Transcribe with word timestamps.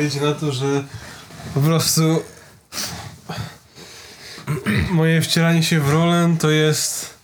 odpowiedzi 0.00 0.20
na 0.20 0.34
to, 0.34 0.52
że 0.52 0.84
po 1.54 1.60
prostu 1.60 2.22
moje 4.90 5.22
wcielanie 5.22 5.62
się 5.62 5.80
w 5.80 5.90
rolę 5.90 6.36
to 6.40 6.50
jest 6.50 7.14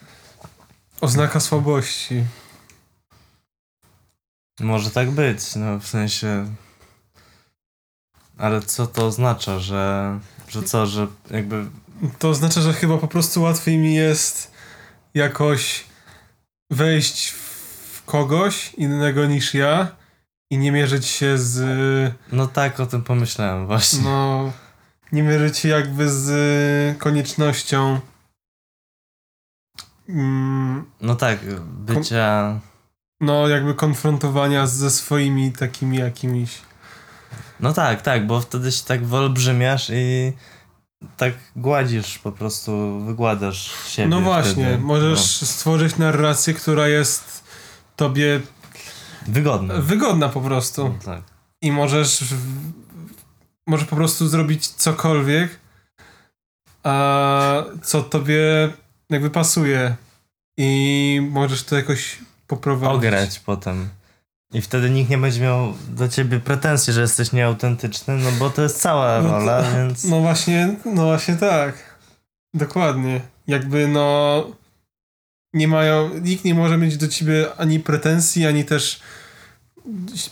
oznaka 1.00 1.40
słabości. 1.40 2.24
Może 4.60 4.90
tak 4.90 5.10
być, 5.10 5.54
no 5.54 5.78
w 5.78 5.86
sensie. 5.86 6.54
Ale 8.38 8.62
co 8.62 8.86
to 8.86 9.06
oznacza, 9.06 9.58
że. 9.58 10.18
że 10.48 10.62
co, 10.62 10.86
że 10.86 11.06
jakby. 11.30 11.66
To 12.18 12.28
oznacza, 12.28 12.60
że 12.60 12.72
chyba 12.72 12.98
po 12.98 13.08
prostu 13.08 13.42
łatwiej 13.42 13.78
mi 13.78 13.94
jest 13.94 14.50
jakoś 15.14 15.84
wejść 16.70 17.30
w 17.30 18.02
kogoś 18.04 18.74
innego 18.74 19.26
niż 19.26 19.54
ja 19.54 19.96
i 20.50 20.58
nie 20.58 20.72
mierzyć 20.72 21.06
się 21.06 21.38
z. 21.38 22.14
No 22.32 22.46
tak, 22.46 22.80
o 22.80 22.86
tym 22.86 23.02
pomyślałem 23.02 23.66
właśnie. 23.66 24.02
No. 24.04 24.52
Nie 25.12 25.22
mierzyć 25.22 25.58
się 25.58 25.68
jakby 25.68 26.10
z 26.10 26.98
koniecznością. 26.98 28.00
Mm, 30.08 30.84
No 31.00 31.14
tak, 31.14 31.38
bycia. 31.60 32.60
no, 33.20 33.48
jakby 33.48 33.74
konfrontowania 33.74 34.66
ze 34.66 34.90
swoimi 34.90 35.52
takimi 35.52 35.96
jakimiś. 35.98 36.50
No 37.60 37.72
tak, 37.72 38.02
tak, 38.02 38.26
bo 38.26 38.40
wtedy 38.40 38.72
się 38.72 38.84
tak 38.84 39.04
wyolbrzymiasz 39.04 39.90
i 39.92 40.32
tak 41.16 41.32
gładzisz 41.56 42.18
po 42.18 42.32
prostu, 42.32 43.00
wygładasz 43.00 43.74
siebie. 43.88 44.08
No 44.08 44.20
właśnie, 44.20 44.64
wtedy. 44.64 44.78
możesz 44.78 45.20
stworzyć 45.42 45.96
narrację, 45.96 46.54
która 46.54 46.88
jest 46.88 47.44
tobie 47.96 48.40
Wygodne. 49.28 49.82
wygodna 49.82 50.28
po 50.28 50.40
prostu. 50.40 50.88
No, 50.88 50.94
tak. 51.04 51.22
I 51.62 51.72
możesz 51.72 52.24
możesz 53.66 53.86
po 53.86 53.96
prostu 53.96 54.28
zrobić 54.28 54.68
cokolwiek, 54.68 55.60
a 56.82 57.64
co 57.82 58.02
tobie 58.02 58.72
jakby 59.10 59.30
pasuje. 59.30 59.96
I 60.58 61.28
możesz 61.30 61.62
to 61.62 61.76
jakoś 61.76 62.18
poprowadzić. 62.46 62.96
Ograć 62.96 63.38
potem. 63.38 63.88
I 64.52 64.60
wtedy 64.60 64.90
nikt 64.90 65.10
nie 65.10 65.18
będzie 65.18 65.40
miał 65.40 65.74
do 65.88 66.08
ciebie 66.08 66.40
pretensji, 66.40 66.92
że 66.92 67.00
jesteś 67.00 67.32
nieautentyczny, 67.32 68.16
no 68.16 68.32
bo 68.32 68.50
to 68.50 68.62
jest 68.62 68.80
cała 68.80 69.22
No 69.22 69.28
rola, 69.28 69.62
więc. 69.72 70.04
No 70.04 70.20
właśnie, 70.20 70.76
no 70.84 71.04
właśnie 71.04 71.36
tak. 71.36 71.98
Dokładnie. 72.54 73.20
Jakby 73.46 73.88
no 73.88 74.46
nie 75.54 75.68
mają, 75.68 76.20
nikt 76.20 76.44
nie 76.44 76.54
może 76.54 76.78
mieć 76.78 76.96
do 76.96 77.08
ciebie 77.08 77.46
ani 77.56 77.80
pretensji, 77.80 78.46
ani 78.46 78.64
też 78.64 79.00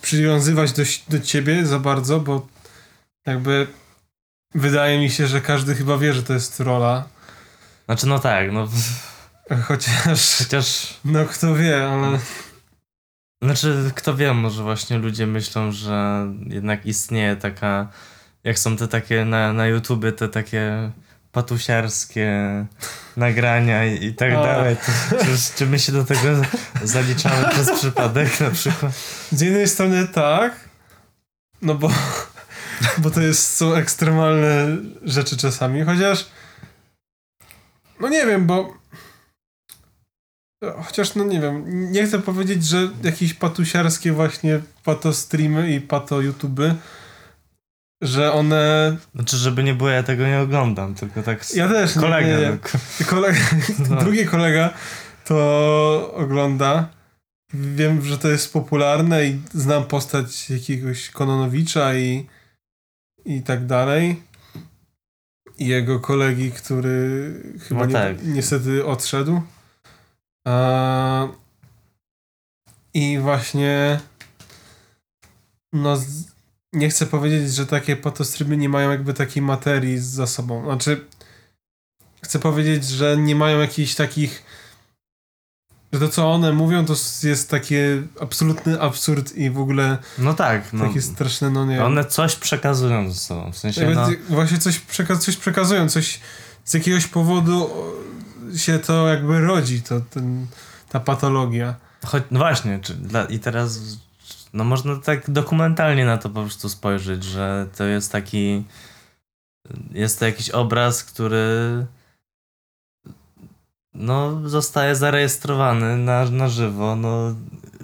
przywiązywać 0.02 0.72
do, 0.72 0.82
do 1.08 1.20
ciebie 1.20 1.66
za 1.66 1.78
bardzo, 1.78 2.20
bo 2.20 2.46
jakby 3.26 3.66
wydaje 4.54 4.98
mi 5.00 5.10
się, 5.10 5.26
że 5.26 5.40
każdy 5.40 5.74
chyba 5.74 5.98
wie, 5.98 6.14
że 6.14 6.22
to 6.22 6.32
jest 6.32 6.60
rola. 6.60 7.08
Znaczy, 7.84 8.06
no 8.06 8.18
tak, 8.18 8.52
no. 8.52 8.68
Chociaż, 9.68 10.38
Chociaż. 10.38 10.94
no 11.04 11.24
kto 11.24 11.54
wie, 11.54 11.86
ale 11.88 12.18
Znaczy, 13.44 13.90
kto 13.94 14.14
wie, 14.14 14.34
może 14.34 14.62
właśnie 14.62 14.98
ludzie 14.98 15.26
myślą, 15.26 15.72
że 15.72 16.26
jednak 16.46 16.86
istnieje 16.86 17.36
taka. 17.36 17.88
Jak 18.44 18.58
są 18.58 18.76
te 18.76 18.88
takie 18.88 19.24
na, 19.24 19.52
na 19.52 19.66
YouTubie, 19.66 20.12
te 20.12 20.28
takie 20.28 20.90
patusiarskie 21.34 22.30
nagrania 23.16 23.84
i, 23.84 24.04
i 24.04 24.14
tak 24.14 24.32
A. 24.32 24.42
dalej. 24.42 24.76
To, 24.76 25.16
czy, 25.24 25.56
czy 25.56 25.66
my 25.66 25.78
się 25.78 25.92
do 25.92 26.04
tego 26.04 26.28
zaliczamy 26.84 27.48
przez 27.50 27.70
przypadek 27.70 28.40
na 28.40 28.50
przykład? 28.50 28.92
z 29.30 29.40
jednej 29.40 29.68
strony 29.68 30.08
tak, 30.08 30.68
no 31.62 31.74
bo, 31.74 31.90
bo 32.98 33.10
to 33.10 33.20
jest, 33.20 33.56
są 33.56 33.74
ekstremalne 33.74 34.76
rzeczy 35.02 35.36
czasami, 35.36 35.82
chociaż 35.82 36.26
no 38.00 38.08
nie 38.08 38.26
wiem, 38.26 38.46
bo 38.46 38.74
chociaż 40.84 41.14
no 41.14 41.24
nie 41.24 41.40
wiem, 41.40 41.64
nie 41.92 42.06
chcę 42.06 42.18
powiedzieć, 42.18 42.64
że 42.64 42.88
jakieś 43.02 43.34
patusiarskie 43.34 44.12
właśnie 44.12 44.60
pato 44.84 45.12
streamy 45.12 45.72
i 45.72 45.80
pato 45.80 46.20
YouTuby, 46.20 46.74
że 48.02 48.32
one, 48.32 48.96
Znaczy, 49.14 49.36
żeby 49.36 49.62
nie 49.64 49.74
było, 49.74 49.90
ja 49.90 50.02
tego 50.02 50.26
nie 50.26 50.40
oglądam, 50.40 50.94
tylko 50.94 51.22
tak. 51.22 51.44
z- 51.44 51.54
ja 51.54 51.68
też, 51.68 51.94
Kolega. 51.94 52.26
nie, 52.28 52.36
nie. 52.42 52.50
no, 53.00 53.06
Kolega, 53.06 53.38
No. 53.90 53.96
drugi 53.96 54.26
kolega 54.26 54.74
to 55.24 56.12
ogląda. 56.16 56.88
Wiem, 57.54 58.02
że 58.04 58.18
to 58.18 58.28
jest 58.28 58.52
popularne 58.52 59.26
i 59.26 59.40
znam 59.52 59.84
postać 59.84 60.50
jakiegoś 60.50 61.10
Kononowicza 61.10 61.94
i, 61.94 62.26
i 63.24 63.42
tak 63.42 63.66
dalej. 63.66 64.22
I 65.58 65.66
jego 65.66 66.00
kolegi, 66.00 66.52
który 66.52 67.32
chyba 67.68 67.80
No 67.80 67.86
nie, 67.86 67.92
tak. 67.92 68.16
niestety 68.24 68.86
odszedł. 68.86 69.42
A, 70.46 71.28
I 72.94 73.18
właśnie 73.18 74.00
no 75.72 75.96
z, 75.96 76.33
nie 76.74 76.88
chcę 76.88 77.06
powiedzieć, 77.06 77.54
że 77.54 77.66
takie 77.66 77.96
potostryby 77.96 78.56
nie 78.56 78.68
mają 78.68 78.90
jakby 78.90 79.14
takiej 79.14 79.42
materii 79.42 79.98
za 79.98 80.26
sobą. 80.26 80.64
Znaczy 80.64 81.04
chcę 82.22 82.38
powiedzieć, 82.38 82.84
że 82.84 83.16
nie 83.16 83.36
mają 83.36 83.60
jakichś 83.60 83.94
takich 83.94 84.44
że 85.94 86.00
to 86.00 86.08
co 86.08 86.32
one 86.32 86.52
mówią 86.52 86.84
to 86.84 86.94
jest 87.22 87.50
takie 87.50 88.02
absolutny 88.20 88.80
absurd 88.80 89.36
i 89.36 89.50
w 89.50 89.58
ogóle 89.58 89.98
no 90.18 90.34
tak, 90.34 90.72
no. 90.72 90.86
takie 90.86 91.02
straszne, 91.02 91.50
no 91.50 91.66
nie 91.66 91.84
One 91.84 92.04
coś 92.04 92.36
przekazują 92.36 93.10
ze 93.10 93.18
sobą. 93.18 93.52
W 93.52 93.58
sensie, 93.58 93.90
no, 93.90 94.08
Właśnie 94.28 94.58
coś, 94.58 94.80
przeka- 94.80 95.18
coś 95.18 95.36
przekazują, 95.36 95.88
coś 95.88 96.20
z 96.64 96.74
jakiegoś 96.74 97.06
powodu 97.06 97.70
się 98.56 98.78
to 98.78 99.08
jakby 99.08 99.40
rodzi, 99.40 99.82
to, 99.82 100.00
ten, 100.00 100.46
ta 100.88 101.00
patologia. 101.00 101.74
choć, 102.06 102.22
no 102.30 102.38
właśnie, 102.38 102.78
czy 102.82 102.94
dla, 102.94 103.24
i 103.24 103.38
teraz 103.38 103.80
no 104.54 104.64
można 104.64 104.96
tak 104.96 105.30
dokumentalnie 105.30 106.04
na 106.04 106.18
to 106.18 106.28
po 106.28 106.40
prostu 106.40 106.68
spojrzeć, 106.68 107.24
że 107.24 107.66
to 107.76 107.84
jest 107.84 108.12
taki 108.12 108.64
jest 109.90 110.18
to 110.18 110.26
jakiś 110.26 110.50
obraz, 110.50 111.04
który 111.04 111.46
no 113.94 114.48
zostaje 114.48 114.96
zarejestrowany 114.96 115.96
na, 115.96 116.30
na 116.30 116.48
żywo, 116.48 116.96
no 116.96 117.34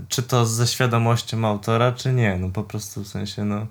czy 0.08 0.22
to 0.22 0.46
ze 0.46 0.66
świadomością 0.66 1.44
autora, 1.44 1.92
czy 1.92 2.12
nie, 2.12 2.36
no 2.36 2.48
po 2.48 2.62
prostu 2.62 3.04
w 3.04 3.08
sensie, 3.08 3.44
no 3.44 3.66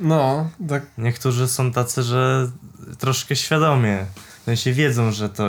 No, 0.00 0.50
tak, 0.68 0.82
Niektórzy 0.98 1.48
są 1.48 1.72
tacy, 1.72 2.02
że 2.02 2.50
troszkę 2.98 3.36
świadomie, 3.36 4.06
w 4.40 4.44
sensie 4.44 4.72
wiedzą, 4.72 5.12
że 5.12 5.28
to 5.28 5.48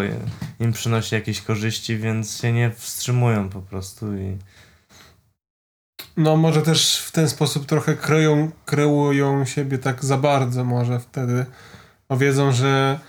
im 0.59 0.71
przynosi 0.71 1.15
jakieś 1.15 1.41
korzyści, 1.41 1.97
więc 1.97 2.41
się 2.41 2.53
nie 2.53 2.71
wstrzymują 2.71 3.49
po 3.49 3.61
prostu 3.61 4.15
i 4.17 4.37
no 6.17 6.37
może 6.37 6.61
też 6.61 6.97
w 6.97 7.11
ten 7.11 7.29
sposób 7.29 7.65
trochę 7.65 7.95
kreują, 7.95 8.51
kreują 8.65 9.45
siebie 9.45 9.77
tak 9.77 10.05
za 10.05 10.17
bardzo 10.17 10.63
może 10.63 10.99
wtedy, 10.99 11.45
wiedzą, 12.11 12.51
że 12.51 12.99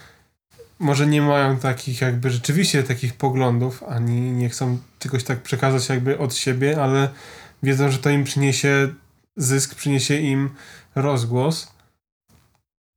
może 0.79 1.07
nie 1.07 1.23
mają 1.23 1.59
takich 1.59 2.01
jakby 2.01 2.31
rzeczywiście 2.31 2.83
takich 2.83 3.15
poglądów, 3.15 3.83
ani 3.83 4.21
nie 4.21 4.49
chcą 4.49 4.79
czegoś 4.99 5.25
tak 5.25 5.43
przekazać 5.43 5.89
jakby 5.89 6.19
od 6.19 6.35
siebie, 6.35 6.83
ale 6.83 7.09
wiedzą, 7.63 7.91
że 7.91 7.99
to 7.99 8.11
im 8.11 8.25
przyniesie 8.25 8.95
zysk, 9.37 9.75
przyniesie 9.75 10.17
im 10.17 10.51
rozgłos. 10.95 11.73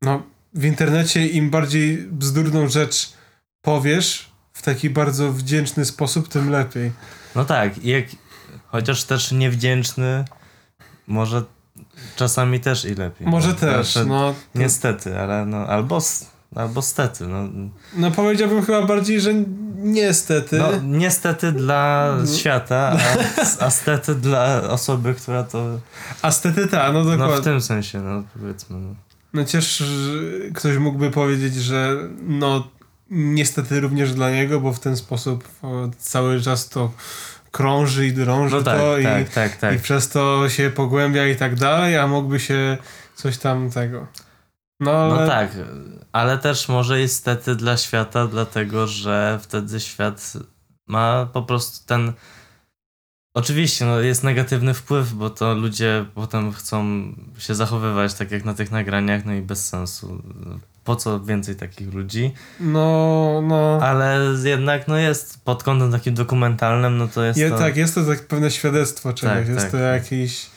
No, 0.02 0.24
w 0.54 0.66
internecie 0.66 1.28
im 1.28 1.50
bardziej 1.50 1.98
bzdurną 1.98 2.68
rzecz 2.68 3.14
powiesz 3.62 4.32
w 4.54 4.62
taki 4.62 4.90
bardzo 4.90 5.34
wdzięczny 5.34 5.86
sposób, 5.86 6.28
tym 6.28 6.50
lepiej. 6.50 6.92
no 7.36 7.46
tak, 7.46 7.84
jak, 7.84 8.06
chociaż 8.76 9.04
też 9.04 9.32
niewdzięczny, 9.32 10.26
może 11.08 11.44
czasami 12.16 12.60
też 12.60 12.86
i 12.86 12.96
lepiej. 12.96 13.28
Może 13.28 13.48
No, 13.50 13.54
też, 13.56 13.92
znaczy, 13.94 14.10
no. 14.10 14.34
to- 14.54 14.60
Niestety, 14.60 15.20
ale 15.20 15.46
no, 15.46 15.58
albo, 15.68 16.00
albo 16.56 16.82
stety, 16.82 17.28
no. 17.28 17.48
No 17.98 18.12
powiedziałbym 18.12 18.66
chyba 18.66 18.82
bardziej, 18.86 19.22
że 19.22 19.34
niestety. 19.78 20.58
no 20.58 20.70
niestety 20.84 21.52
dla 21.52 22.16
No. 22.20 22.28
świata, 22.38 22.98
a, 23.60 23.66
a 23.66 23.70
stety 23.70 24.16
dla 24.16 24.62
osoby, 24.70 25.14
która 25.14 25.44
to, 25.44 25.80
A 26.22 26.32
stety 26.32 26.68
ta, 26.68 26.92
no 26.92 27.04
dokładnie. 27.04 27.26
no 27.36 27.42
w 27.42 27.44
tym 27.44 27.62
sensie, 27.62 28.02
no 28.02 28.24
powiedzmy, 28.40 28.80
no. 28.80 28.96
No 29.34 29.46
cież 29.46 29.84
ktoś 30.56 30.78
mógłby 30.78 31.12
powiedzieć, 31.12 31.56
że 31.56 31.96
no 32.22 32.68
niestety 33.10 33.80
również 33.80 34.14
dla 34.14 34.32
niego, 34.32 34.60
bo 34.62 34.74
w 34.74 34.80
ten 34.80 34.98
sposób 34.98 35.48
cały 36.00 36.42
czas 36.42 36.70
to 36.70 36.92
krąży 37.56 38.08
i 38.08 38.14
drąży 38.14 38.56
No 38.56 38.64
tak, 38.64 38.80
to 38.80 38.96
tak, 39.04 39.28
i, 39.28 39.32
tak, 39.32 39.58
tak. 39.58 39.76
i 39.76 39.80
przez 39.80 40.10
to 40.10 40.50
się 40.50 40.70
pogłębia 40.70 41.28
i 41.28 41.36
tak 41.36 41.56
dalej, 41.56 41.98
a 41.98 42.08
mógłby 42.08 42.40
się 42.40 42.78
coś 43.16 43.38
tam 43.38 43.70
tego. 43.70 44.08
No 44.80 44.92
ale 44.92 45.22
No 45.22 45.28
tak, 45.28 45.52
ale 46.12 46.38
też 46.38 46.70
może 46.70 47.00
jest 47.00 47.16
stety 47.16 47.56
dla 47.56 47.78
świata, 47.78 48.28
dlatego 48.28 48.88
że 48.88 49.40
wtedy 49.42 49.80
świat 49.80 50.34
ma 50.88 51.30
po 51.34 51.44
prostu 51.44 51.88
ten 51.88 52.14
Oczywiście, 53.36 53.86
no 53.86 54.00
jest 54.00 54.24
negatywny 54.24 54.74
wpływ, 54.74 55.14
bo 55.14 55.30
to 55.30 55.54
ludzie 55.54 56.06
potem 56.14 56.52
chcą 56.52 56.84
się 57.38 57.56
zachowywać 57.56 58.14
tak 58.14 58.32
jak 58.32 58.46
na 58.46 58.54
tych 58.54 58.72
nagraniach, 58.72 59.26
no 59.26 59.34
i 59.34 59.42
bez 59.42 59.70
sensu. 59.70 60.22
Po 60.86 60.96
co 60.96 61.20
więcej 61.20 61.56
takich 61.56 61.94
ludzi? 61.94 62.34
No, 62.60 63.42
no. 63.44 63.80
Ale 63.82 64.20
jednak 64.44 64.88
no 64.88 64.98
jest 64.98 65.44
pod 65.44 65.64
kątem 65.64 65.92
takim 65.92 66.14
dokumentalnym, 66.14 66.98
no 66.98 67.08
to 67.08 67.24
jest 67.24 67.40
Je, 67.40 67.50
to... 67.50 67.58
Tak, 67.58 67.78
jest 67.78 67.96
to 67.96 68.06
tak 68.06 68.28
pewne 68.28 68.52
świadectwo 68.52 69.14
czegoś. 69.14 69.38
Tak, 69.38 69.48
jest 69.48 69.62
tak, 69.62 69.72
to 69.72 69.78
tak. 69.78 70.04
jakiś. 70.04 70.50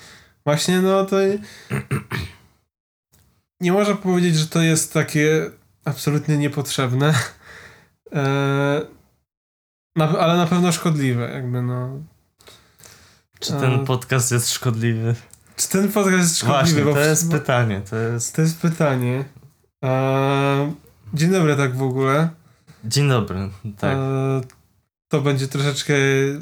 Właśnie, 0.45 0.81
no 0.81 1.05
to. 1.05 1.17
Nie 3.61 3.73
można 3.73 3.95
powiedzieć, 3.95 4.37
że 4.37 4.47
to 4.47 4.63
jest 4.63 4.93
takie 4.93 5.51
absolutnie 5.85 6.39
niepotrzebne. 6.39 7.15
E, 8.13 8.81
na, 9.97 10.19
ale 10.19 10.37
na 10.37 10.47
pewno 10.47 10.73
szkodliwe, 10.73 11.31
jakby 11.31 11.63
no. 11.63 11.91
Czy 13.41 13.53
ten 13.53 13.85
podcast 13.85 14.33
jest 14.33 14.51
szkodliwy? 14.51 15.15
Czy 15.57 15.69
ten 15.69 15.93
podcast 15.93 16.23
jest 16.23 16.39
szkodliwy? 16.39 16.85
Właśnie, 16.85 17.03
to 17.03 17.11
jest 17.11 17.31
pytanie, 17.31 17.83
to 17.91 17.97
jest... 17.97 18.37
To 18.37 18.43
jest 18.43 18.61
pytanie. 18.61 19.25
E, 19.85 20.73
dzień 21.15 21.31
dobry, 21.31 21.57
tak 21.57 21.77
w 21.77 21.83
ogóle. 21.83 22.29
Dzień 22.85 23.09
dobry, 23.09 23.49
tak. 23.79 23.97
E, 23.97 24.41
to 25.09 25.21
będzie 25.21 25.49
troszeczkę 25.49 25.95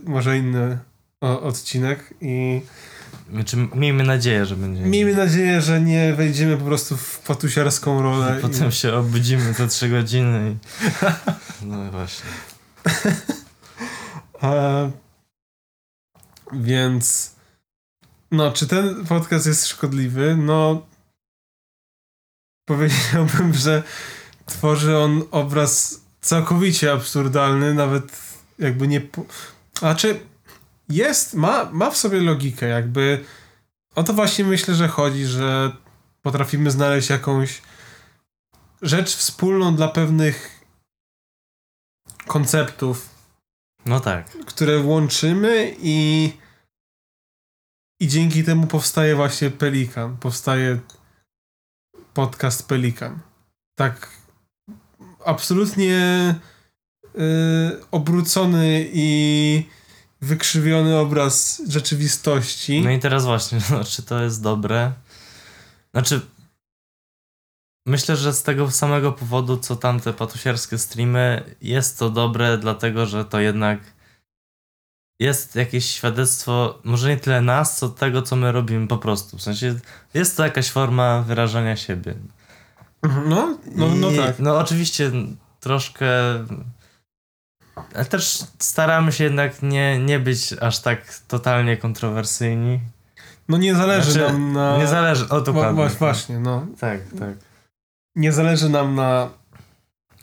może 0.05 0.39
inny 0.39 0.79
o, 1.21 1.43
odcinek 1.43 2.15
i 2.21 2.61
Znaczy, 3.33 3.57
miejmy 3.75 4.05
nadzieję, 4.05 4.47
że 4.47 4.57
będzie... 4.57 4.83
miejmy 4.83 5.15
nadzieję, 5.15 5.61
że 5.61 5.81
nie 5.81 6.15
wejdziemy 6.15 6.57
po 6.57 6.65
prostu 6.65 6.97
w 6.97 7.19
patusiarską 7.19 8.03
rolę. 8.03 8.39
Potem 8.43 8.69
i, 8.69 8.73
się 8.73 8.93
obudzimy 8.93 9.53
za 9.53 9.67
trzy 9.67 9.89
godziny 9.89 10.51
i... 10.51 10.57
No 11.67 11.91
właśnie. 11.91 12.31
e, 14.43 14.91
więc 16.53 17.35
no, 18.31 18.53
czy 18.53 18.67
ten 18.67 19.07
podcast 19.07 19.47
jest 19.47 19.67
szkodliwy? 19.67 20.37
No 20.37 20.87
powiedziałbym, 22.67 23.55
że 23.55 23.83
tworzy 24.47 24.97
on 24.99 25.23
obraz 25.31 26.01
całkowicie 26.21 26.93
absurdalny, 26.93 27.75
nawet 27.75 28.19
jakby 28.59 28.89
nie... 28.89 29.01
po- 29.01 29.25
A 29.83 29.95
czy 29.95 30.21
jest, 30.89 31.35
ma, 31.35 31.69
ma 31.73 31.91
w 31.91 31.97
sobie 31.97 32.21
logikę, 32.21 32.67
jakby 32.69 33.25
o 33.95 34.03
to 34.03 34.13
właśnie 34.13 34.45
myślę, 34.45 34.75
że 34.75 34.89
chodzi, 34.89 35.27
że 35.27 35.77
potrafimy 36.23 36.71
znaleźć 36.71 37.11
jakąś 37.11 37.63
rzecz 38.83 39.17
wspólną 39.17 39.77
dla 39.77 39.89
pewnych 39.89 40.61
konceptów, 42.27 43.09
No 43.87 44.01
tak. 44.01 44.31
które 44.31 44.79
łączymy 44.79 45.77
i 45.79 46.33
i 48.01 48.09
dzięki 48.09 48.45
temu 48.45 48.67
powstaje 48.67 49.15
właśnie 49.17 49.51
Pelikan, 49.51 50.17
powstaje 50.17 50.79
podcast 52.17 52.69
Pelikan. 52.69 53.21
Tak 53.79 54.11
absolutnie 55.25 56.35
y, 57.05 57.21
obrócony 57.91 58.91
i 58.93 59.69
wykrzywiony 60.21 60.99
obraz 60.99 61.63
rzeczywistości. 61.69 62.83
No 62.83 62.91
i 62.91 62.99
teraz 62.99 63.25
właśnie, 63.25 63.59
no, 63.71 63.85
czy 63.85 64.03
to 64.03 64.23
jest 64.23 64.43
dobre? 64.43 64.93
Znaczy, 65.95 66.21
myślę, 67.87 68.17
że 68.17 68.33
z 68.33 68.43
tego 68.43 68.71
samego 68.71 69.13
powodu, 69.13 69.57
co 69.57 69.77
tamte 69.77 70.13
patusiarskie 70.13 70.79
streamy, 70.79 71.55
jest 71.61 71.99
to 71.99 72.11
dobre, 72.11 72.59
dlatego 72.59 73.07
że 73.07 73.25
to 73.25 73.41
jednak 73.41 73.79
jest 75.21 75.57
jakieś 75.57 75.85
świadectwo, 75.91 76.79
może 76.85 77.09
nie 77.09 77.17
tyle 77.17 77.41
nas, 77.41 77.79
co 77.79 77.89
tego, 77.89 78.23
co 78.23 78.37
my 78.37 78.53
robimy 78.53 78.87
po 78.87 78.99
prostu. 78.99 79.39
W 79.39 79.43
sensie, 79.43 79.75
jest 80.15 80.37
to 80.37 80.45
jakaś 80.45 80.71
forma 80.71 81.23
wyrażania 81.23 81.77
siebie. 81.77 82.15
Mhm, 83.03 83.29
No, 83.29 83.59
no, 83.75 83.89
no 83.95 84.11
I- 84.11 84.17
tak. 84.17 84.39
No 84.39 84.59
oczywiście 84.59 85.11
troszkę. 85.61 86.07
Ale 87.95 88.05
też 88.05 88.45
staramy 88.59 89.13
się 89.13 89.25
jednak 89.25 89.63
nie, 89.63 89.99
nie 89.99 90.19
być 90.19 90.53
aż 90.61 90.79
tak 90.79 91.19
totalnie 91.29 91.77
kontrowersyjni. 91.77 92.81
No 93.49 93.57
nie 93.57 93.75
zależy 93.75 94.13
Znaczy, 94.13 94.33
nam 94.33 94.53
na... 94.53 94.79
Nie 94.79 94.87
zależy. 94.87 95.29
O, 95.29 95.41
wa- 95.53 95.89
właśnie, 95.89 96.39
no. 96.39 96.67
Tak, 96.81 97.01
tak. 97.19 97.35
Nie 98.17 98.33
zależy 98.33 98.69
nam 98.69 98.95
na 98.95 99.31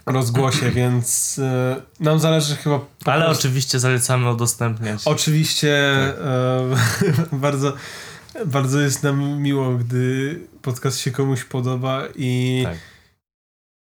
rozgłosie, 0.06 0.72
więc 0.82 1.38
y, 1.38 1.82
nam 2.00 2.20
zależy 2.20 2.56
chyba 2.56 2.80
Ale 3.06 3.26
prostu- 3.26 3.40
oczywiście 3.48 3.80
zalecamy 3.80 4.32
udostępniać. 4.32 5.02
Oczywiście 5.06 5.76
Tak. 6.08 7.04
e, 7.34 7.38
bardzo, 7.46 7.74
bardzo 8.46 8.80
jest 8.80 9.04
nam 9.04 9.42
miło, 9.42 9.72
gdy 9.76 10.40
podcast 10.62 10.98
się 11.00 11.12
komuś 11.12 11.44
podoba 11.44 12.02
i, 12.16 12.62
Tak. 12.66 12.78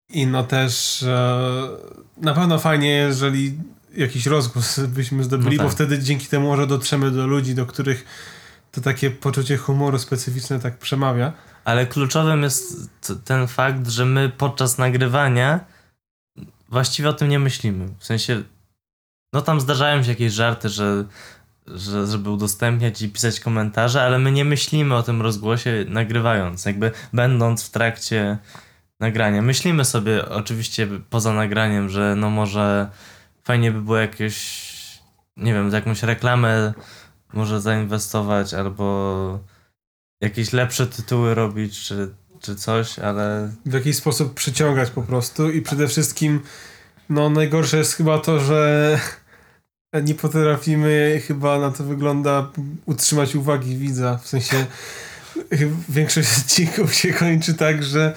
i 0.10 0.28
no 0.28 0.44
też 0.44 1.04
e, 1.04 1.40
na 2.18 2.34
pewno 2.34 2.60
fajnie, 2.60 2.90
jeżeli 2.90 3.58
jakiś 3.98 4.26
rozgłos 4.26 4.80
byśmy 4.80 5.24
zdobyli, 5.24 5.58
No 5.58 5.64
bo 5.64 5.70
tak. 5.70 5.76
wtedy 5.76 6.00
dzięki 6.00 6.28
temu 6.28 6.48
może 6.48 6.68
dotrzemy 6.68 7.12
do 7.12 7.28
ludzi, 7.28 7.56
do 7.56 7.66
których 7.66 8.06
to 8.72 8.82
takie 8.82 9.12
poczucie 9.12 9.58
humoru 9.58 10.00
specyficzne 10.00 10.60
tak 10.60 10.78
przemawia. 10.78 11.34
Ale 11.66 11.86
kluczowym 11.88 12.44
jest 12.44 12.90
ten 13.26 13.48
fakt, 13.48 13.88
że 13.90 14.06
my 14.06 14.30
podczas 14.38 14.78
nagrywania 14.78 15.60
właściwie 16.76 17.10
o 17.10 17.14
tym 17.14 17.30
nie 17.30 17.40
myślimy. 17.40 17.88
W 18.00 18.06
sensie, 18.06 18.44
no 19.34 19.42
tam 19.42 19.62
zdarzają 19.62 20.04
się 20.04 20.10
jakieś 20.10 20.34
żarty, 20.34 20.70
że, 20.70 21.06
że 21.68 22.08
żeby 22.08 22.30
udostępniać 22.30 23.02
i 23.02 23.10
pisać 23.10 23.40
komentarze, 23.40 24.04
ale 24.04 24.20
my 24.20 24.32
nie 24.32 24.46
myślimy 24.46 24.96
o 24.96 25.04
tym 25.04 25.22
rozgłosie 25.22 25.86
nagrywając, 25.88 26.66
jakby 26.66 26.92
będąc 27.14 27.64
w 27.64 27.70
trakcie 27.70 28.38
nagrania. 29.00 29.42
Myślimy 29.42 29.86
sobie 29.86 30.30
oczywiście 30.30 30.88
poza 31.10 31.34
nagraniem, 31.34 31.90
że 31.90 32.16
no 32.16 32.30
może 32.30 32.90
fajnie 33.44 33.72
by 33.72 33.82
było 33.82 33.98
jakieś, 33.98 34.36
nie 35.38 35.54
wiem, 35.54 35.72
jakąś 35.72 36.04
reklamę 36.04 36.74
może 37.34 37.62
zainwestować 37.62 38.54
albo 38.54 39.40
jakieś 40.22 40.54
lepsze 40.54 40.88
tytuły 40.88 41.36
robić, 41.36 41.80
czy, 41.80 42.16
czy 42.42 42.56
coś, 42.56 43.00
ale 43.00 43.52
w 43.66 43.74
jakiś 43.74 43.96
sposób 43.96 44.34
przyciągać 44.34 44.90
po 44.90 45.02
prostu 45.02 45.52
i 45.52 45.62
przede 45.62 45.88
wszystkim 45.88 46.40
no 47.10 47.30
najgorsze 47.30 47.78
jest 47.78 47.94
chyba 47.94 48.20
to, 48.20 48.40
że 48.40 49.00
nie 50.08 50.16
potrafimy 50.16 51.22
chyba 51.28 51.60
na 51.60 51.72
to 51.72 51.84
wygląda 51.84 52.52
utrzymać 52.86 53.36
uwagi 53.36 53.78
widza, 53.78 54.20
w 54.24 54.28
sensie 54.28 54.66
większość 55.90 56.38
odcinków 56.38 56.94
się 56.94 57.14
kończy 57.14 57.54
tak, 57.54 57.84
że 57.84 58.16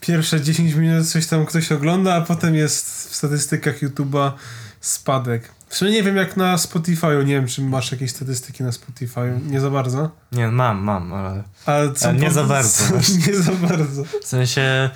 pierwsze 0.00 0.40
10 0.40 0.74
minut 0.74 1.08
coś 1.08 1.26
tam 1.26 1.46
ktoś 1.46 1.72
ogląda, 1.72 2.14
a 2.14 2.20
potem 2.20 2.54
jest 2.54 3.10
w 3.10 3.16
statystykach 3.16 3.82
YouTube'a 3.82 4.32
spadek. 4.80 5.59
W 5.70 5.76
sumie 5.76 5.90
nie 5.90 6.02
wiem 6.02 6.16
jak 6.16 6.36
na 6.36 6.56
Spotify'u, 6.56 7.24
nie 7.26 7.34
wiem 7.34 7.46
czy 7.46 7.62
masz 7.62 7.92
jakieś 7.92 8.10
statystyki 8.10 8.62
na 8.62 8.70
Spotify'u, 8.70 9.46
nie 9.50 9.60
za 9.60 9.70
bardzo. 9.70 10.10
nie, 10.32 10.48
mam, 10.48 10.78
mam, 10.82 11.12
ale 11.12 11.42
Ale 11.66 11.92
Ale 12.04 12.14
nie 12.14 12.26
po- 12.26 12.32
za 12.34 12.44
bardzo. 12.44 12.84
Nie 13.26 13.36
za 13.36 13.52
bardzo. 13.52 14.04
w 14.22 14.26
sensie 14.26 14.90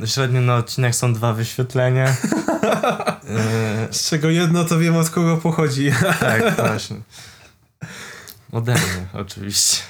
yy, 0.00 0.06
średnio 0.06 0.40
na 0.40 0.56
odcinek 0.56 0.94
są 0.94 1.12
dwa 1.14 1.32
wyświetlenia. 1.32 2.06
Yy, 2.08 3.92
Z 3.94 4.08
czego 4.10 4.30
jedno 4.30 4.64
to 4.64 4.78
wiem 4.78 4.96
od 4.96 5.10
kogo 5.10 5.36
pochodzi. 5.36 5.92
tak, 6.20 6.56
właśnie. 6.68 6.96
Ode 8.52 8.72
mnie, 8.72 9.06
oczywiście. 9.12 9.82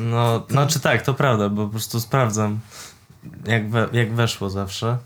No, 0.00 0.46
znaczy 0.50 0.80
tak, 0.80 1.02
to 1.02 1.14
prawda, 1.14 1.48
bo 1.48 1.64
po 1.64 1.70
prostu 1.70 2.00
sprawdzam, 2.00 2.60
jak, 3.46 3.70
we, 3.70 3.88
jak 3.92 4.14
weszło 4.14 4.50
zawsze. 4.50 4.98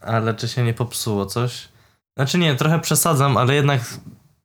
Ale 0.00 0.34
czy 0.34 0.48
się 0.48 0.64
nie 0.64 0.74
popsuło 0.74 1.26
coś? 1.26 1.68
Znaczy 2.16 2.38
nie, 2.38 2.54
trochę 2.54 2.80
przesadzam, 2.80 3.36
ale 3.36 3.54
jednak 3.54 3.80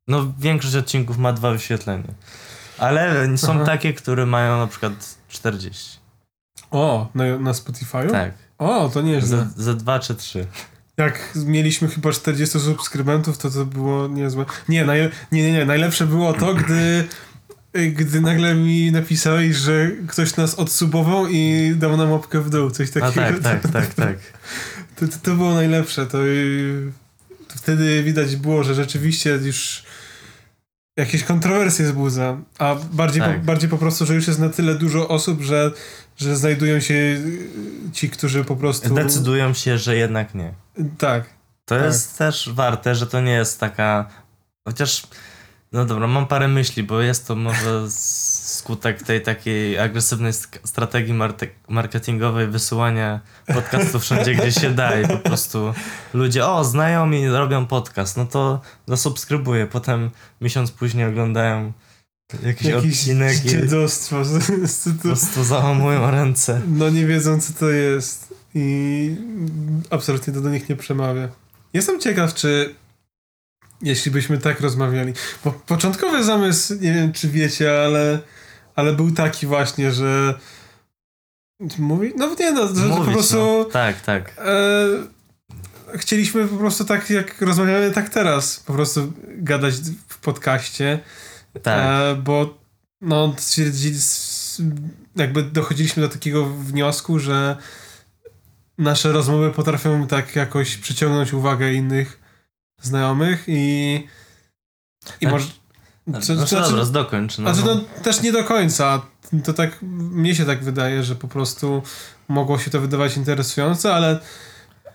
no, 0.07 0.33
większość 0.39 0.75
odcinków 0.75 1.17
ma 1.17 1.33
dwa 1.33 1.51
wyświetlenia. 1.51 2.13
Ale 2.77 3.37
są 3.37 3.53
Aha. 3.53 3.65
takie, 3.65 3.93
które 3.93 4.25
mają 4.25 4.57
na 4.57 4.67
przykład 4.67 5.17
40. 5.27 5.99
O, 6.71 7.09
na, 7.15 7.39
na 7.39 7.51
Spotify'u? 7.51 8.11
Tak, 8.11 8.33
O, 8.57 8.89
to 8.93 9.01
nieźle. 9.01 9.47
ze 9.55 9.75
dwa 9.75 9.99
czy 9.99 10.15
trzy. 10.15 10.45
Jak 10.97 11.33
mieliśmy 11.35 11.87
chyba 11.87 12.11
40 12.11 12.59
subskrybentów, 12.59 13.37
to 13.37 13.49
to 13.51 13.65
było 13.65 14.07
niezłe. 14.07 14.45
Nie, 14.69 14.85
naj, 14.85 15.09
nie, 15.31 15.43
nie, 15.43 15.51
nie. 15.51 15.65
Najlepsze 15.65 16.05
było 16.05 16.33
to, 16.33 16.53
gdy, 16.53 17.07
gdy 17.95 18.21
nagle 18.21 18.55
mi 18.55 18.91
napisałeś, 18.91 19.55
że 19.55 19.91
ktoś 20.07 20.35
nas 20.35 20.55
odsubował 20.55 21.27
i 21.27 21.73
dał 21.75 21.97
nam 21.97 22.11
łapkę 22.11 22.41
w 22.41 22.49
dół. 22.49 22.71
Coś 22.71 22.89
A 22.89 22.99
takiego. 22.99 23.41
tak, 23.41 23.61
tak, 23.61 23.71
tak, 23.71 23.93
tak. 23.93 24.17
To, 24.95 25.07
to, 25.07 25.13
to 25.23 25.35
było 25.35 25.53
najlepsze. 25.53 26.05
To, 26.07 26.25
y, 26.27 26.91
to 27.47 27.53
wtedy 27.57 28.03
widać 28.03 28.35
było, 28.35 28.63
że 28.63 28.75
rzeczywiście 28.75 29.29
już 29.29 29.83
jakieś 30.97 31.23
kontrowersje 31.23 31.85
wzbudza. 31.85 32.37
A 32.59 32.75
bardziej, 32.91 33.21
Tak. 33.21 33.39
po, 33.39 33.45
bardziej 33.45 33.69
po 33.69 33.77
prostu, 33.77 34.05
że 34.05 34.15
już 34.15 34.27
jest 34.27 34.39
na 34.39 34.49
tyle 34.49 34.75
dużo 34.75 35.07
osób, 35.07 35.41
że, 35.41 35.71
że 36.17 36.35
znajdują 36.37 36.79
się 36.79 36.93
y, 36.93 37.49
ci, 37.93 38.09
którzy 38.09 38.43
po 38.43 38.55
prostu. 38.55 38.95
Decydują 38.95 39.53
się, 39.53 39.77
że 39.77 39.95
jednak 39.95 40.35
nie. 40.35 40.53
Tak. 40.97 41.23
To 41.65 41.75
Tak. 41.75 41.85
jest 41.85 42.17
też 42.17 42.49
warte, 42.53 42.95
że 42.95 43.07
to 43.07 43.21
nie 43.21 43.31
jest 43.31 43.59
taka. 43.59 44.09
Chociaż. 44.67 45.07
No 45.71 45.85
dobra, 45.85 46.07
mam 46.07 46.27
parę 46.27 46.47
myśli, 46.47 46.83
bo 46.83 47.01
jest 47.01 47.27
to 47.27 47.35
może 47.35 47.85
skutek 47.89 49.03
tej 49.03 49.21
takiej 49.21 49.79
agresywnej 49.79 50.33
strategii 50.63 51.13
marketingowej 51.69 52.47
wysyłania 52.47 53.19
podcastów 53.47 54.01
wszędzie, 54.03 54.35
gdzie 54.35 54.51
się 54.51 54.69
da 54.69 55.01
i 55.01 55.07
po 55.07 55.17
prostu 55.17 55.73
ludzie, 56.13 56.45
o, 56.45 56.63
znajomi 56.63 57.27
robią 57.27 57.65
podcast, 57.65 58.17
no 58.17 58.25
to 58.25 58.61
zasubskrybuję, 58.87 59.67
potem 59.67 60.09
miesiąc 60.41 60.71
później 60.71 61.05
oglądają 61.05 61.73
jakiś, 62.43 62.67
Jakieś 62.67 62.99
odcinek 62.99 63.45
i 63.45 63.69
po 65.03 65.07
prostu 65.07 65.43
załamują 65.43 66.11
ręce. 66.11 66.61
No 66.67 66.89
nie 66.89 67.05
wiedzą, 67.05 67.41
co 67.41 67.53
to 67.53 67.69
jest. 67.69 68.33
I 68.55 69.15
absolutnie 69.89 70.33
to 70.33 70.41
do 70.41 70.49
nich 70.49 70.69
nie 70.69 70.75
przemawia. 70.75 71.27
Jestem 71.73 71.99
ciekaw, 71.99 72.33
czy 72.33 72.75
jeśli 73.81 74.11
byśmy 74.11 74.37
tak 74.37 74.61
rozmawiali. 74.61 75.13
Bo 75.45 75.51
początkowy 75.51 76.23
zamysł, 76.23 76.73
nie 76.73 76.93
wiem, 76.93 77.13
czy 77.13 77.27
wiecie, 77.27 77.83
ale, 77.85 78.19
ale 78.75 78.93
był 78.93 79.11
taki 79.11 79.47
właśnie, 79.47 79.91
że 79.91 80.33
mówi, 81.77 82.13
no 82.17 82.35
nie 82.39 82.51
no, 82.51 82.67
że, 82.67 82.75
że 82.75 82.89
po 82.89 82.95
Mówić, 82.95 83.13
prostu 83.13 83.35
no. 83.37 83.65
Tak, 83.65 84.01
tak. 84.01 84.33
e, 84.37 85.97
chcieliśmy 85.97 86.47
po 86.47 86.57
prostu 86.57 86.85
tak, 86.85 87.09
jak 87.09 87.41
rozmawiamy 87.41 87.91
tak 87.91 88.09
teraz, 88.09 88.59
po 88.59 88.73
prostu 88.73 89.13
gadać 89.27 89.73
w 90.07 90.17
podcaście. 90.17 90.99
Tak. 91.63 91.79
E, 91.79 92.15
bo 92.15 92.57
no, 93.01 93.35
jakby 95.15 95.43
dochodziliśmy 95.43 96.03
do 96.03 96.09
takiego 96.09 96.45
wniosku, 96.45 97.19
że 97.19 97.57
nasze 98.77 99.11
rozmowy 99.11 99.51
potrafią 99.51 100.07
tak 100.07 100.35
jakoś 100.35 100.77
przyciągnąć 100.77 101.33
uwagę 101.33 101.73
innych 101.73 102.26
znajomych 102.81 103.43
i 103.47 103.93
i 105.21 105.23
Tak. 105.25 105.31
może 105.31 105.45
Znaczy, 106.07 106.27
co- 106.27 106.35
znaczy, 106.35 106.49
znaczy- 106.49 106.69
dobra, 106.71 106.85
dokończ. 106.85 107.37
No, 107.37 107.53
znaczy 107.53 107.67
no. 107.67 107.75
no 107.75 108.03
też 108.03 108.21
nie 108.21 108.31
do 108.31 108.43
końca 108.43 109.01
to 109.43 109.53
tak 109.53 109.81
mnie 109.81 110.35
się 110.35 110.45
tak 110.45 110.63
wydaje, 110.63 111.03
że 111.03 111.15
po 111.15 111.27
prostu 111.27 111.83
mogło 112.27 112.59
się 112.59 112.71
to 112.71 112.81
wydawać 112.81 113.17
interesujące, 113.17 113.93
ale 113.93 114.19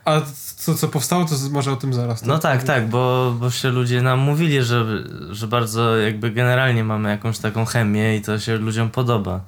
a 0.05 0.21
to 0.67 0.75
co 0.75 0.89
powstało 0.89 1.25
to 1.25 1.35
może 1.51 1.73
o 1.73 1.77
tym 1.77 1.95
zaraz. 1.95 2.23
No 2.25 2.39
tak, 2.39 2.62
tak, 2.62 2.89
bo, 2.89 3.35
bo 3.41 3.51
się 3.51 3.69
ludzie 3.71 4.03
nam 4.03 4.19
mówili, 4.19 4.62
że, 4.62 4.85
że 5.31 5.47
bardzo 5.47 5.97
jakby 5.97 6.31
generalnie 6.31 6.85
mamy 6.85 7.11
jakąś 7.11 7.39
taką 7.39 7.65
chemię 7.65 8.17
i 8.17 8.23
to 8.23 8.39
się 8.39 8.57
ludziom 8.57 8.91
podoba. 8.91 9.41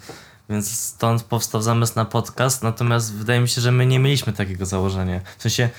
Więc 0.51 0.71
stąd 0.79 1.23
powstał 1.23 1.63
zamysł 1.63 1.93
na 1.97 2.05
podcast, 2.05 2.63
natomiast 2.63 3.15
wydaje 3.15 3.41
mi 3.41 3.49
się, 3.49 3.61
że 3.61 3.73
my 3.73 3.87
nie 3.87 3.99
mieliśmy 3.99 4.33
takiego 4.33 4.67
założenia. 4.67 5.21
W 5.39 5.43
sensie 5.43 5.71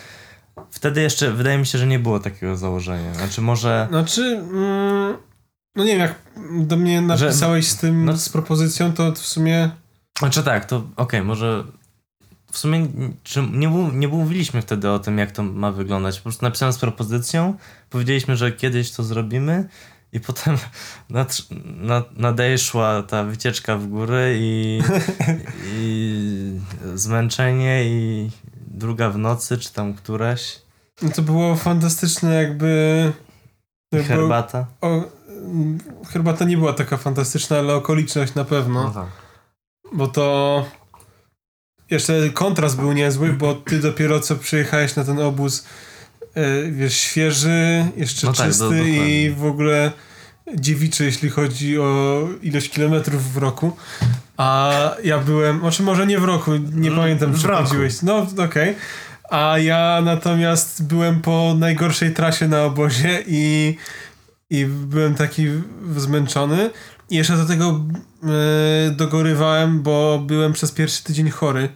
wtedy 0.71 1.01
jeszcze 1.01 1.31
wydaje 1.31 1.57
mi 1.57 1.65
się, 1.65 1.77
że 1.77 1.87
nie 1.87 1.99
było 1.99 2.19
takiego 2.19 2.57
założenia. 2.57 3.13
Znaczy 3.13 3.41
może 3.41 3.87
Znaczy, 3.89 4.21
mm, 4.21 5.17
no 5.75 5.83
nie 5.83 5.91
wiem, 5.91 5.99
jak 5.99 6.15
do 6.67 6.77
mnie 6.77 7.01
napisałeś 7.01 7.67
z 7.67 7.77
tym, 7.77 8.05
no- 8.05 8.17
z 8.17 8.29
propozycją, 8.29 8.93
to 8.93 9.11
w 9.11 9.17
sumie 9.17 9.69
Znaczy 10.19 10.43
tak, 10.43 10.65
to 10.65 10.83
okej, 10.95 11.21
może 11.21 11.63
w 12.51 12.57
sumie 12.57 12.87
czy 13.23 13.41
nie, 13.51 13.67
nie 13.93 14.07
mówiliśmy 14.07 14.61
wtedy 14.61 14.89
o 14.89 14.99
tym, 14.99 15.17
jak 15.17 15.31
to 15.31 15.43
ma 15.43 15.71
wyglądać. 15.71 16.17
Po 16.17 16.23
prostu 16.23 16.45
napisałem 16.45 16.73
z 16.73 16.77
propozycją, 16.77 17.57
powiedzieliśmy, 17.89 18.37
że 18.37 18.51
kiedyś 18.51 18.91
to 18.91 19.03
zrobimy 19.03 19.69
i 20.13 20.19
potem 20.19 20.57
nad, 21.09 21.37
nad, 21.65 22.17
nadeszła 22.17 23.03
ta 23.03 23.23
wycieczka 23.23 23.77
w 23.77 23.87
góry 23.87 24.37
i, 24.39 24.81
i 25.73 26.59
zmęczenie 26.95 27.85
i 27.85 28.29
druga 28.77 29.09
w 29.09 29.17
nocy, 29.17 29.57
czy 29.57 29.73
tam 29.73 29.93
któraś 29.93 30.65
no 31.01 31.09
to 31.09 31.21
było 31.21 31.55
fantastyczne 31.55 32.33
jakby... 32.33 33.11
jakby 33.91 34.07
herbata. 34.07 34.67
O, 34.81 35.03
mm, 35.27 35.79
herbata 36.07 36.45
nie 36.45 36.57
była 36.57 36.73
taka 36.73 36.97
fantastyczna, 36.97 37.57
ale 37.57 37.75
okoliczność 37.75 38.35
na 38.35 38.45
pewno. 38.45 38.91
tak. 38.91 39.07
Bo 39.93 40.07
to 40.07 40.65
jeszcze 41.91 42.29
kontrast 42.29 42.75
był 42.77 42.93
niezły, 42.93 43.33
bo 43.33 43.53
ty 43.53 43.79
dopiero 43.79 44.19
co 44.19 44.35
przyjechałeś 44.35 44.95
na 44.95 45.03
ten 45.03 45.19
obóz, 45.19 45.65
e, 46.33 46.71
wiesz, 46.71 46.97
świeży, 46.97 47.85
jeszcze 47.97 48.27
No 48.27 48.33
tak, 48.33 48.47
czysty 48.47 48.63
do- 48.63 48.69
dokładnie. 48.69 49.23
i 49.23 49.29
w 49.31 49.45
ogóle 49.45 49.91
dziewiczy, 50.55 51.05
jeśli 51.05 51.29
chodzi 51.29 51.79
o 51.79 52.19
ilość 52.41 52.69
kilometrów 52.69 53.33
w 53.33 53.37
roku. 53.37 53.77
A 54.37 54.71
ja 55.03 55.19
byłem, 55.19 55.59
znaczy 55.59 55.83
może 55.83 56.07
nie 56.07 56.19
w 56.19 56.23
roku, 56.23 56.51
nie 56.55 56.89
Mm, 56.89 56.99
pamiętam, 56.99 57.33
czy 57.33 57.47
chodziłeś. 57.47 58.01
No, 58.01 58.27
okej. 58.45 58.75
A 59.29 59.57
ja 59.59 60.01
natomiast 60.05 60.87
byłem 60.87 61.21
po 61.21 61.55
najgorszej 61.57 62.13
trasie 62.13 62.47
na 62.47 62.63
obozie 62.63 63.23
i, 63.27 63.77
i 64.49 64.65
byłem 64.65 65.15
taki 65.15 65.47
zmęczony. 65.97 66.69
I 67.09 67.15
jeszcze 67.15 67.37
do 67.37 67.45
tego 67.45 67.85
e, 68.23 68.91
dogorywałem, 68.91 69.81
bo 69.81 70.23
byłem 70.27 70.53
przez 70.53 70.71
pierwszy 70.71 71.03
tydzień 71.03 71.29
chory. 71.29 71.69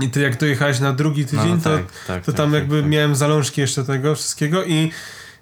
I 0.00 0.10
ty 0.10 0.20
jak 0.20 0.36
dojechałeś 0.36 0.80
na 0.80 0.92
drugi 0.92 1.24
tydzień, 1.24 1.48
No, 1.50 1.56
to, 1.56 1.76
tak, 1.76 1.84
tak, 2.06 2.24
to 2.24 2.32
tak, 2.32 2.36
tam 2.36 2.50
tak, 2.50 2.60
jakby 2.60 2.80
tak. 2.82 2.90
miałem 2.90 3.16
zalążki 3.16 3.60
jeszcze 3.60 3.84
tego 3.84 4.14
wszystkiego 4.14 4.64
i 4.64 4.90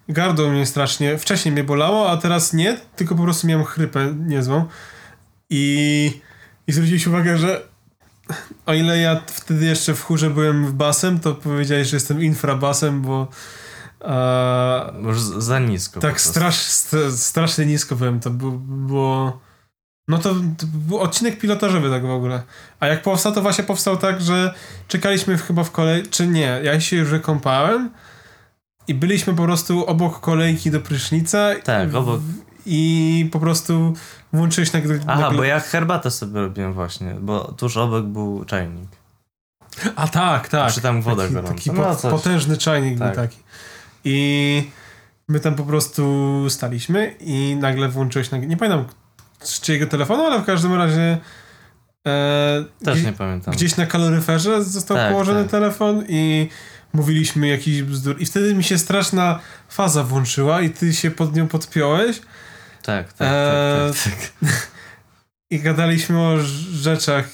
gardło 0.08 0.48
mnie 0.48 0.66
strasznie, 0.66 1.18
wcześniej 1.18 1.52
mnie 1.52 1.64
bolało, 1.64 2.10
a 2.10 2.16
teraz 2.16 2.52
nie, 2.52 2.76
tylko 2.96 3.14
po 3.14 3.22
prostu 3.22 3.46
miałem 3.46 3.64
chrypę 3.64 4.14
niezłą. 4.18 4.64
I, 5.54 6.20
i 6.66 6.72
zwróciłeś 6.72 7.06
uwagę, 7.06 7.38
że 7.38 7.62
o 8.66 8.74
ile 8.74 8.98
ja 8.98 9.20
wtedy 9.26 9.64
jeszcze 9.66 9.94
w 9.94 10.02
chórze 10.04 10.30
byłem 10.30 10.66
w 10.66 10.72
basem, 10.72 11.20
to 11.20 11.34
powiedziałeś, 11.34 11.88
że 11.88 11.96
jestem 11.96 12.22
infrabasem, 12.22 13.02
bo 13.02 13.28
e, 14.04 14.92
Już 15.02 15.20
z- 15.20 15.44
za 15.44 15.58
nisko. 15.58 16.00
tak 16.00 16.20
strasz, 16.20 16.56
st- 16.58 17.18
strasznie 17.18 17.66
nisko 17.66 17.96
byłem, 17.96 18.20
to 18.20 18.30
było... 18.30 19.40
No 20.08 20.18
to, 20.18 20.34
to 20.34 20.66
był 20.74 20.98
odcinek 20.98 21.38
pilotażowy 21.38 21.90
tak 21.90 22.02
w 22.06 22.10
ogóle. 22.10 22.42
A 22.80 22.86
jak 22.86 23.02
powstał, 23.02 23.32
to 23.32 23.42
właśnie 23.42 23.64
powstał 23.64 23.96
tak, 23.96 24.20
że 24.20 24.54
czekaliśmy 24.88 25.38
chyba 25.38 25.64
w 25.64 25.70
kolej... 25.70 26.02
Czy 26.02 26.26
nie, 26.26 26.60
ja 26.64 26.80
się 26.80 26.96
już 26.96 27.08
wykąpałem 27.08 27.90
i 28.88 28.94
byliśmy 28.94 29.34
po 29.34 29.42
prostu 29.42 29.86
obok 29.86 30.20
kolejki 30.20 30.70
do 30.70 30.80
prysznica. 30.80 31.48
Tak, 31.64 31.94
obok. 31.94 32.20
I 32.66 33.28
po 33.32 33.40
prostu 33.40 33.94
włączyłeś 34.32 34.72
nagle... 34.72 34.98
Aha, 35.06 35.30
bo 35.36 35.44
ja 35.44 35.60
herbatę 35.60 36.10
sobie 36.10 36.40
robiłem 36.40 36.72
właśnie, 36.72 37.14
bo 37.20 37.52
tuż 37.52 37.76
obok 37.76 38.04
był 38.04 38.44
czajnik. 38.44 38.88
A 39.96 40.08
tak, 40.08 40.48
tak. 40.48 40.72
Czy 40.72 40.80
tam 40.80 41.02
woda 41.02 41.22
taki, 41.22 41.34
gorąca. 41.34 41.54
taki 41.54 41.72
No, 41.72 41.96
po, 41.96 42.08
potężny 42.10 42.56
czajnik 42.56 42.98
Tak. 42.98 43.08
był 43.08 43.16
taki. 43.24 43.38
I 44.04 44.70
my 45.28 45.40
tam 45.40 45.54
po 45.54 45.64
prostu 45.64 46.44
staliśmy 46.50 47.14
i 47.20 47.56
nagle 47.60 47.88
włączyłeś, 47.88 48.30
nag- 48.30 48.46
nie 48.46 48.56
pamiętam 48.56 48.84
z 49.40 49.60
czyjego 49.60 49.86
telefonu, 49.86 50.22
ale 50.24 50.40
w 50.40 50.44
każdym 50.44 50.74
razie 50.74 51.18
e, 52.06 52.64
Też 52.84 52.94
gdzieś, 52.94 53.06
nie 53.06 53.12
pamiętam. 53.12 53.54
gdzieś 53.54 53.76
na 53.76 53.86
kaloryferze 53.86 54.64
został 54.64 54.96
Tak, 54.96 55.10
położony 55.12 55.42
tak. 55.42 55.50
telefon 55.50 56.04
i 56.08 56.48
mówiliśmy 56.92 57.46
jakiś 57.48 57.82
bzdur. 57.82 58.16
I 58.20 58.26
wtedy 58.26 58.54
mi 58.54 58.64
się 58.64 58.78
straszna 58.78 59.38
faza 59.68 60.04
włączyła 60.04 60.60
i 60.60 60.70
ty 60.70 60.92
się 60.92 61.10
pod 61.10 61.36
nią 61.36 61.48
podpiąłeś 61.48 62.20
Tak, 62.82 63.12
tak, 63.12 63.28
Eee, 63.30 63.92
tak, 63.92 64.02
tak, 64.04 64.30
tak. 64.50 64.68
i 65.50 65.60
gadaliśmy 65.60 66.18
o 66.20 66.36
rzeczach. 66.72 67.28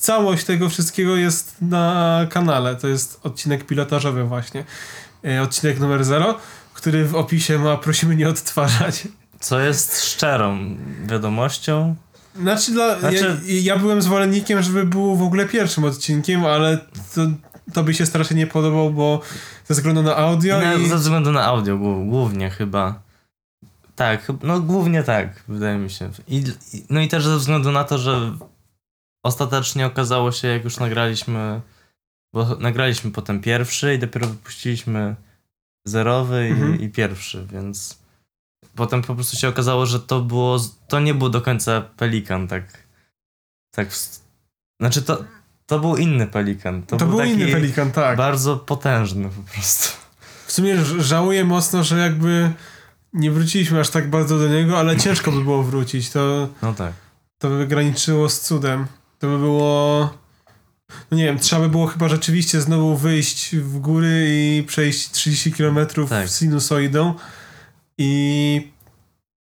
Całość 0.00 0.44
tego 0.44 0.68
wszystkiego 0.68 1.16
jest 1.16 1.56
na 1.60 2.26
kanale. 2.30 2.76
To 2.76 2.88
jest 2.88 3.20
odcinek 3.22 3.66
pilotażowy 3.66 4.24
właśnie. 4.24 4.64
E, 5.24 5.42
Odcinek 5.42 5.80
numer 5.80 6.04
0, 6.04 6.38
który 6.74 7.04
w 7.04 7.14
opisie 7.14 7.58
ma 7.58 7.76
prosimy 7.76 8.16
nie 8.16 8.28
odtwarzać. 8.28 9.08
Co 9.40 9.60
jest 9.60 10.04
szczerą 10.04 10.76
wiadomością. 11.06 11.96
Znaczy, 12.40 12.72
dla, 12.72 12.98
Znaczy- 13.00 13.40
Ja, 13.46 13.60
ja 13.74 13.78
byłem 13.78 14.02
zwolennikiem, 14.02 14.62
żeby 14.62 14.84
było 14.86 15.16
w 15.16 15.22
ogóle 15.22 15.46
pierwszym 15.46 15.84
odcinkiem, 15.84 16.44
ale 16.46 16.78
to, 17.14 17.20
to 17.72 17.82
by 17.84 17.94
się 17.94 18.06
strasznie 18.06 18.36
nie 18.36 18.46
podobał, 18.46 18.90
bo 18.90 19.20
ze 19.68 19.74
względu 19.74 20.02
na 20.02 20.16
audio 20.16 20.60
Na, 20.60 20.74
i... 20.74 20.88
Ze 20.88 20.96
względu 20.96 21.32
na 21.32 21.44
audio 21.44 21.74
głó- 21.76 22.08
głównie 22.10 22.50
chyba. 22.50 23.03
Tak, 23.96 24.32
no 24.42 24.60
głównie 24.60 25.02
tak, 25.02 25.42
wydaje 25.48 25.78
mi 25.78 25.90
się. 25.90 26.10
I, 26.28 26.44
no 26.90 27.00
i 27.00 27.08
też 27.08 27.24
ze 27.24 27.36
względu 27.38 27.72
na 27.72 27.84
to, 27.84 27.98
że 27.98 28.36
ostatecznie 29.24 29.86
okazało 29.86 30.32
się, 30.32 30.48
jak 30.48 30.64
już 30.64 30.76
nagraliśmy, 30.78 31.60
bo 32.32 32.56
nagraliśmy 32.56 33.10
potem 33.10 33.40
pierwszy 33.40 33.94
i 33.94 33.98
dopiero 33.98 34.26
wypuściliśmy 34.26 35.14
zerowy 35.86 36.48
i, 36.48 36.52
Mhm. 36.52 36.80
i 36.80 36.88
pierwszy, 36.88 37.46
więc 37.52 37.98
potem 38.74 39.02
po 39.02 39.14
prostu 39.14 39.36
się 39.36 39.48
okazało, 39.48 39.86
że 39.86 40.00
to 40.00 40.20
było, 40.20 40.58
to 40.88 41.00
nie 41.00 41.14
był 41.14 41.28
do 41.28 41.40
końca 41.40 41.80
pelikan, 41.80 42.48
tak, 42.48 42.64
tak, 43.74 43.92
w, 43.92 44.20
znaczy 44.80 45.02
to, 45.02 45.24
to 45.66 45.78
był 45.78 45.96
inny 45.96 46.26
pelikan. 46.26 46.82
To, 46.82 46.96
To, 46.96 47.06
był 47.06 47.18
taki 47.18 47.30
inny 47.32 47.52
pelikan, 47.52 47.92
tak. 47.92 48.18
bardzo 48.18 48.56
potężny 48.56 49.28
po 49.28 49.52
prostu. 49.52 49.98
W 50.46 50.52
sumie 50.52 50.84
żałuję 50.84 51.44
mocno, 51.44 51.84
że 51.84 51.98
jakby 51.98 52.52
nie 53.14 53.30
wróciliśmy 53.30 53.80
aż 53.80 53.90
tak 53.90 54.10
bardzo 54.10 54.38
do 54.38 54.48
niego, 54.48 54.78
ale 54.78 54.96
ciężko 54.96 55.32
by 55.32 55.42
było 55.42 55.62
wrócić. 55.62 56.10
To, 56.10 56.48
No 56.62 56.74
tak. 56.74 56.92
to 57.38 57.48
by 57.50 57.66
graniczyło 57.66 58.28
z 58.28 58.40
cudem. 58.40 58.86
To 59.18 59.26
by 59.28 59.38
było... 59.38 60.10
no 61.10 61.16
nie 61.16 61.24
wiem, 61.24 61.38
trzeba 61.38 61.62
by 61.62 61.68
było 61.68 61.86
chyba 61.86 62.08
rzeczywiście 62.08 62.60
znowu 62.60 62.96
wyjść 62.96 63.56
w 63.56 63.78
góry 63.78 64.26
i 64.28 64.62
przejść 64.66 65.10
30 65.10 65.52
km 65.52 65.78
Tak. 66.08 66.28
sinusoidą 66.28 67.14
i 67.98 68.72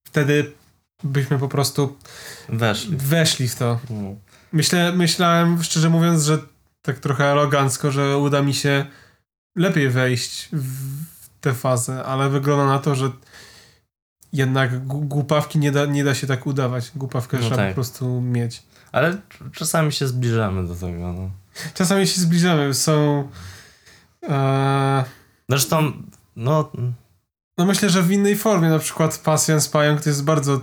wtedy 0.07 0.51
byśmy 1.03 1.39
po 1.39 1.47
prostu 1.47 1.97
Weszli. 2.49 2.97
weszli 2.97 3.47
w 3.47 3.55
to. 3.55 3.79
No. 3.89 4.15
Myślę, 4.51 4.91
myślałem, 4.93 5.63
szczerze 5.63 5.89
mówiąc, 5.89 6.23
że 6.23 6.37
tak 6.81 6.99
trochę 6.99 7.31
arogancko, 7.31 7.91
że 7.91 8.17
uda 8.17 8.41
mi 8.41 8.53
się 8.53 8.85
lepiej 9.55 9.89
wejść 9.89 10.49
w 10.53 11.29
tę 11.41 11.53
fazę, 11.53 12.03
ale 12.03 12.29
wygląda 12.29 12.65
na 12.65 12.79
to, 12.79 12.95
że 12.95 13.11
jednak 14.33 14.85
głupawki 14.87 15.59
nie 15.59 15.71
da, 15.71 15.85
nie 15.85 16.03
da 16.03 16.15
się 16.15 16.27
tak 16.27 16.47
udawać. 16.47 16.91
Głupawkę 16.95 17.37
No 17.37 17.43
trzeba 17.43 17.55
tak. 17.55 17.69
po 17.69 17.73
prostu 17.75 18.21
mieć. 18.21 18.63
Ale 18.91 19.17
czasami 19.53 19.91
się 19.91 20.07
zbliżamy 20.07 20.67
do 20.67 20.75
tego. 20.75 21.13
No. 21.13 21.29
Czasami 21.73 22.07
się 22.07 22.21
zbliżamy. 22.21 22.73
Są. 22.73 23.29
E, 24.29 25.03
Zresztą, 25.49 25.91
no, 26.35 26.71
no 27.57 27.65
myślę, 27.65 27.89
że 27.89 28.03
w 28.03 28.11
innej 28.11 28.35
formie. 28.37 28.69
Na 28.69 28.79
przykład 28.79 29.17
Patience 29.17 29.69
Pająk 29.69 30.01
to 30.01 30.09
jest 30.09 30.23
bardzo 30.23 30.61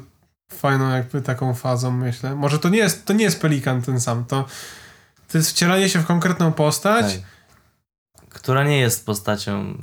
fajną 0.52 0.90
jakby 0.90 1.22
taką 1.22 1.54
fazą, 1.54 1.90
myślę. 1.90 2.34
Może 2.34 2.58
to 2.58 2.68
nie 2.68 2.78
jest, 2.78 3.04
to 3.04 3.12
nie 3.12 3.24
jest 3.24 3.40
Pelikan 3.40 3.82
ten 3.82 4.00
sam. 4.00 4.24
To, 4.24 4.44
to 5.28 5.38
jest 5.38 5.50
wcielanie 5.50 5.88
się 5.88 5.98
w 5.98 6.06
konkretną 6.06 6.52
postać. 6.52 7.14
tak. 7.14 8.28
która 8.28 8.64
nie 8.64 8.78
jest 8.78 9.06
postacią 9.06 9.78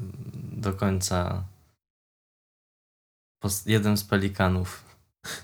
do 0.52 0.74
końca 0.74 1.44
jeden 3.66 3.98
z 3.98 4.04
pelikanów. 4.04 4.84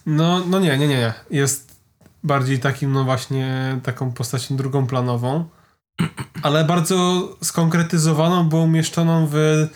No, 0.05 0.45
no 0.45 0.59
nie, 0.59 0.77
nie, 0.77 0.87
nie, 0.87 0.97
nie. 0.97 1.13
Jest 1.29 1.79
bardziej 2.23 2.59
takim, 2.59 2.91
no 2.91 3.03
właśnie, 3.03 3.79
taką 3.83 4.11
postacią 4.11 4.55
drugą 4.55 4.87
planową, 4.87 5.45
ale 6.43 6.63
bardzo 6.65 7.29
skonkretyzowaną, 7.43 8.49
bo 8.49 8.57
umieszczoną 8.57 9.27
w 9.31 9.67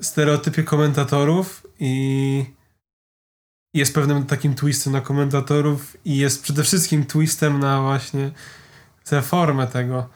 stereotypie 0.00 0.62
komentatorów 0.62 1.66
i 1.80 2.44
jest 3.74 3.94
pewnym 3.94 4.26
takim 4.26 4.54
twistem 4.54 4.92
na 4.92 5.00
komentatorów 5.00 5.96
i 6.04 6.16
jest 6.16 6.42
przede 6.42 6.62
wszystkim 6.64 7.06
twistem 7.06 7.58
na 7.60 7.82
właśnie 7.82 8.30
tę 9.04 9.22
formę 9.22 9.66
tego. 9.66 10.08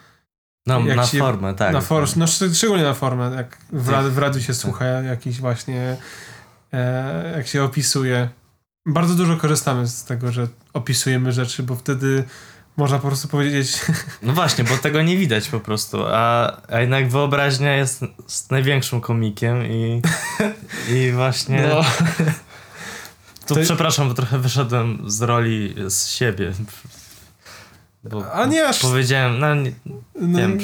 No, 0.67 0.81
Jak 0.81 0.97
na 0.97 1.07
się- 1.07 1.19
formę, 1.19 1.55
tak. 1.55 1.73
na 1.73 1.81
for, 1.81 2.17
no 2.17 2.25
szcz- 2.27 2.55
szczególnie 2.55 2.85
na 2.85 2.95
formę, 2.95 3.33
jak 3.37 3.59
w, 3.73 3.91
Tak. 3.91 4.07
w 4.07 4.19
radiu 4.19 4.41
się 4.41 4.55
słucha 4.55 4.85
jakiś 4.85 5.41
właśnie 5.41 5.97
jak 7.37 7.47
się 7.47 7.63
opisuje. 7.63 8.29
Bardzo 8.87 9.15
dużo 9.15 9.37
korzystamy 9.37 9.87
z 9.87 10.05
tego, 10.05 10.33
że 10.33 10.49
opisujemy 10.73 11.33
rzeczy, 11.33 11.63
bo 11.63 11.77
wtedy 11.77 12.25
można 12.77 12.99
po 12.99 13.09
prostu 13.09 13.29
powiedzieć 13.29 13.81
No 14.23 14.33
właśnie, 14.33 14.65
bo 14.65 14.77
tego 14.77 15.03
nie 15.03 15.17
widać 15.17 15.49
po 15.49 15.61
prostu, 15.61 15.99
a, 16.07 16.57
a 16.69 16.81
jednak 16.81 17.09
wyobraźnia 17.09 17.77
jest, 17.77 18.03
jest 18.23 18.51
największą 18.51 19.01
komikiem 19.01 19.67
i, 19.67 20.03
i 20.95 21.13
właśnie... 21.13 21.69
no, 21.69 21.85
Tu 23.47 23.55
To- 23.55 23.61
przepraszam, 23.63 24.09
bo 24.09 24.15
trochę 24.15 24.39
wyszedłem 24.39 24.99
z 25.07 25.23
roli 25.23 25.75
z 25.89 26.09
siebie. 26.09 26.53
Bo 28.11 28.33
A 28.33 28.47
nie 28.47 28.69
aż- 28.69 28.81
Powiedziałem, 28.81 29.39
no 29.39 29.55
nie 29.55 29.73
no, 30.21 30.39
wiem. 30.39 30.59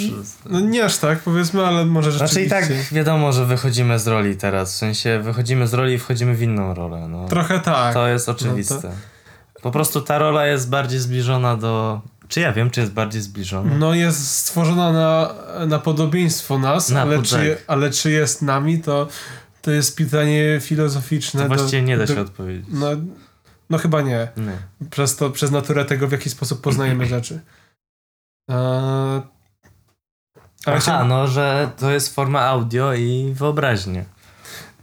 No 0.47 0.61
nie 0.61 0.85
aż 0.85 0.99
tak 0.99 1.19
powiedzmy, 1.19 1.67
ale 1.67 1.85
może 1.87 2.13
Znaczy 2.13 2.41
i 2.43 2.49
rzeczywiście. 2.49 2.85
tak 2.85 2.93
wiadomo, 2.95 3.33
że 3.33 3.47
wychodzimy 3.47 3.99
z 3.99 4.07
roli 4.07 4.37
teraz. 4.37 4.75
W 4.75 4.77
sensie 4.77 5.21
wychodzimy 5.23 5.67
z 5.67 5.75
roli 5.75 5.95
i 5.95 5.99
wchodzimy 5.99 6.35
w 6.35 6.43
inną 6.43 6.75
rolę. 6.75 7.09
No. 7.09 7.29
Trochę 7.29 7.61
tak. 7.61 7.95
To 7.95 8.09
jest 8.09 8.29
oczywiste. 8.29 8.91
Po 9.63 9.71
prostu 9.71 10.01
ta 10.01 10.19
rola 10.19 10.47
jest 10.47 10.71
bardziej 10.71 10.99
zbliżona 11.01 11.57
do. 11.57 12.01
Czy 12.29 12.41
ja 12.41 12.53
wiem, 12.53 12.71
czy 12.71 12.81
jest 12.81 12.93
bardziej 12.93 13.23
zbliżona? 13.23 13.75
No 13.79 13.95
jest 13.95 14.37
stworzona 14.37 14.93
na, 14.93 15.35
na 15.67 15.79
podobieństwo 15.79 16.59
nas, 16.59 16.91
Na 16.91 17.03
ale, 17.03 17.23
czy, 17.23 17.57
ale 17.67 17.91
czy 17.91 18.11
jest 18.11 18.43
nami, 18.43 18.81
to, 18.81 19.09
to 19.63 19.71
jest 19.71 19.97
pytanie 19.97 20.59
filozoficzne. 20.61 21.43
to 21.43 21.49
do- 21.49 21.55
właściwie 21.55 21.83
nie 21.83 21.99
da 21.99 22.07
do- 22.07 22.15
się 22.15 22.21
odpowiedzieć. 22.21 22.67
No, 22.73 22.87
no 23.71 23.79
chyba 23.79 24.01
nie. 24.03 24.29
Nie. 24.37 24.87
przez 24.91 25.17
to, 25.17 25.31
przez 25.31 25.51
naturę 25.51 25.85
tego, 25.85 26.09
w 26.09 26.13
jaki 26.13 26.31
sposób 26.31 26.61
poznajemy 26.61 27.07
rzeczy. 27.17 27.41
Eee, 28.51 29.23
Aha, 30.67 30.79
chciałem- 30.81 31.09
no, 31.09 31.27
że 31.27 31.71
to 31.77 31.91
jest 31.91 32.15
forma 32.15 32.41
audio 32.41 32.95
i 32.95 33.33
wyobraźnie. 33.35 34.05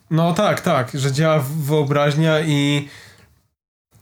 no 0.09 0.33
tak, 0.33 0.61
tak, 0.61 0.91
że 0.93 1.11
działa 1.11 1.39
wyobraźnia 1.39 2.39
i, 2.39 2.89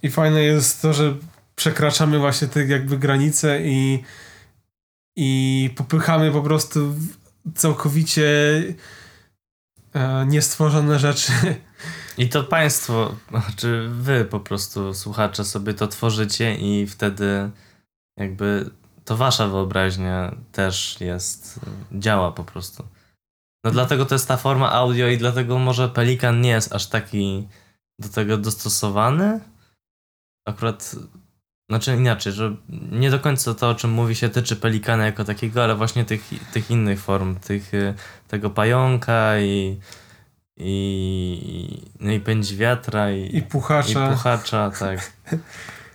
i 0.04 0.10
fajne 0.10 0.42
jest 0.44 0.82
to, 0.82 0.94
że 0.94 1.16
przekraczamy 1.56 2.20
właśnie 2.20 2.48
te 2.48 2.66
jakby 2.66 2.98
granice 2.98 3.62
i, 3.62 4.04
i 5.16 5.70
popychamy 5.78 6.32
po 6.32 6.42
prostu 6.42 6.96
całkowicie 7.56 8.28
e, 9.94 10.26
niestworzone 10.28 11.00
rzeczy. 11.00 11.32
I 12.18 12.30
to 12.30 12.44
państwo, 12.44 13.16
czy 13.56 13.90
wy 13.90 14.26
po 14.26 14.40
prostu, 14.40 14.94
słuchacze, 14.94 15.46
sobie 15.46 15.74
to 15.74 15.88
tworzycie 15.88 16.56
i 16.56 16.88
wtedy 16.88 17.52
jakby 18.18 18.70
to 19.06 19.18
wasza 19.18 19.48
wyobraźnia 19.48 20.36
też 20.52 21.02
jest, 21.02 21.60
działa 21.92 22.32
po 22.32 22.44
prostu. 22.44 22.88
No 23.66 23.72
dlatego 23.72 24.06
to 24.06 24.16
jest 24.16 24.28
ta 24.28 24.38
forma 24.38 24.72
audio 24.72 25.08
i 25.08 25.18
dlatego 25.18 25.60
może 25.60 25.90
Pelikan 25.90 26.42
nie 26.42 26.50
jest 26.50 26.74
aż 26.74 26.88
taki 26.88 27.48
do 28.00 28.10
tego 28.10 28.38
dostosowany. 28.38 29.40
Akurat, 30.48 30.96
znaczy 31.70 31.96
inaczej, 31.96 32.34
że 32.34 32.56
nie 32.92 33.12
do 33.12 33.20
końca 33.20 33.54
to, 33.54 33.70
o 33.70 33.76
czym 33.76 33.92
mówi 33.92 34.16
się, 34.16 34.30
tyczy 34.30 34.56
Pelikana 34.56 35.06
jako 35.06 35.24
takiego, 35.24 35.64
ale 35.64 35.76
właśnie 35.76 36.06
tych, 36.06 36.30
tych 36.54 36.72
innych 36.72 37.02
form, 37.02 37.36
tych, 37.36 37.72
tego 38.28 38.50
pająka 38.50 39.40
i 39.40 39.80
i, 40.58 41.82
no 42.00 42.12
i 42.12 42.20
pędzi 42.20 42.58
wiatra 42.58 43.12
i, 43.12 43.38
I 43.38 43.42
puchacza. 43.42 44.08
i 44.08 44.14
puchacza, 44.14 44.72
tak. 44.80 45.12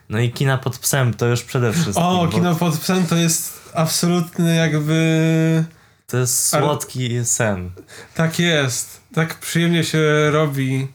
No 0.09 0.19
i 0.19 0.31
kina 0.33 0.59
pod 0.59 0.79
psem 0.79 1.15
to 1.15 1.27
już 1.27 1.43
przede 1.43 1.73
wszystkim. 1.73 2.03
o, 2.05 2.29
kino 2.29 2.55
pod 2.55 2.79
psem 2.79 3.07
to 3.07 3.17
jest 3.17 3.71
absolutny 3.75 4.57
jakby... 4.57 5.65
To 6.07 6.17
jest 6.17 6.55
Ale- 6.55 6.65
słodki 6.65 7.25
sen. 7.25 7.71
Tak 8.15 8.39
jest. 8.39 9.01
Tak 9.15 9.39
przyjemnie 9.39 9.85
się 9.85 10.31
robi 10.31 10.89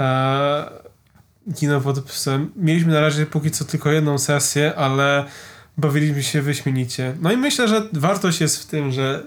e, 0.00 0.70
kino 1.56 1.80
pod 1.80 2.00
psem. 2.04 2.52
Mieliśmy 2.56 2.92
na 2.92 3.00
razie 3.00 3.26
póki 3.26 3.50
co 3.50 3.64
tylko 3.64 3.90
jedną 3.90 4.18
sesję, 4.18 4.74
ale 4.76 5.24
bawiliśmy 5.76 6.22
się 6.22 6.42
wyśmienicie. 6.42 7.16
No 7.20 7.32
i 7.32 7.36
myślę, 7.36 7.68
że 7.68 7.88
wartość 7.92 8.40
jest 8.40 8.62
w 8.62 8.66
tym, 8.66 8.92
że 8.92 9.22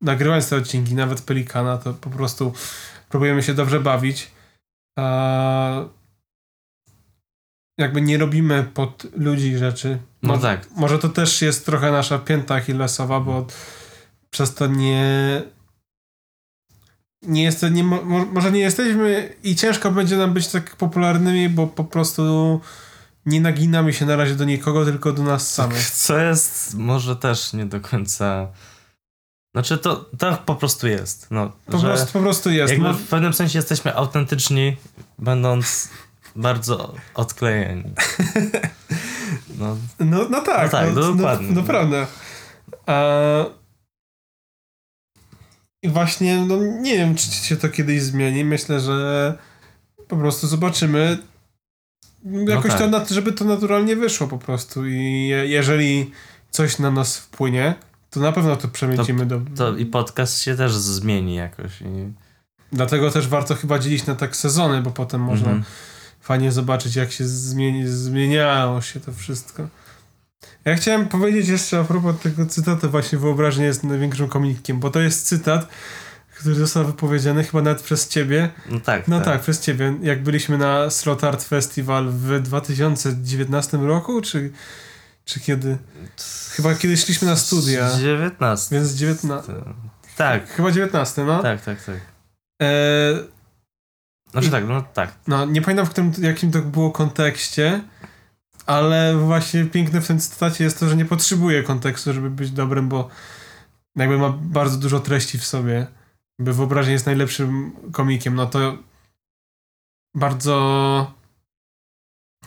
nagrywając 0.00 0.48
te 0.48 0.56
odcinki, 0.56 0.94
nawet 0.94 1.20
Pelikana, 1.20 1.78
to 1.78 1.94
po 1.94 2.10
prostu 2.10 2.52
próbujemy 3.12 3.42
się 3.42 3.54
dobrze 3.54 3.80
bawić. 3.80 4.30
E, 4.98 5.88
jakby 7.78 8.00
nie 8.00 8.18
robimy 8.18 8.62
pod 8.74 9.06
ludzi 9.16 9.56
rzeczy. 9.56 9.98
No 10.22 10.28
Może- 10.28 10.42
tak. 10.42 10.70
Może 10.76 10.98
to 10.98 11.08
też 11.08 11.42
jest 11.42 11.66
trochę 11.66 11.90
nasza 11.90 12.18
pięta 12.18 12.54
achillesowa, 12.54 13.20
bo 13.20 13.46
przez 14.30 14.54
to 14.54 14.66
nie 14.66 15.42
nie 17.22 17.42
jest, 17.42 17.62
nie, 17.70 17.84
mo- 17.84 18.02
mo- 18.02 18.26
może 18.26 18.52
nie 18.52 18.60
jesteśmy 18.60 19.34
i 19.42 19.56
ciężko 19.56 19.90
będzie 19.90 20.16
nam 20.16 20.32
być 20.34 20.48
tak 20.48 20.76
popularnymi, 20.76 21.48
bo 21.48 21.66
po 21.66 21.84
prostu 21.84 22.60
nie 23.26 23.40
naginamy 23.40 23.92
się 23.92 24.06
na 24.06 24.16
razie 24.16 24.34
do 24.34 24.44
nikogo, 24.44 24.84
tylko 24.84 25.12
do 25.12 25.22
nas 25.22 25.54
samych. 25.54 25.90
Co 25.90 26.18
jest 26.18 26.74
może 26.74 27.16
też 27.16 27.52
nie 27.52 27.66
do 27.66 27.80
końca... 27.80 28.48
Znaczy 29.54 29.78
to, 29.78 30.10
to 30.18 30.36
po 30.46 30.54
prostu 30.54 30.88
jest. 30.88 31.26
No, 31.30 31.52
Po, 31.66 31.78
prostu, 31.78 32.12
po 32.12 32.20
prostu 32.20 32.50
jest. 32.50 32.72
jakby 32.72 32.88
No, 32.88 32.94
w 32.94 33.02
pewnym 33.08 33.32
sensie 33.32 33.58
jesteśmy 33.58 33.94
autentyczni, 33.94 34.76
będąc 35.18 35.88
bardzo 36.36 36.94
odklejeni. 37.14 37.84
No, 39.58 39.76
no, 40.00 40.28
no 40.30 40.40
tak, 40.40 40.72
No 40.72 40.78
tak, 40.78 40.94
no, 40.94 41.00
no, 41.00 41.12
dokładnie. 41.12 41.48
no, 41.50 41.62
prawda. 41.62 42.06
A... 42.86 43.44
I 45.82 45.88
właśnie, 45.88 46.36
no 46.46 46.56
nie 46.56 46.96
wiem, 46.96 47.14
czy 47.14 47.30
się 47.30 47.56
to 47.56 47.68
kiedyś 47.68 48.02
zmieni. 48.02 48.44
Myślę, 48.44 48.80
że 48.80 49.38
po 50.08 50.16
prostu 50.16 50.46
zobaczymy. 50.46 51.18
Jakoś 52.48 52.72
tak. 52.72 53.08
to, 53.08 53.14
żeby 53.14 53.32
to 53.32 53.44
naturalnie 53.44 53.96
wyszło 53.96 54.28
po 54.28 54.38
prostu. 54.38 54.86
I 54.86 55.26
je, 55.28 55.46
jeżeli 55.46 56.10
coś 56.50 56.78
na 56.78 56.90
nas 56.90 57.18
wpłynie, 57.18 57.74
to 58.12 58.20
na 58.20 58.32
pewno 58.32 58.56
to 58.56 58.68
przemycimy 58.68 59.26
do. 59.26 59.40
to 59.56 59.76
i 59.76 59.86
podcast 59.86 60.40
się 60.40 60.56
też 60.56 60.72
zmieni 60.74 61.34
jakoś. 61.34 61.80
I... 61.80 62.12
Dlatego 62.72 63.10
też 63.10 63.28
warto 63.28 63.54
chyba 63.54 63.78
dzielić 63.78 64.06
na 64.06 64.14
tak 64.14 64.36
sezony, 64.36 64.82
bo 64.82 64.90
potem 64.90 65.20
można 65.20 65.46
Mhm. 65.46 65.64
fajnie 66.20 66.52
zobaczyć, 66.52 66.96
jak 66.96 67.12
się 67.12 67.24
zmieni, 67.28 67.88
zmieniało 67.88 68.80
się 68.80 69.00
to 69.00 69.12
wszystko. 69.12 69.68
Ja 70.64 70.74
chciałem 70.76 71.08
powiedzieć 71.08 71.48
jeszcze 71.48 71.80
a 71.80 71.84
propos 71.84 72.16
tego 72.22 72.46
cytatu, 72.46 72.90
właśnie 72.90 73.18
wyobraźnia 73.18 73.64
jest 73.64 73.84
największym 73.84 74.28
komikiem, 74.28 74.80
bo 74.80 74.90
to 74.90 75.00
jest 75.00 75.26
cytat, 75.26 75.68
który 76.38 76.54
został 76.54 76.84
wypowiedziany 76.84 77.44
chyba 77.44 77.62
nawet 77.62 77.82
przez 77.82 78.08
ciebie. 78.08 78.50
No 78.70 78.80
tak. 78.80 79.08
No 79.08 79.20
tak, 79.20 79.40
przez 79.40 79.60
ciebie. 79.60 79.94
Jak 80.02 80.22
byliśmy 80.22 80.58
na 80.58 80.90
Slot 80.90 81.24
Art 81.24 81.44
Festival 81.44 82.08
w 82.10 82.40
2019 82.40 83.76
roku, 83.76 84.20
czy, 84.20 84.50
Czy 85.24 85.40
kiedy? 85.40 85.78
Chyba 86.50 86.74
kiedy 86.74 86.96
szliśmy 86.96 87.28
na 87.28 87.36
studia. 87.36 87.98
19. 87.98 88.76
Więc 88.76 88.92
19. 88.94 89.52
Tak. 90.16 90.48
Chyba 90.48 90.70
19, 90.70 91.24
no. 91.24 91.42
Tak, 91.42 91.64
tak, 91.64 91.84
tak. 91.84 91.96
E, 92.62 93.32
Znaczy 94.30 94.50
tak, 94.50 94.68
no 94.68 94.82
tak. 94.94 95.14
no, 95.26 95.46
nie 95.46 95.62
pamiętam 95.62 95.86
w 95.86 95.90
którym, 95.90 96.12
jakim 96.18 96.50
to 96.50 96.58
było 96.62 96.90
kontekście, 96.90 97.82
ale 98.66 99.16
właśnie 99.16 99.64
piękne 99.64 100.00
w 100.00 100.06
tym 100.06 100.20
cytacie 100.20 100.64
jest 100.64 100.80
to, 100.80 100.88
że 100.88 100.96
nie 100.96 101.04
potrzebuje 101.04 101.62
kontekstu, 101.62 102.12
żeby 102.12 102.30
być 102.30 102.50
dobrym, 102.50 102.88
bo 102.88 103.08
jakby 103.96 104.18
ma 104.18 104.30
bardzo 104.30 104.78
dużo 104.78 105.00
treści 105.00 105.38
w 105.38 105.44
sobie. 105.44 105.86
Jakby 106.38 106.52
wyobraźnia 106.52 106.92
jest 106.92 107.06
najlepszym 107.06 107.72
komikiem, 107.92 108.34
no 108.34 108.46
to 108.46 108.78
bardzo 110.14 111.14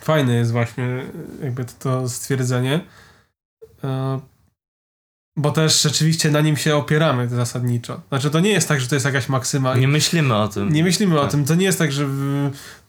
fajne 0.05 0.33
jest 0.35 0.51
właśnie 0.51 1.03
jakby 1.43 1.65
to, 1.65 1.73
to 1.79 2.09
stwierdzenie. 2.09 2.81
E, 3.83 4.19
Bo 5.37 5.51
też 5.51 5.81
rzeczywiście 5.81 6.31
na 6.31 6.41
nim 6.41 6.57
się 6.57 6.75
opieramy 6.75 7.29
zasadniczo. 7.29 8.01
Znaczy 8.09 8.29
to 8.31 8.39
nie 8.39 8.49
jest 8.49 8.67
tak, 8.67 8.81
że 8.81 8.87
to 8.87 8.95
jest 8.95 9.05
jakaś 9.05 9.29
maksyma. 9.29 9.75
Nie 9.75 9.87
myślimy 9.87 10.35
o 10.35 10.47
tym. 10.47 10.73
Nie 10.73 10.83
myślimy 10.83 11.19
o 11.19 11.21
Tak. 11.21 11.31
tym. 11.31 11.45
To 11.45 11.55
nie 11.55 11.65
jest 11.65 11.77
tak, 11.79 11.91
że 11.91 12.07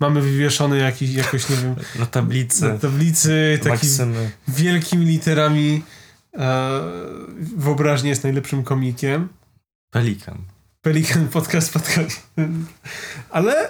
mamy 0.00 0.20
wywieszony 0.22 0.78
jakiś, 0.78 1.10
jakoś, 1.10 1.48
nie 1.48 1.56
wiem, 1.56 1.74
Na 1.98 2.06
tablicy. 2.06 2.68
na 2.68 2.78
tablicy 2.78 3.58
taki 3.62 3.86
wielkimi 4.48 5.06
literami 5.06 5.82
e, 6.34 6.80
wyobraźnie 7.56 8.10
jest 8.10 8.22
najlepszym 8.24 8.64
komikiem. 8.64 9.28
Pelikan. 9.90 10.38
Pelikan 10.82 11.28
podcast 11.28 11.72
podcast. 11.72 12.26
Ale 13.30 13.68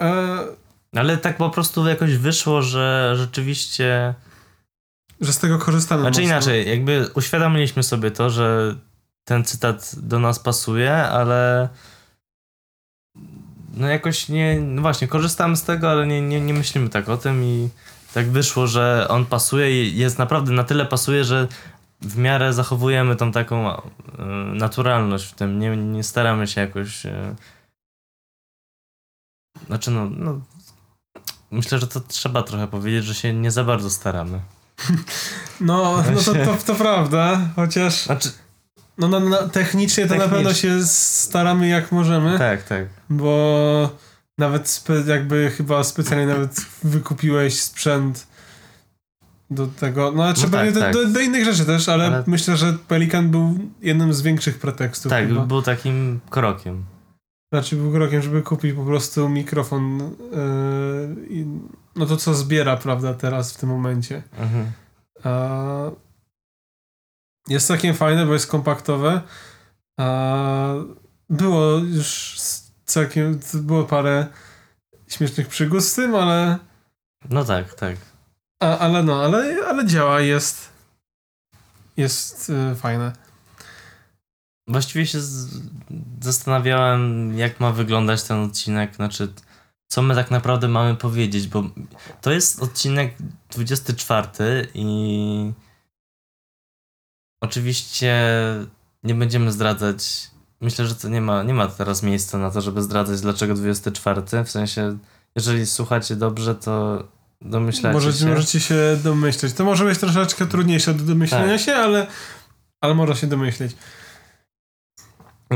e, 0.00 0.38
Ale 0.96 1.18
tak 1.18 1.36
po 1.36 1.50
prostu 1.50 1.86
jakoś 1.88 2.16
wyszło, 2.16 2.62
że 2.62 3.14
rzeczywiście. 3.16 4.14
że 5.20 5.32
z 5.32 5.38
tego 5.38 5.58
korzystamy 5.58 6.02
Znaczy 6.02 6.20
mocno. 6.20 6.34
inaczej, 6.36 6.68
jakby 6.68 7.08
uświadomiliśmy 7.14 7.82
sobie 7.82 8.10
to, 8.10 8.30
że 8.30 8.76
ten 9.24 9.44
cytat 9.44 9.94
do 9.96 10.18
nas 10.18 10.38
pasuje, 10.38 10.94
ale. 10.96 11.68
No 13.74 13.88
jakoś 13.88 14.28
nie. 14.28 14.60
No 14.60 14.82
właśnie, 14.82 15.08
korzystamy 15.08 15.56
z 15.56 15.62
tego, 15.62 15.90
ale 15.90 16.06
nie, 16.06 16.22
nie, 16.22 16.40
nie 16.40 16.54
myślimy 16.54 16.88
tak 16.88 17.08
o 17.08 17.16
tym 17.16 17.44
i 17.44 17.68
tak 18.14 18.30
wyszło, 18.30 18.66
że 18.66 19.06
on 19.08 19.26
pasuje 19.26 19.82
i 19.82 19.96
jest 19.96 20.18
naprawdę 20.18 20.52
na 20.52 20.64
tyle 20.64 20.86
pasuje, 20.86 21.24
że 21.24 21.48
w 22.00 22.18
miarę 22.18 22.52
zachowujemy 22.52 23.16
tą 23.16 23.32
taką 23.32 23.76
e, 23.76 23.82
naturalność 24.54 25.24
w 25.24 25.34
tym. 25.34 25.58
Nie, 25.58 25.76
nie 25.76 26.02
staramy 26.02 26.46
się 26.46 26.60
jakoś. 26.60 27.06
E, 27.06 27.34
znaczy, 29.66 29.90
no, 29.90 30.10
no. 30.10 30.40
Myślę, 31.52 31.78
że 31.78 31.86
to 31.86 32.00
trzeba 32.00 32.42
trochę 32.42 32.66
powiedzieć, 32.68 33.04
że 33.04 33.14
się 33.14 33.32
nie 33.34 33.50
za 33.50 33.64
bardzo 33.64 33.90
staramy. 33.90 34.40
No, 35.60 36.04
no 36.14 36.20
to, 36.22 36.32
to, 36.34 36.56
to 36.66 36.74
prawda, 36.74 37.40
chociaż 37.56 38.04
Znaczy, 38.04 38.28
no, 38.98 39.08
na, 39.08 39.20
na, 39.20 39.36
technicznie 39.48 40.06
to 40.06 40.14
na 40.14 40.28
pewno 40.28 40.54
się 40.54 40.84
staramy 40.86 41.68
jak 41.68 41.92
możemy, 41.92 42.38
tak, 42.38 42.62
tak. 42.62 42.86
bo 43.10 43.90
nawet 44.38 44.68
spe, 44.68 44.94
jakby 45.06 45.52
chyba 45.56 45.84
specjalnie 45.84 46.26
nawet 46.26 46.66
wykupiłeś 46.82 47.62
sprzęt 47.62 48.26
do 49.50 49.66
tego, 49.66 50.12
no 50.16 50.22
znaczy 50.22 50.42
No 50.42 50.58
tak, 50.58 50.72
do, 50.72 50.80
tak. 50.80 50.92
do, 50.92 51.06
do 51.06 51.20
innych 51.20 51.44
rzeczy 51.44 51.64
też, 51.64 51.88
ale, 51.88 52.06
Ale- 52.06 52.24
myślę, 52.26 52.56
że 52.56 52.72
Pelikan 52.72 53.30
był 53.30 53.58
jednym 53.82 54.14
z 54.14 54.22
większych 54.22 54.58
pretekstów 54.58 55.10
Tak, 55.10 55.28
chyba. 55.28 55.46
był 55.46 55.62
takim 55.62 56.20
krokiem. 56.30 56.84
Znaczy 57.52 57.76
był 57.76 57.92
krokiem, 57.92 58.22
żeby 58.22 58.42
kupić 58.42 58.72
po 58.72 58.84
prostu 58.84 59.28
mikrofon 59.28 59.98
yy, 59.98 61.26
i, 61.28 61.46
no 61.96 62.06
to 62.06 62.16
co 62.16 62.34
zbiera, 62.34 62.76
prawda, 62.76 63.14
teraz 63.14 63.52
w 63.52 63.56
tym 63.56 63.68
momencie. 63.68 64.22
Mhm. 64.38 64.72
A 65.24 65.90
jest 67.48 67.66
całkiem 67.66 67.94
fajne, 67.94 68.26
bo 68.26 68.32
jest 68.32 68.46
kompaktowe. 68.46 69.20
A 70.00 70.74
było 71.30 71.72
już 71.78 72.40
całkiem, 72.84 73.40
było 73.54 73.84
parę 73.84 74.26
śmiesznych 75.08 75.48
przygód 75.48 75.84
z 75.84 75.94
tym, 75.94 76.14
ale, 76.14 76.58
No 77.30 77.44
tak, 77.44 77.74
tak. 77.74 77.96
a, 78.62 78.78
ale 78.78 79.02
no, 79.02 79.24
ale, 79.24 79.56
ale 79.68 79.86
działa, 79.86 80.20
jest 80.20 80.72
jest 81.96 82.50
y, 82.50 82.74
fajne. 82.74 83.12
Właściwie 84.68 85.06
się 85.06 85.18
zastanawiałem, 86.20 87.32
jak 87.38 87.60
ma 87.60 87.72
wyglądać 87.72 88.22
ten 88.22 88.44
odcinek, 88.44 88.94
znaczy, 88.96 89.32
co 89.88 90.02
my 90.02 90.14
tak 90.14 90.30
naprawdę 90.30 90.68
mamy 90.68 90.96
powiedzieć, 90.96 91.48
bo 91.48 91.64
to 92.20 92.32
jest 92.32 92.62
odcinek 92.62 93.14
24 93.50 94.68
i 94.74 95.52
oczywiście 97.40 98.14
nie 99.02 99.14
będziemy 99.14 99.52
zdradzać. 99.52 100.30
Myślę, 100.60 100.86
że 100.86 100.94
to 100.94 101.08
nie 101.08 101.20
ma, 101.20 101.42
nie 101.42 101.54
ma 101.54 101.68
teraz 101.68 102.02
miejsca 102.02 102.38
na 102.38 102.50
to, 102.50 102.60
żeby 102.60 102.82
zdradzać, 102.82 103.20
dlaczego 103.20 103.54
24. 103.54 104.22
W 104.44 104.50
sensie, 104.50 104.98
jeżeli 105.36 105.66
słuchacie 105.66 106.16
dobrze, 106.16 106.54
to 106.54 107.04
domyślacie 107.40 107.94
Możecie, 107.94 108.18
się. 108.18 108.26
możecie 108.26 108.60
się 108.60 108.98
domyśleć. 109.04 109.52
To 109.52 109.64
może 109.64 109.84
być 109.84 109.98
troszeczkę 109.98 110.46
trudniejsze 110.46 110.94
do 110.94 111.04
domyślenia 111.04 111.52
Tak. 111.52 111.60
się, 111.60 111.74
ale, 111.74 112.06
ale 112.80 112.94
można 112.94 113.14
się 113.14 113.26
domyśleć. 113.26 113.76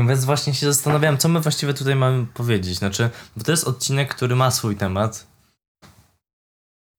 Więc 0.07 0.25
właśnie 0.25 0.53
się 0.53 0.65
zastanawiałem, 0.73 1.17
co 1.17 1.29
my 1.29 1.39
właściwie 1.39 1.73
tutaj 1.73 1.95
mamy 1.95 2.25
powiedzieć. 2.33 2.77
Znaczy, 2.77 3.09
bo 3.37 3.43
to 3.43 3.51
jest 3.51 3.67
odcinek, 3.67 4.15
który 4.15 4.35
ma 4.35 4.51
swój 4.51 4.75
temat. 4.75 5.27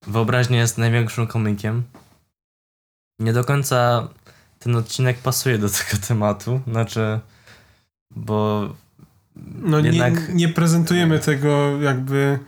Wyobraźnia 0.06 0.58
jest 0.58 0.78
największym 0.78 1.26
komikiem. 1.26 1.82
Nie 3.20 3.32
do 3.32 3.44
końca 3.44 4.08
ten 4.58 4.76
odcinek 4.76 5.18
pasuje 5.18 5.58
do 5.58 5.68
tego 5.68 6.02
tematu. 6.08 6.60
Znaczy, 6.66 7.20
bo 8.10 8.68
No 9.36 9.78
jednak. 9.78 10.28
nie, 10.28 10.34
nie 10.34 10.48
prezentujemy 10.48 11.18
tego 11.18 11.80
jakby 11.80 12.38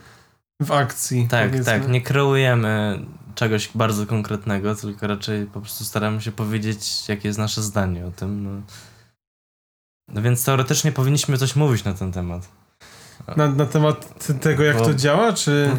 w 0.62 0.72
akcji. 0.72 1.28
tak, 1.28 1.50
powiedzmy. 1.50 1.72
tak, 1.72 1.88
nie 1.88 2.00
kreujemy 2.02 3.00
czegoś 3.34 3.70
bardzo 3.74 4.06
konkretnego, 4.06 4.74
tylko 4.74 5.06
raczej 5.06 5.46
po 5.46 5.60
prostu 5.60 5.84
staramy 5.84 6.20
się 6.22 6.32
powiedzieć, 6.32 7.08
jakie 7.08 7.28
jest 7.28 7.38
nasze 7.38 7.62
zdanie 7.62 8.06
o 8.06 8.10
tym. 8.10 8.44
No, 8.44 8.62
no 10.10 10.22
więc 10.22 10.44
teoretycznie 10.44 10.92
powinniśmy 10.92 11.38
coś 11.38 11.56
mówić 11.56 11.84
na 11.84 11.94
ten 11.94 12.12
temat. 12.12 12.48
Na, 13.36 13.48
na 13.48 13.66
temat 13.66 14.26
tego, 14.40 14.64
jak 14.64 14.78
Bo- 14.78 14.84
to 14.84 14.94
działa, 14.94 15.32
czy... 15.32 15.70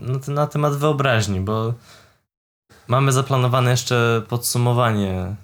No, 0.00 0.18
no 0.28 0.34
na 0.34 0.46
temat 0.46 0.76
wyobraźni, 0.76 1.40
bo 1.40 1.74
mamy 2.88 3.12
zaplanowane 3.12 3.70
jeszcze 3.70 4.22
podsumowanie. 4.28 5.34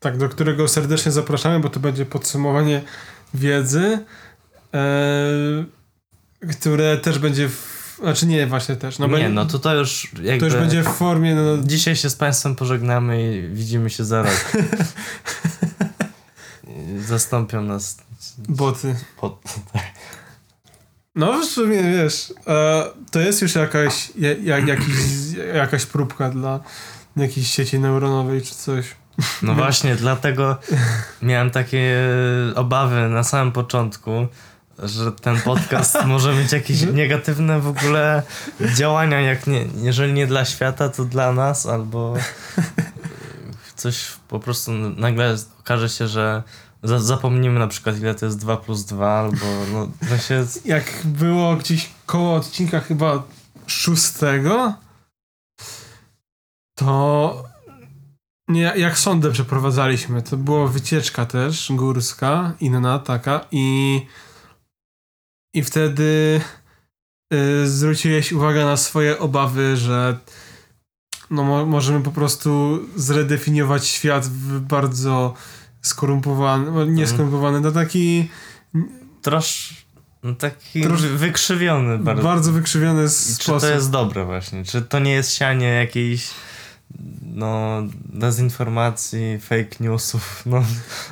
Tak, 0.00 0.16
do 0.16 0.28
którego 0.28 0.68
serdecznie 0.68 1.12
zapraszamy, 1.12 1.60
bo 1.60 1.68
to 1.68 1.80
będzie 1.80 2.06
podsumowanie 2.06 2.82
wiedzy, 3.34 4.04
e, 4.74 5.64
które 6.60 6.96
też 6.96 7.18
będzie 7.18 7.48
w... 7.48 7.80
Znaczy 8.02 8.26
nie, 8.26 8.46
właśnie 8.46 8.76
też. 8.76 8.98
No 8.98 9.06
nie, 9.06 9.28
no 9.28 9.46
to 9.46 9.58
to 9.58 9.74
już 9.74 10.08
jakby... 10.22 10.38
to 10.38 10.46
już 10.46 10.54
będzie 10.54 10.82
w 10.82 10.88
formie... 10.88 11.34
No, 11.34 11.58
Dzisiaj 11.62 11.96
się 11.96 12.10
z 12.10 12.16
Państwem 12.16 12.56
pożegnamy 12.56 13.36
i 13.36 13.48
widzimy 13.48 13.90
się 13.90 14.04
za 14.04 14.22
rok. 14.22 14.52
Zastąpią 17.10 17.62
nas 17.62 17.98
boty. 18.48 18.96
pod... 19.20 19.42
No 21.14 21.40
w 21.40 21.44
sumie, 21.44 21.82
wiesz, 21.82 22.34
e, 22.46 22.84
to 23.10 23.20
jest 23.20 23.42
już 23.42 23.54
jakaś, 23.54 24.12
ja, 24.18 24.28
jak, 24.42 24.66
jakiś, 24.66 24.94
jakaś 25.54 25.86
próbka 25.86 26.30
dla 26.30 26.60
jakiejś 27.16 27.50
sieci 27.50 27.78
neuronowej 27.78 28.42
czy 28.42 28.54
coś. 28.54 28.86
No 29.42 29.54
właśnie, 29.54 29.96
dlatego 29.96 30.56
miałem 31.22 31.50
takie 31.50 31.96
obawy 32.54 33.08
na 33.08 33.22
samym 33.22 33.52
początku, 33.52 34.26
że 34.78 35.12
ten 35.12 35.40
podcast 35.40 35.98
może 36.06 36.34
mieć 36.34 36.52
jakieś 36.52 36.82
negatywne 36.82 37.60
w 37.60 37.68
ogóle 37.68 38.22
działania, 38.74 39.20
jak 39.20 39.46
nie, 39.46 39.64
jeżeli 39.82 40.12
nie 40.12 40.26
dla 40.26 40.44
świata, 40.44 40.88
to 40.88 41.04
dla 41.04 41.32
nas, 41.32 41.66
albo 41.66 42.14
coś 43.76 44.06
po 44.28 44.40
prostu 44.40 44.72
nagle 44.96 45.36
okaże 45.60 45.88
się, 45.88 46.08
że 46.08 46.42
zapomnimy 46.82 47.58
na 47.58 47.66
przykład 47.66 47.98
ile 47.98 48.14
to 48.14 48.26
jest 48.26 48.38
2 48.38 48.56
plus 48.56 48.84
2, 48.84 49.10
albo 49.10 49.46
no, 49.72 49.88
to 50.08 50.18
się... 50.18 50.46
Jak 50.64 51.00
było 51.04 51.56
gdzieś 51.56 51.90
koło 52.06 52.34
odcinka 52.34 52.80
chyba 52.80 53.22
szóstego, 53.66 54.74
to 56.74 57.44
nie, 58.48 58.72
jak 58.76 58.98
sądę 58.98 59.32
przeprowadzaliśmy, 59.32 60.22
to 60.22 60.36
była 60.36 60.66
wycieczka 60.66 61.26
też 61.26 61.72
górska, 61.72 62.52
inna 62.60 62.98
taka 62.98 63.46
i 63.50 64.00
i 65.54 65.62
wtedy 65.62 66.40
y, 67.34 67.68
zwróciłeś 67.68 68.32
uwagę 68.32 68.64
na 68.64 68.76
swoje 68.76 69.18
obawy, 69.18 69.76
że 69.76 70.18
no, 71.30 71.44
mo- 71.44 71.66
możemy 71.66 72.00
po 72.00 72.10
prostu 72.10 72.80
zredefiniować 72.96 73.86
świat 73.86 74.26
w 74.26 74.60
bardzo 74.60 75.34
skorumpowany, 75.82 76.70
no, 76.70 76.84
nie 76.84 76.90
Mhm. 76.90 77.08
skorumpowany, 77.08 77.62
to 77.62 77.72
taki 77.72 78.28
Trosz... 79.22 79.74
No 80.22 80.34
taki 80.34 80.82
Trosz- 80.84 81.06
wykrzywiony 81.06 81.98
bardzo. 81.98 82.22
Bardzo 82.22 82.52
wykrzywiony 82.52 83.08
sposób. 83.08 83.60
Czy 83.60 83.66
to 83.68 83.74
jest 83.74 83.90
dobre 83.90 84.24
właśnie? 84.24 84.64
Czy 84.64 84.82
to 84.82 84.98
nie 84.98 85.12
jest 85.12 85.34
sianie 85.34 85.66
jakiejś 85.68 86.30
no 87.34 87.82
dezinformacji, 88.04 89.38
fake 89.40 89.76
newsów, 89.80 90.42
no. 90.46 90.64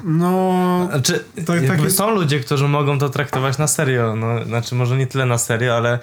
No, 0.05 0.89
Znaczy, 0.91 1.25
Tak- 1.47 1.91
są 1.93 2.11
ludzie, 2.11 2.41
którzy 2.41 2.69
mogą 2.69 2.99
to 2.99 3.09
traktować 3.09 3.59
na 3.59 3.67
serio, 3.67 4.17
no, 4.17 4.45
znaczy 4.45 4.75
może 4.75 4.97
nie 4.97 5.07
tyle 5.07 5.27
na 5.27 5.39
serio, 5.39 5.77
ale 5.77 5.99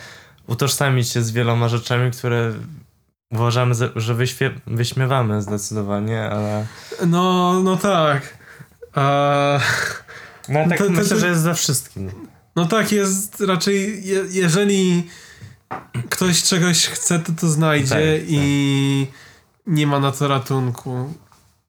utożsamić 0.48 1.10
się 1.10 1.22
z 1.24 1.32
wieloma 1.32 1.70
rzeczami, 1.70 2.12
które 2.12 2.54
uważamy, 3.32 3.76
że 3.96 4.16
wyśmiewamy 4.68 5.42
zdecydowanie, 5.42 6.30
ale 6.30 6.66
no, 7.08 7.54
no 7.64 7.78
tak. 7.78 8.45
A, 8.96 9.60
no, 10.50 10.60
tak 10.70 10.78
To- 10.78 10.84
to- 10.86 10.90
myślę, 10.92 11.10
to- 11.10 11.20
że 11.20 11.28
jest 11.28 11.42
ze 11.42 11.54
wszystkim. 11.56 12.12
no 12.56 12.66
tak 12.66 12.92
jest 12.92 13.42
raczej, 13.42 14.06
je, 14.08 14.24
jeżeli 14.30 15.10
ktoś 16.10 16.44
czegoś 16.44 16.86
chce, 16.88 17.20
to 17.20 17.32
to 17.42 17.48
znajdzie 17.48 17.90
Tak, 17.90 18.26
i 18.28 19.08
nie 19.68 19.88
ma 19.88 20.00
na 20.00 20.12
to 20.12 20.28
ratunku. 20.28 21.14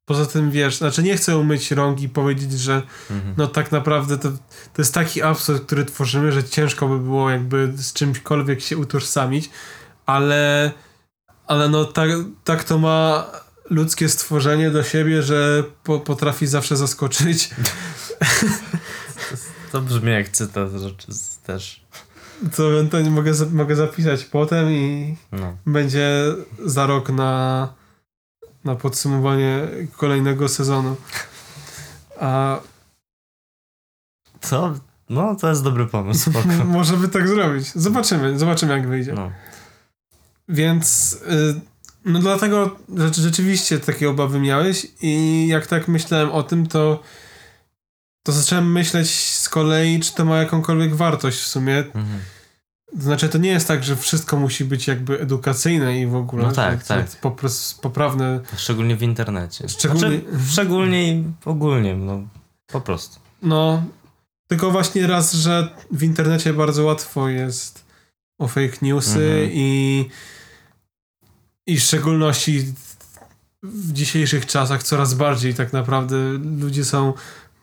Poza 0.04 0.26
tym 0.26 0.50
wiesz, 0.50 0.76
znaczy 0.78 1.02
nie 1.02 1.16
chcę 1.16 1.38
umyć 1.38 1.70
rąk 1.70 2.00
i 2.00 2.08
powiedzieć, 2.08 2.52
że 2.52 2.82
Mhm. 3.10 3.34
no 3.36 3.46
tak 3.46 3.72
naprawdę 3.72 4.18
to, 4.18 4.30
to 4.72 4.78
jest 4.78 4.94
taki 4.94 5.22
absurd, 5.22 5.62
który 5.66 5.84
tworzymy, 5.84 6.32
że 6.32 6.44
ciężko 6.44 6.88
by 6.88 6.98
było 6.98 7.30
jakby 7.30 7.72
z 7.76 7.92
czymśkolwiek 7.92 8.60
się 8.60 8.76
utożsamić, 8.76 9.50
ale 10.06 10.72
ale 11.46 11.68
no 11.68 11.84
tak, 11.84 12.10
tak 12.44 12.64
to 12.64 12.78
ma 12.78 13.26
ludzkie 13.70 14.08
stworzenie 14.08 14.70
do 14.70 14.82
siebie, 14.82 15.22
że 15.22 15.64
po, 15.84 16.00
potrafi 16.00 16.46
zawsze 16.46 16.76
zaskoczyć. 16.76 17.50
To 19.72 19.80
brzmi 19.80 20.10
jak 20.12 20.28
cytat 20.28 20.68
też. 21.46 21.84
To, 22.56 22.62
to 22.90 23.00
nie 23.00 23.10
mogę, 23.10 23.32
mogę 23.52 23.76
zapisać 23.76 24.24
potem 24.24 24.70
i 24.70 25.16
No. 25.32 25.56
będzie 25.66 26.08
za 26.64 26.86
rok 26.86 27.08
na, 27.08 27.68
na 28.64 28.74
podsumowanie 28.74 29.68
kolejnego 29.96 30.48
sezonu. 30.48 30.96
A 32.20 32.60
Co? 34.40 34.74
No, 35.08 35.34
to 35.36 35.48
jest 35.48 35.62
dobry 35.64 35.86
pomysł, 35.86 36.30
może 36.64 36.96
by 36.96 37.08
tak 37.08 37.28
zrobić. 37.28 37.72
Zobaczymy, 37.74 38.38
zobaczymy 38.38 38.72
jak 38.72 38.88
wyjdzie. 38.88 39.12
No. 39.12 39.30
Więc 40.48 41.12
y, 41.30 41.60
no 42.06 42.18
dlatego 42.18 42.76
rzeczywiście 43.12 43.78
takie 43.78 44.10
obawy 44.10 44.40
miałeś 44.40 44.86
i 45.02 45.46
jak 45.48 45.66
tak 45.66 45.88
myślałem 45.88 46.30
o 46.30 46.42
tym, 46.42 46.66
to 46.66 47.02
to 48.22 48.32
zacząłem 48.32 48.72
myśleć 48.72 49.10
z 49.10 49.48
kolei, 49.48 50.00
czy 50.00 50.14
to 50.14 50.24
ma 50.24 50.36
jakąkolwiek 50.36 50.94
wartość 50.94 51.38
w 51.38 51.46
sumie. 51.46 51.78
Mhm. 51.78 52.20
To 52.96 53.02
znaczy, 53.02 53.28
to 53.28 53.38
nie 53.38 53.50
jest 53.50 53.68
tak, 53.68 53.84
że 53.84 53.96
wszystko 53.96 54.36
musi 54.36 54.64
być 54.64 54.86
jakby 54.86 55.20
edukacyjne 55.20 56.00
i 56.00 56.06
w 56.06 56.14
ogóle. 56.14 56.42
No 56.42 56.52
tak, 56.52 56.80
że, 56.80 56.86
tak. 56.86 57.10
że 57.10 57.16
Popros, 57.20 57.74
poprawne. 57.74 58.40
Szczególnie 58.56 58.96
w 58.96 59.02
internecie. 59.02 59.68
Szczególnie- 59.68 60.20
Znaczy, 60.20 60.44
szczególnie 60.52 61.12
i 61.12 61.24
ogólnie, 61.44 61.94
no 61.96 62.28
po 62.66 62.80
prostu. 62.80 63.20
No, 63.42 63.82
tylko 64.48 64.70
właśnie 64.70 65.06
raz, 65.06 65.32
że 65.32 65.68
w 65.90 66.02
internecie 66.02 66.52
bardzo 66.52 66.84
łatwo 66.84 67.28
jest 67.28 67.84
o 68.38 68.48
fake 68.48 68.76
newsy 68.82 69.24
Mhm. 69.24 69.50
i 69.52 70.08
i 71.66 71.76
w 71.76 71.82
szczególności 71.82 72.74
w 73.62 73.92
dzisiejszych 73.92 74.46
czasach 74.46 74.82
coraz 74.82 75.14
bardziej 75.14 75.54
tak 75.54 75.72
naprawdę 75.72 76.16
ludzie 76.58 76.84
są 76.84 77.14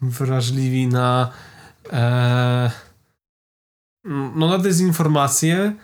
wrażliwi 0.01 0.87
na 0.87 1.31
e, 1.91 2.71
no 4.35 4.47
na 4.47 4.57
dezinformację 4.57 5.75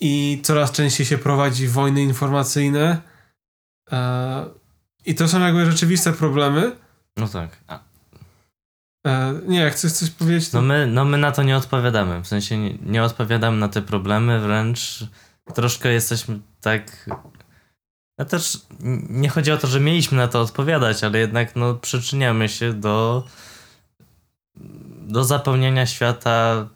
i 0.00 0.40
coraz 0.42 0.72
częściej 0.72 1.06
się 1.06 1.18
prowadzi 1.18 1.68
wojny 1.68 2.02
informacyjne 2.02 3.02
e, 3.92 4.46
i 5.06 5.14
to 5.14 5.28
są 5.28 5.40
jakby 5.40 5.66
rzeczywiste 5.66 6.12
problemy. 6.12 6.76
No 7.16 7.28
tak. 7.28 7.56
A, 7.68 7.90
E, 9.06 9.40
nie, 9.46 9.70
chcesz 9.70 9.92
coś 9.92 10.10
powiedzieć? 10.10 10.52
No 10.52 10.62
my, 10.62 10.86
no 10.86 11.04
my 11.04 11.18
na 11.18 11.32
to 11.32 11.42
nie 11.42 11.56
odpowiadamy. 11.56 12.22
W 12.22 12.26
sensie 12.26 12.58
nie, 12.58 12.74
nie 12.74 13.02
odpowiadamy 13.02 13.56
na 13.56 13.68
te 13.68 13.82
problemy, 13.82 14.40
wręcz 14.40 15.04
troszkę 15.50 15.88
jesteśmy 15.92 16.38
tak. 16.60 17.06
No 18.18 18.24
też 18.24 18.58
nie 19.10 19.28
chodzi 19.28 19.52
o 19.52 19.56
to, 19.56 19.66
że 19.66 19.80
mieliśmy 19.80 20.18
na 20.18 20.28
to 20.28 20.40
odpowiadać, 20.40 21.04
ale 21.04 21.18
jednak 21.18 21.56
no, 21.56 21.74
przyczyniamy 21.74 22.48
się 22.48 22.72
do, 22.72 23.24
do 25.02 25.24
zapełnienia 25.24 25.86
świata 25.86 26.68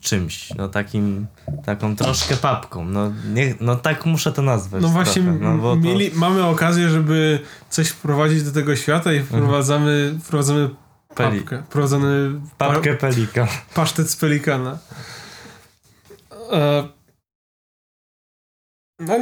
czymś. 0.00 0.54
No 0.54 0.68
takim, 0.68 1.26
taką 1.64 1.96
troszkę 1.96 2.36
papką. 2.36 2.84
No, 2.84 3.12
nie, 3.34 3.54
no 3.60 3.76
tak 3.76 4.06
muszę 4.06 4.32
to 4.32 4.42
nazwać. 4.42 4.82
No 4.82 4.88
właśnie, 4.88 5.22
trochę, 5.22 5.38
no, 5.38 5.58
bo 5.58 5.70
to- 5.70 5.76
mieli, 5.80 6.10
mamy 6.14 6.46
okazję, 6.46 6.88
żeby 6.88 7.40
coś 7.70 7.88
wprowadzić 7.88 8.42
do 8.42 8.52
tego 8.52 8.76
świata 8.76 9.12
i 9.12 9.20
wprowadzamy, 9.20 10.18
wprowadzamy 10.24 10.70
Peli- 11.14 11.40
papkę. 11.40 11.62
Wprowadzamy 11.66 12.40
pa, 12.58 12.68
Papkę 12.72 12.94
pelika. 12.96 13.48
pasztet 13.74 14.10
z 14.10 14.16
pelikana. 14.16 14.78
E, 16.52 16.88
no, 19.06 19.18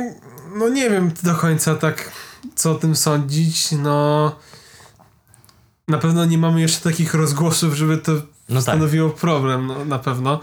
no 0.57 0.69
nie 0.69 0.91
wiem 0.91 1.11
do 1.23 1.35
końca 1.35 1.75
tak, 1.75 2.13
co 2.55 2.73
o 2.73 2.75
tym 2.75 2.97
sądzić. 2.97 3.73
No 3.73 4.37
na 5.89 5.99
pewno 5.99 6.25
nie 6.25 6.39
mamy 6.39 6.61
jeszcze 6.61 6.91
takich 6.91 7.15
rozgłosów, 7.15 7.75
żeby 7.75 7.99
to 7.99 8.13
No 8.13 8.55
tak. 8.55 8.63
stanowiło 8.63 9.11
problem, 9.11 9.67
no, 9.67 9.85
na 9.85 9.99
pewno. 9.99 10.41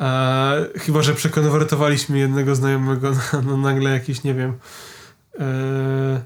E, 0.00 0.66
chyba, 0.76 1.02
że 1.02 1.14
przekonwertowaliśmy 1.14 2.18
jednego 2.18 2.54
znajomego 2.54 3.10
na, 3.32 3.40
na 3.42 3.56
nagle 3.56 3.90
jakieś, 3.90 4.24
nie 4.24 4.34
wiem, 4.34 4.58
e, 5.40 6.20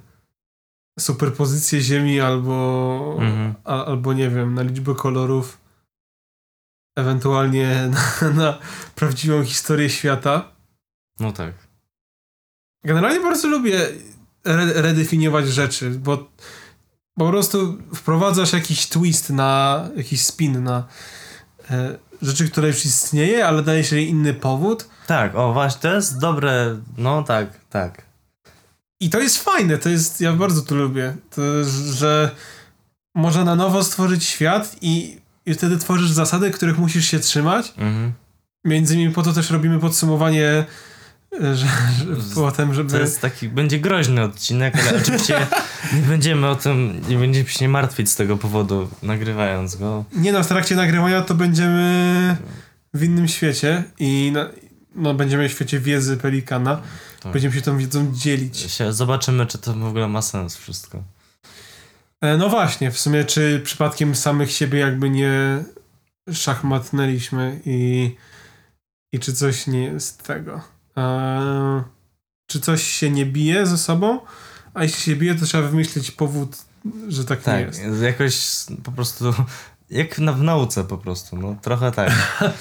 superpozycję 1.00 1.80
Ziemi 1.80 2.20
albo, 2.20 3.16
Mhm. 3.20 3.54
a, 3.64 3.84
albo 3.84 4.12
nie 4.12 4.30
wiem, 4.30 4.54
na 4.54 4.62
liczbę 4.62 4.94
kolorów, 4.94 5.58
ewentualnie 6.96 7.90
na, 8.22 8.30
na 8.30 8.58
prawdziwą 8.94 9.44
historię 9.44 9.90
świata. 9.90 10.48
No 11.20 11.32
tak. 11.32 11.52
Generalnie 12.84 13.20
bardzo 13.20 13.48
lubię 13.48 13.88
re 14.44 14.82
redefiniować 14.82 15.48
rzeczy, 15.48 15.90
bo 15.90 16.28
po 17.14 17.30
prostu 17.30 17.78
wprowadzasz 17.94 18.52
jakiś 18.52 18.86
twist 18.86 19.30
na, 19.30 19.88
jakiś 19.96 20.22
spin 20.24 20.64
na 20.64 20.86
e, 21.70 21.98
rzeczy, 22.22 22.50
które 22.50 22.68
już 22.68 22.84
istnieje, 22.84 23.46
ale 23.46 23.62
dajesz 23.62 23.92
jej 23.92 24.08
inny 24.08 24.34
powód. 24.34 24.88
Tak, 25.06 25.34
o 25.34 25.52
właśnie, 25.52 25.80
to 25.80 25.94
jest 25.94 26.18
dobre. 26.18 26.80
No 26.98 27.22
tak, 27.22 27.48
tak. 27.70 28.02
I 29.00 29.10
to 29.10 29.20
jest 29.20 29.38
fajne, 29.38 29.78
to 29.78 29.88
jest, 29.88 30.20
ja 30.20 30.32
bardzo 30.32 30.62
to 30.62 30.74
lubię, 30.74 31.16
to, 31.30 31.42
że 31.92 32.30
można 33.14 33.44
na 33.44 33.54
nowo 33.54 33.84
stworzyć 33.84 34.24
świat 34.24 34.76
i, 34.80 35.20
i 35.46 35.54
wtedy 35.54 35.78
tworzysz 35.78 36.10
zasady, 36.10 36.50
których 36.50 36.78
musisz 36.78 37.06
się 37.06 37.18
trzymać. 37.18 37.72
Mhm. 37.76 38.12
Między 38.64 38.94
innymi 38.94 39.12
po 39.14 39.22
to 39.22 39.32
też 39.32 39.50
robimy 39.50 39.78
podsumowanie, 39.78 40.64
że, 41.40 41.54
że 41.54 41.66
potem, 42.34 42.74
żeby... 42.74 42.90
To 42.90 42.98
jest 42.98 43.20
taki, 43.20 43.48
będzie 43.48 43.78
groźny 43.80 44.22
odcinek, 44.22 44.74
ale 44.76 44.98
oczywiście 44.98 45.46
nie 45.94 46.02
będziemy 46.02 46.48
o 46.48 46.54
tym, 46.56 47.00
nie 47.08 47.16
będziemy 47.16 47.48
się 47.48 47.68
martwić 47.68 48.10
z 48.10 48.16
tego 48.16 48.36
powodu, 48.36 48.88
nagrywając 49.02 49.76
go. 49.76 50.04
Nie 50.12 50.32
no, 50.32 50.42
w 50.42 50.46
trakcie 50.46 50.76
nagrywania 50.76 51.22
to 51.22 51.34
będziemy 51.34 52.36
w 52.94 53.02
innym 53.02 53.28
świecie 53.28 53.84
i 53.98 54.30
na, 54.34 54.48
no, 54.94 55.14
będziemy 55.14 55.48
w 55.48 55.52
świecie 55.52 55.80
wiedzy 55.80 56.16
Pelikana. 56.16 56.82
Tak. 57.20 57.32
Będziemy 57.32 57.54
się 57.54 57.62
tą 57.62 57.78
wiedzą 57.78 58.12
dzielić. 58.14 58.82
Zobaczymy, 58.90 59.46
czy 59.46 59.58
to 59.58 59.74
w 59.74 59.84
ogóle 59.84 60.08
ma 60.08 60.22
sens 60.22 60.56
wszystko. 60.56 61.02
E, 62.20 62.36
No 62.36 62.48
właśnie, 62.48 62.90
w 62.90 62.98
sumie 62.98 63.24
czy 63.24 63.60
przypadkiem 63.64 64.14
samych 64.14 64.52
siebie 64.52 64.78
jakby 64.78 65.10
nie 65.10 65.64
szachmatnęliśmy 66.32 67.60
i, 67.66 68.14
i 69.12 69.18
czy 69.18 69.32
coś 69.32 69.66
nie 69.66 69.84
jest 69.84 70.22
tego. 70.22 70.71
Czy 72.46 72.60
coś 72.60 72.82
się 72.82 73.10
nie 73.10 73.26
bije 73.26 73.66
ze 73.66 73.78
sobą, 73.78 74.20
a 74.74 74.82
jeśli 74.82 75.00
się 75.02 75.16
bije, 75.16 75.34
to 75.34 75.46
trzeba 75.46 75.68
wymyślić 75.68 76.10
powód, 76.10 76.56
że 77.08 77.24
tak, 77.24 77.38
nie 77.38 77.44
Tak, 77.44 77.66
jest. 77.66 78.02
jakoś 78.02 78.36
po 78.84 78.92
prostu, 78.92 79.34
jak 79.90 80.18
na, 80.18 80.32
w 80.32 80.42
nauce 80.42 80.84
po 80.84 80.98
prostu, 80.98 81.36
no 81.36 81.56
trochę 81.62 81.92
tak. 81.92 82.12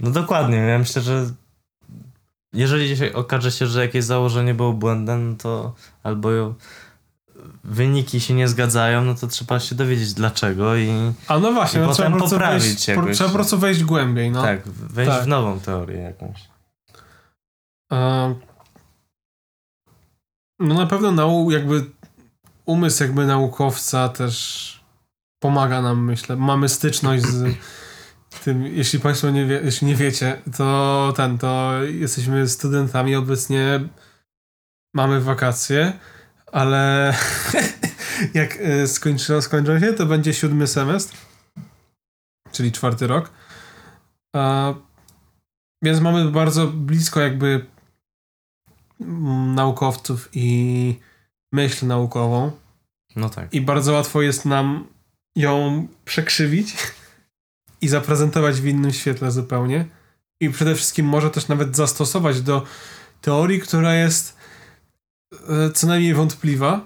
No 0.00 0.10
dokładnie, 0.10 0.56
ja 0.56 0.78
myślę, 0.78 1.02
że 1.02 1.30
jeżeli 2.52 2.96
się 2.96 3.12
okaże 3.12 3.52
się, 3.52 3.66
że 3.66 3.80
jakieś 3.80 4.04
założenie 4.04 4.54
było 4.54 4.72
błędem, 4.72 5.30
no 5.30 5.36
to 5.36 5.74
albo 6.02 6.54
wyniki 7.64 8.20
się 8.20 8.34
nie 8.34 8.48
zgadzają, 8.48 9.04
no 9.04 9.14
to 9.14 9.26
trzeba 9.26 9.60
się 9.60 9.74
dowiedzieć 9.74 10.14
dlaczego 10.14 10.76
i 10.76 10.90
A 11.28 11.38
no 11.38 11.52
właśnie, 11.52 11.80
I 11.80 11.82
no, 11.82 11.88
potem 11.88 12.04
trzeba, 12.04 12.10
po 12.10 12.18
prostu 12.18 12.36
poprawić 12.36 12.62
wejść, 12.62 12.88
jakoś. 12.88 13.16
trzeba 13.16 13.30
po 13.30 13.34
prostu 13.34 13.58
wejść 13.58 13.84
głębiej. 13.84 14.30
No. 14.30 14.42
tak, 14.42 14.68
wejść 14.68 15.12
tak. 15.12 15.24
w 15.24 15.26
nową 15.26 15.60
teorię 15.60 15.98
jakąś. 15.98 16.55
No 20.58 20.74
na 20.74 20.86
pewno 20.86 21.12
nau, 21.12 21.50
jakby 21.50 21.84
umysł 22.66 23.02
jakby 23.02 23.26
naukowca 23.26 24.08
też 24.08 24.66
pomaga 25.38 25.82
nam, 25.82 26.04
myślę. 26.04 26.36
Mamy 26.36 26.68
styczność 26.68 27.24
z 27.24 27.56
tym, 28.44 28.66
jeśli 28.66 29.00
Państwo 29.00 29.30
nie, 29.30 29.46
wie, 29.46 29.60
jeśli 29.64 29.86
nie 29.86 29.96
wiecie, 29.96 30.42
to 30.56 31.12
ten, 31.16 31.38
to 31.38 31.72
jesteśmy 31.82 32.48
studentami 32.48 33.16
obecnie, 33.16 33.80
mamy 34.94 35.20
wakacje, 35.20 35.92
ale 36.52 37.14
jak 38.34 38.56
e, 38.60 38.86
skończą, 38.86 39.42
skończą 39.42 39.80
się, 39.80 39.92
to 39.92 40.06
będzie 40.06 40.34
siódmy 40.34 40.66
semestr, 40.66 41.16
czyli 42.52 42.72
czwarty 42.72 43.06
rok. 43.06 43.30
Więc 45.82 46.00
mamy 46.00 46.30
bardzo 46.30 46.66
blisko 46.66 47.20
jakby 47.20 47.66
naukowców 49.54 50.28
i 50.32 50.98
myśl 51.52 51.86
naukową. 51.86 52.50
No 53.16 53.30
tak. 53.30 53.54
I 53.54 53.60
bardzo 53.60 53.92
łatwo 53.92 54.22
jest 54.22 54.44
nam 54.44 54.86
ją 55.36 55.86
przekrzywić 56.04 56.76
i 57.82 57.88
zaprezentować 57.88 58.60
w 58.60 58.66
innym 58.66 58.92
świetle 58.92 59.30
zupełnie. 59.30 59.86
I 60.40 60.50
przede 60.50 60.74
wszystkim 60.74 61.06
może 61.06 61.30
też 61.30 61.48
nawet 61.48 61.76
zastosować 61.76 62.42
do 62.42 62.62
teorii, 63.20 63.60
która 63.60 63.94
jest 63.94 64.36
e, 65.48 65.70
co 65.70 65.86
najmniej 65.86 66.14
wątpliwa. 66.14 66.80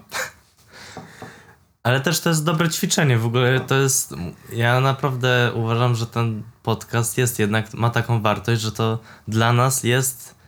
Ale 1.83 2.01
też 2.01 2.19
to 2.19 2.29
jest 2.29 2.43
dobre 2.43 2.69
ćwiczenie. 2.69 3.17
W 3.17 3.25
ogóle 3.25 3.59
to 3.59 3.75
jest. 3.75 4.13
Ja 4.53 4.79
naprawdę 4.79 5.51
uważam, 5.55 5.95
że 5.95 6.07
ten 6.07 6.43
podcast 6.63 7.17
jest 7.17 7.39
jednak, 7.39 7.73
ma 7.73 7.89
taką 7.89 8.21
wartość, 8.21 8.61
że 8.61 8.71
to 8.71 8.99
dla 9.27 9.53
nas 9.53 9.83
jest 9.83 10.40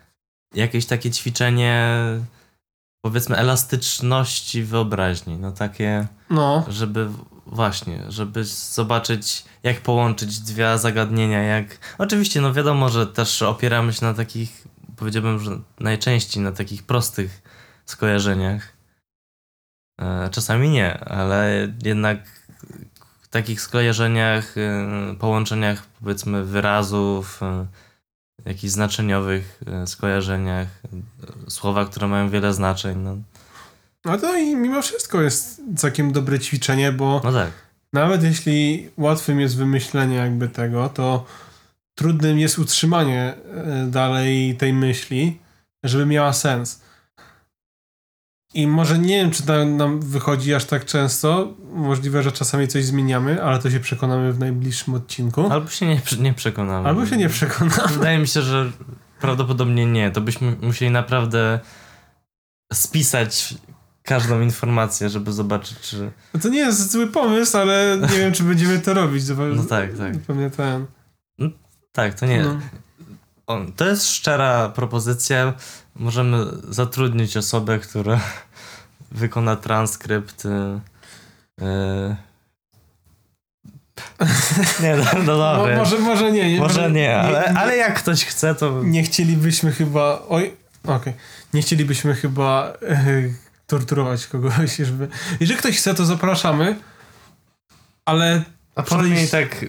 jakieś 0.54 0.86
takie 0.86 1.12
ćwiczenie, 1.12 1.98
powiedzmy, 3.02 3.36
elastyczności 3.38 4.64
wyobraźni. 4.64 5.38
No 5.38 5.52
takie, 5.52 6.08
No, 6.30 6.66
żeby 6.68 7.10
właśnie, 7.46 8.04
żeby 8.12 8.44
zobaczyć, 8.46 9.46
jak 9.64 9.82
połączyć 9.82 10.40
dwie 10.40 10.78
zagadnienia. 10.78 11.42
Jak. 11.44 11.78
Oczywiście, 11.98 12.42
no 12.42 12.54
wiadomo, 12.54 12.90
że 12.90 13.08
też 13.08 13.42
opieramy 13.42 13.94
się 13.94 14.06
na 14.06 14.14
takich, 14.14 14.64
powiedziałbym, 14.96 15.40
że 15.40 15.60
najczęściej 15.80 16.44
na 16.44 16.52
takich 16.52 16.84
prostych 16.84 17.42
skojarzeniach. 17.86 18.74
E, 20.02 20.30
Czasami 20.32 20.70
nie, 20.70 21.00
ale 21.00 21.68
jednak 21.84 22.20
w 23.22 23.28
takich 23.28 23.62
skojarzeniach, 23.62 24.58
e, 24.58 25.16
połączeniach 25.20 25.84
powiedzmy 26.02 26.44
wyrazów, 26.44 27.44
e, 27.44 27.66
jakichś 28.46 28.74
znaczeniowych 28.74 29.62
e, 29.68 29.88
skojarzeniach, 29.88 30.68
e, 31.48 31.52
słowa, 31.52 31.86
które 31.86 32.08
mają 32.08 32.30
wiele 32.30 32.54
znaczeń. 32.54 32.98
No, 32.98 33.18
no 34.06 34.18
to 34.18 34.38
i 34.38 34.56
mimo 34.56 34.82
wszystko 34.82 35.22
jest 35.22 35.62
całkiem 35.78 36.12
dobre 36.12 36.40
ćwiczenie, 36.40 36.92
bo 36.92 37.22
no 37.24 37.32
tak, 37.32 37.52
nawet 37.94 38.24
jeśli 38.24 38.90
łatwym 38.98 39.40
jest 39.40 39.58
wymyślenie 39.58 40.16
jakby 40.16 40.50
tego, 40.50 40.90
to 40.90 41.26
trudnym 41.96 42.40
jest 42.40 42.60
utrzymanie 42.60 43.34
e, 43.34 43.88
dalej 43.88 44.58
tej 44.58 44.74
myśli, 44.74 45.40
żeby 45.84 46.06
miała 46.06 46.34
sens. 46.34 46.82
I 48.54 48.68
może 48.68 49.00
nie 49.00 49.18
wiem, 49.18 49.32
czy 49.32 49.44
to 49.44 49.66
nam 49.66 50.02
wychodzi 50.02 50.54
aż 50.54 50.66
tak 50.66 50.86
często. 50.86 51.54
Możliwe, 51.74 52.24
że 52.24 52.32
czasami 52.32 52.68
coś 52.68 52.86
zmieniamy, 52.86 53.44
ale 53.44 53.60
to 53.60 53.70
się 53.70 53.80
przekonamy 53.80 54.34
w 54.34 54.40
najbliższym 54.40 54.94
odcinku. 54.94 55.52
albo 55.52 55.70
się 55.70 55.86
nie, 55.88 56.02
nie 56.20 56.34
przekonamy. 56.34 56.88
Albo 56.90 57.06
się 57.06 57.18
nie 57.18 57.30
przekonamy. 57.30 57.88
Wydaje 57.94 58.18
mi 58.20 58.28
się, 58.28 58.42
że 58.42 58.72
prawdopodobnie 59.20 59.86
nie. 59.86 60.12
To 60.12 60.22
byśmy 60.22 60.56
musieli 60.62 60.92
naprawdę 60.92 61.60
spisać 62.74 63.54
każdą 64.04 64.42
informację, 64.42 65.10
żeby 65.10 65.32
zobaczyć, 65.34 65.80
czy. 65.80 66.12
No 66.34 66.40
To 66.40 66.50
nie 66.50 66.60
jest 66.60 66.92
zły 66.92 67.08
pomysł, 67.08 67.58
ale 67.58 67.98
nie 68.12 68.18
wiem, 68.18 68.34
czy 68.34 68.44
będziemy 68.44 68.80
to 68.80 68.94
robić. 68.94 69.24
No 69.56 69.64
tak, 69.64 69.98
tak. 69.98 70.18
Pewnie 70.28 70.50
ten. 70.50 70.86
Tak, 71.92 72.20
to 72.20 72.26
nie. 72.26 72.44
No. 72.44 72.60
O, 73.48 73.60
to 73.76 73.86
jest 73.88 74.08
szczera 74.10 74.70
propozycja. 74.70 75.54
Możemy 75.96 76.46
zatrudnić 76.70 77.38
osobę, 77.38 77.80
która 77.80 78.20
wykona 79.12 79.56
transkrypt. 79.56 80.46
y, 80.46 80.50
y. 81.62 82.16
Nie, 84.84 84.96
no, 84.96 85.04
no 85.14 85.20
Mo, 85.20 85.58
dobra. 85.58 85.78
może, 85.78 86.00
może 86.00 86.32
nie. 86.32 86.54
nie 86.54 86.60
Może 86.60 86.92
nie, 86.92 87.18
ale, 87.20 87.40
nie, 87.54 87.58
ale 87.60 87.78
jak 87.78 88.00
ktoś 88.00 88.26
chce, 88.26 88.56
to. 88.56 88.82
nie 88.84 89.04
chcielibyśmy 89.04 89.72
chyba. 89.72 90.22
Oj, 90.30 90.54
okej. 90.88 91.14
Nie 91.54 91.62
chcielibyśmy 91.62 92.16
chyba 92.16 92.74
e, 92.82 93.06
torturować 93.68 94.28
kogoś, 94.28 94.76
żeby. 94.78 95.08
Jeżeli 95.40 95.60
ktoś 95.60 95.78
chce, 95.78 95.94
to 95.94 96.06
zapraszamy. 96.06 96.76
Ale 98.06 98.44
A 98.76 98.84
przynajmniej 98.84 99.28
tak. 99.30 99.66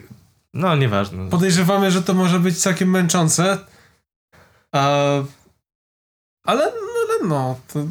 No, 0.54 0.76
nieważne. 0.76 1.30
podejrzewamy, 1.30 1.90
że 1.90 2.02
to 2.02 2.14
może 2.14 2.40
być 2.40 2.58
całkiem 2.58 2.90
męczące. 2.90 3.58
Ale, 4.72 5.22
no, 6.46 6.72
ale 7.02 7.28
no, 7.28 7.56
to 7.72 7.86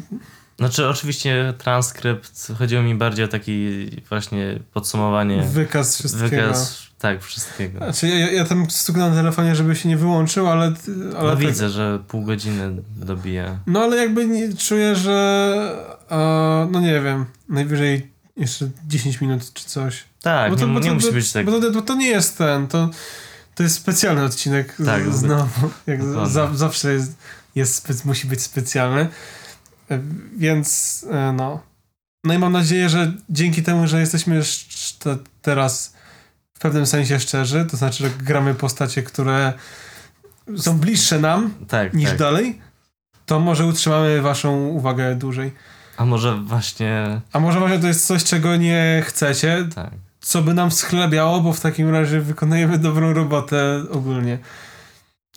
Znaczy, 0.58 0.88
oczywiście 0.88 1.54
transkrypt, 1.58 2.52
chodziło 2.58 2.82
mi 2.82 2.94
bardziej 2.94 3.24
o 3.24 3.28
taki 3.28 3.86
właśnie 4.08 4.58
podsumowanie, 4.72 5.42
wykaz 5.42 5.98
wszystkiego. 5.98 6.28
wykaz, 6.30 6.86
tak, 6.98 7.22
wszystkiego. 7.22 7.78
Znaczy, 7.78 8.08
ja, 8.08 8.30
ja 8.30 8.44
tam 8.44 8.70
stuknę 8.70 9.10
na 9.10 9.16
telefonie, 9.16 9.56
żeby 9.56 9.76
się 9.76 9.88
nie 9.88 9.96
wyłączył, 9.96 10.48
ale. 10.48 10.62
ale 10.64 10.74
No 11.12 11.30
tak- 11.30 11.38
widzę, 11.38 11.70
że 11.70 11.98
pół 12.08 12.24
godziny 12.24 12.82
dobija. 12.96 13.58
No 13.66 13.80
ale 13.80 13.96
jakby 13.96 14.26
nie, 14.26 14.56
czuję, 14.56 14.96
że. 14.96 15.86
E, 16.10 16.68
no 16.70 16.80
nie 16.80 17.00
wiem, 17.00 17.26
najwyżej 17.48 18.10
jeszcze 18.36 18.70
10 18.86 19.20
minut 19.20 19.52
czy 19.52 19.64
coś. 19.64 20.04
Tak, 20.24 20.50
Bo 20.50 20.56
to- 20.56 20.66
nie, 20.66 20.74
bo 20.74 20.80
to- 20.80 20.86
nie 20.86 20.92
musi 20.92 21.12
być 21.12 21.32
tak. 21.32 21.46
Bo 21.46 21.60
to, 21.60 21.70
bo 21.70 21.82
to 21.82 21.94
nie 21.94 22.08
jest 22.08 22.38
ten, 22.38 22.66
to, 22.68 22.90
to 23.54 23.62
jest 23.62 23.74
specjalny 23.76 24.24
odcinek. 24.24 24.76
Tak, 24.86 25.12
znowu. 25.14 25.70
Jak 25.86 26.04
za, 26.28 26.54
zawsze 26.54 26.92
jest, 26.92 27.12
jest 27.54 28.04
musi 28.04 28.26
być 28.26 28.42
specjalny. 28.42 29.08
E, 29.90 30.00
Więc 30.36 31.06
e, 31.10 31.32
no. 31.32 31.62
No 32.24 32.34
i 32.34 32.38
mam 32.38 32.52
nadzieję, 32.52 32.88
że 32.88 33.12
dzięki 33.30 33.62
temu, 33.62 33.86
że 33.86 34.00
jesteśmy 34.00 34.42
teraz 35.42 35.94
w 36.54 36.58
pewnym 36.58 36.86
sensie 36.86 37.20
szczerzy, 37.20 37.66
to 37.70 37.76
znaczy, 37.76 38.04
że 38.04 38.10
gramy 38.10 38.54
postacie, 38.54 39.02
które 39.02 39.52
są 40.56 40.78
bliższe 40.78 41.18
nam 41.18 41.54
Tak, 41.68 41.94
niż 41.94 42.08
tak. 42.08 42.18
dalej, 42.18 42.58
to 43.26 43.40
może 43.40 43.66
utrzymamy 43.66 44.22
waszą 44.22 44.66
uwagę 44.66 45.14
dłużej. 45.14 45.52
A 45.96 46.04
może 46.04 46.36
właśnie, 46.36 47.20
A 47.32 47.40
może 47.40 47.58
właśnie 47.58 47.78
to 47.78 47.86
jest 47.86 48.06
coś, 48.06 48.24
czego 48.24 48.56
nie 48.56 49.02
chcecie, 49.06 49.68
tak. 49.74 49.90
Co 50.24 50.42
by 50.42 50.54
nam 50.54 50.70
schlebiało, 50.70 51.40
bo 51.40 51.52
w 51.52 51.60
takim 51.60 51.90
razie 51.90 52.20
wykonujemy 52.20 52.78
dobrą 52.78 53.12
robotę 53.12 53.84
ogólnie. 53.90 54.38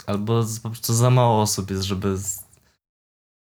Albo 0.06 0.44
po 0.64 0.70
prostu 0.70 0.94
za 0.94 1.10
mało 1.10 1.42
osób 1.42 1.72
jest, 1.72 1.84
żeby 1.84 2.18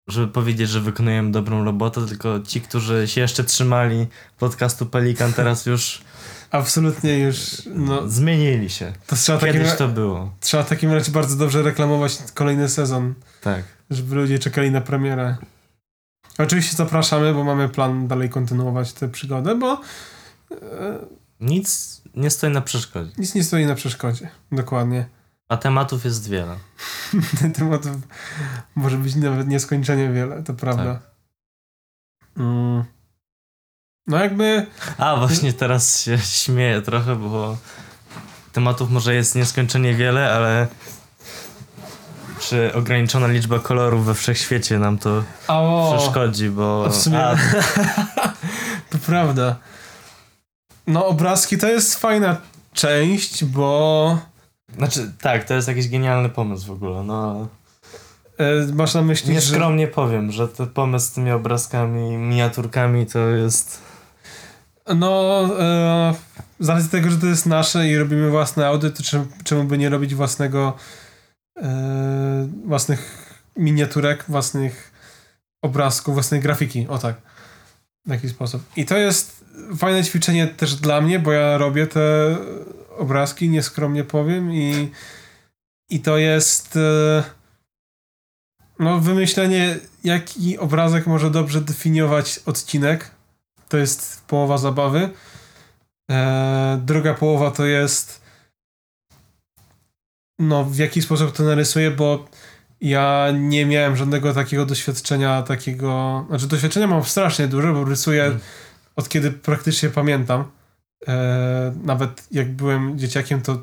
żeby 0.09 0.29
powiedzieć, 0.29 0.70
że 0.70 0.81
wykonujemy 0.81 1.31
dobrą 1.33 1.64
robotę, 1.64 2.07
tylko 2.07 2.40
ci, 2.40 2.61
którzy 2.61 3.09
się 3.09 3.20
jeszcze 3.20 3.44
trzymali 3.44 4.07
podcastu 4.38 4.87
Pelikan, 4.87 5.33
teraz 5.33 5.66
już 5.66 6.01
Absolutnie 6.51 7.18
już, 7.18 7.62
no, 7.74 8.09
zmienili 8.09 8.70
się. 8.70 8.92
to 9.07 9.16
trzeba 9.16 9.38
takim, 9.38 9.53
Kiedyś 9.53 9.70
ra- 9.70 9.77
to 9.77 9.88
było. 9.88 10.33
trzeba 10.40 10.62
w 10.62 10.68
takim 10.68 10.92
razie 10.92 11.12
bardzo 11.12 11.37
dobrze 11.37 11.62
reklamować 11.62 12.18
kolejny 12.35 12.68
sezon, 12.68 13.14
Tak. 13.42 13.64
żeby 13.90 14.14
ludzie 14.14 14.38
czekali 14.38 14.70
na 14.70 14.81
premierę. 14.81 15.37
Oczywiście 16.38 16.77
zapraszamy, 16.77 17.35
bo 17.35 17.44
mamy 17.44 17.68
plan 17.68 18.09
dalej 18.09 18.31
kontynuować 18.31 18.92
tę 18.92 19.09
przygodę, 19.09 19.55
bo 19.55 19.81
e, 20.51 20.57
Nic 21.40 22.01
nie 22.14 22.31
stoi 22.31 22.51
na 22.51 22.61
przeszkodzie. 22.61 23.11
nic 23.18 23.35
nie 23.35 23.44
stoi 23.44 23.66
na 23.66 23.74
przeszkodzie. 23.74 24.31
Dokładnie. 24.53 25.09
A 25.48 25.57
tematów 25.57 26.05
jest 26.05 26.29
wiele. 26.29 26.57
Tematów 27.57 27.96
może 28.74 28.96
być 28.96 29.14
nawet 29.14 29.48
nieskończenie 29.48 30.12
wiele, 30.12 30.42
to 30.42 30.55
prawda. 30.55 30.94
Tak. 30.94 31.03
Mm. 32.37 32.85
No 34.07 34.16
jakby 34.16 34.66
A 34.98 35.16
właśnie 35.16 35.53
teraz 35.53 36.01
się 36.03 36.18
śmieję 36.18 36.83
trochę, 36.83 37.16
bo 37.16 37.57
tematów 38.53 38.90
może 38.90 39.14
jest 39.14 39.35
nieskończenie 39.35 39.94
wiele, 39.94 40.33
ale 40.33 40.66
czy 42.40 42.74
ograniczona 42.74 43.27
liczba 43.27 43.59
kolorów 43.59 44.07
we 44.07 44.14
wszechświecie 44.14 44.79
nam 44.79 44.98
to 44.98 45.22
o, 45.48 45.94
przeszkodzi, 45.96 46.50
bo 46.50 46.90
w 46.90 46.96
sumie 46.96 47.25
a, 47.25 47.37
to 48.90 48.98
prawda. 49.06 49.56
No 50.88 51.06
obrazki 51.06 51.58
to 51.58 51.68
jest 51.68 51.94
fajna 51.94 52.36
część, 52.72 53.44
bo 53.44 54.18
znaczy 54.76 55.12
tak, 55.20 55.44
to 55.44 55.54
jest 55.54 55.68
jakiś 55.68 55.88
genialny 55.88 56.28
pomysł 56.28 56.66
w 56.66 56.70
ogóle. 56.70 57.02
No, 57.02 57.48
e, 58.38 58.72
masz 58.74 58.94
na 58.94 59.02
myśli, 59.02 59.26
że 59.26 59.32
nieskromnie 59.32 59.88
powiem, 59.88 60.32
że 60.32 60.48
ten 60.48 60.66
pomysł 60.66 61.06
z 61.06 61.12
tymi 61.12 61.30
obrazkami, 61.30 62.16
miniaturkami 62.16 63.06
to 63.06 63.28
jest 63.28 63.82
no 64.96 65.42
e, 65.60 66.14
z 66.60 66.68
racji 66.68 66.90
tego, 66.90 67.10
że 67.10 67.18
to 67.18 67.26
jest 67.26 67.46
nasze 67.46 67.88
i 67.88 67.98
robimy 67.98 68.30
własne 68.30 68.66
audy, 68.66 68.90
to 68.90 69.02
czemu, 69.02 69.26
czemu 69.44 69.64
by 69.64 69.78
nie 69.78 69.88
robić 69.88 70.14
własnego 70.14 70.76
e, 71.56 72.48
własnych 72.66 73.28
miniaturek, 73.56 74.24
własnych 74.28 74.92
obrazków, 75.62 76.14
własnej 76.14 76.40
grafiki, 76.40 76.86
o 76.88 76.98
tak. 76.98 77.16
W 78.09 78.11
jakiś 78.11 78.31
sposób. 78.31 78.63
I 78.77 78.87
to 78.87 78.96
jest 78.96 79.44
fajne 79.77 80.04
ćwiczenie 80.04 80.46
też 80.46 80.75
dla 80.75 81.00
mnie, 81.00 81.19
bo 81.19 81.33
ja 81.33 81.59
robię 81.59 81.87
te 81.87 82.37
obrazki, 82.98 83.48
nieskromnie 83.48 84.04
powiem 84.04 84.52
i, 84.52 84.90
i 85.90 86.00
to 86.00 86.19
jest 86.19 86.77
e, 86.77 87.25
no 88.79 89.00
wymyślenie 89.00 89.79
jaki 90.04 90.59
obrazek 90.59 91.06
może 91.06 91.31
dobrze 91.31 91.61
definiować 91.61 92.40
odcinek. 92.46 93.11
To 93.69 93.77
jest 93.77 94.25
połowa 94.27 94.59
zabawy. 94.59 95.11
E, 96.11 96.81
druga 96.85 97.15
połowa 97.15 97.50
to 97.50 97.67
jest 97.67 98.21
no 100.38 100.65
w 100.65 100.77
jaki 100.77 101.02
sposób 101.02 101.37
to 101.37 101.42
narysuję, 101.42 101.90
bo 101.90 102.29
ja 102.81 103.29
nie 103.35 103.66
miałem 103.66 103.96
żadnego 103.96 104.35
takiego 104.35 104.66
doświadczenia, 104.66 105.42
takiego. 105.42 106.24
Znaczy, 106.29 106.46
doświadczenia 106.46 106.87
mam 106.87 107.04
strasznie 107.04 107.48
dużo, 107.48 107.72
bo 107.72 107.85
rysuję 107.85 108.24
mm. 108.24 108.38
od 108.96 109.08
kiedy 109.08 109.31
praktycznie 109.31 109.88
pamiętam. 109.88 110.44
E, 111.08 111.74
nawet 111.83 112.26
jak 112.31 112.52
byłem 112.52 112.98
dzieciakiem, 112.98 113.42
to, 113.42 113.62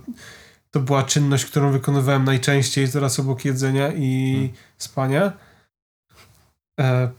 to 0.72 0.80
była 0.80 1.04
czynność, 1.04 1.46
którą 1.46 1.72
wykonywałem 1.72 2.24
najczęściej 2.24 2.88
zaraz 2.88 3.20
obok 3.20 3.46
jedzenia 3.46 3.92
i 3.92 4.36
mm. 4.38 4.50
spania. 4.78 5.34
E, 6.80 7.10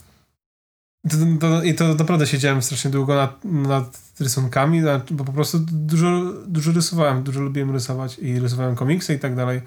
to, 1.10 1.16
to, 1.40 1.62
I 1.62 1.74
to 1.74 1.94
naprawdę 1.94 2.26
siedziałem 2.26 2.62
strasznie 2.62 2.90
długo 2.90 3.14
nad, 3.14 3.44
nad 3.44 3.98
rysunkami, 4.20 4.82
bo 5.10 5.24
po 5.24 5.32
prostu 5.32 5.58
dużo, 5.72 6.32
dużo 6.46 6.72
rysowałem, 6.72 7.22
dużo 7.22 7.40
lubiłem 7.40 7.70
rysować 7.70 8.18
i 8.18 8.40
rysowałem 8.40 8.76
komiksy 8.76 9.14
i 9.14 9.18
tak 9.18 9.36
dalej 9.36 9.60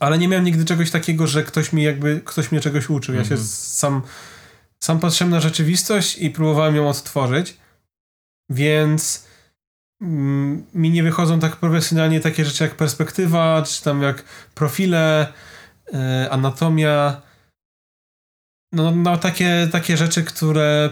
ale 0.00 0.18
nie 0.18 0.28
miałem 0.28 0.44
nigdy 0.44 0.64
czegoś 0.64 0.90
takiego, 0.90 1.26
że 1.26 1.44
ktoś 1.44 1.72
mi 1.72 1.82
jakby, 1.82 2.20
ktoś 2.24 2.52
mnie 2.52 2.60
czegoś 2.60 2.90
uczył. 2.90 3.14
Ja 3.14 3.24
się 3.24 3.34
mhm. 3.34 3.48
sam, 3.48 4.02
sam 4.80 5.00
patrzyłem 5.00 5.30
na 5.30 5.40
rzeczywistość 5.40 6.18
i 6.18 6.30
próbowałem 6.30 6.76
ją 6.76 6.88
odtworzyć, 6.88 7.56
więc 8.50 9.26
mm, 10.00 10.66
mi 10.74 10.90
nie 10.90 11.02
wychodzą 11.02 11.40
tak 11.40 11.56
profesjonalnie 11.56 12.20
takie 12.20 12.44
rzeczy 12.44 12.64
jak 12.64 12.74
perspektywa, 12.74 13.62
czy 13.62 13.82
tam 13.82 14.02
jak 14.02 14.24
profile, 14.54 15.32
y, 15.94 16.30
anatomia, 16.30 17.22
no, 18.72 18.90
no 18.90 19.18
takie, 19.18 19.68
takie 19.72 19.96
rzeczy, 19.96 20.24
które 20.24 20.90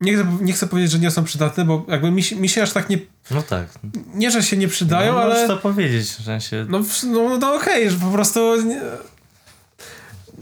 nie 0.00 0.14
chcę, 0.14 0.38
nie 0.40 0.52
chcę 0.52 0.66
powiedzieć, 0.66 0.92
że 0.92 0.98
nie 0.98 1.10
są 1.10 1.24
przydatne, 1.24 1.64
bo 1.64 1.86
jakby 1.88 2.10
mi, 2.10 2.22
mi 2.36 2.48
się 2.48 2.62
aż 2.62 2.72
tak 2.72 2.90
nie. 2.90 2.98
No 3.30 3.42
tak. 3.42 3.68
Nie, 4.14 4.30
że 4.30 4.42
się 4.42 4.56
nie 4.56 4.68
przydają, 4.68 5.12
no, 5.12 5.20
ale. 5.20 5.46
to 5.46 5.56
powiedzieć, 5.56 6.16
że 6.16 6.40
się. 6.40 6.66
No, 6.68 6.80
no, 7.04 7.38
no 7.38 7.54
okej, 7.54 7.86
okay, 7.86 7.90
że 7.90 7.96
po 7.96 8.10
prostu. 8.10 8.62
Nie, 8.62 8.80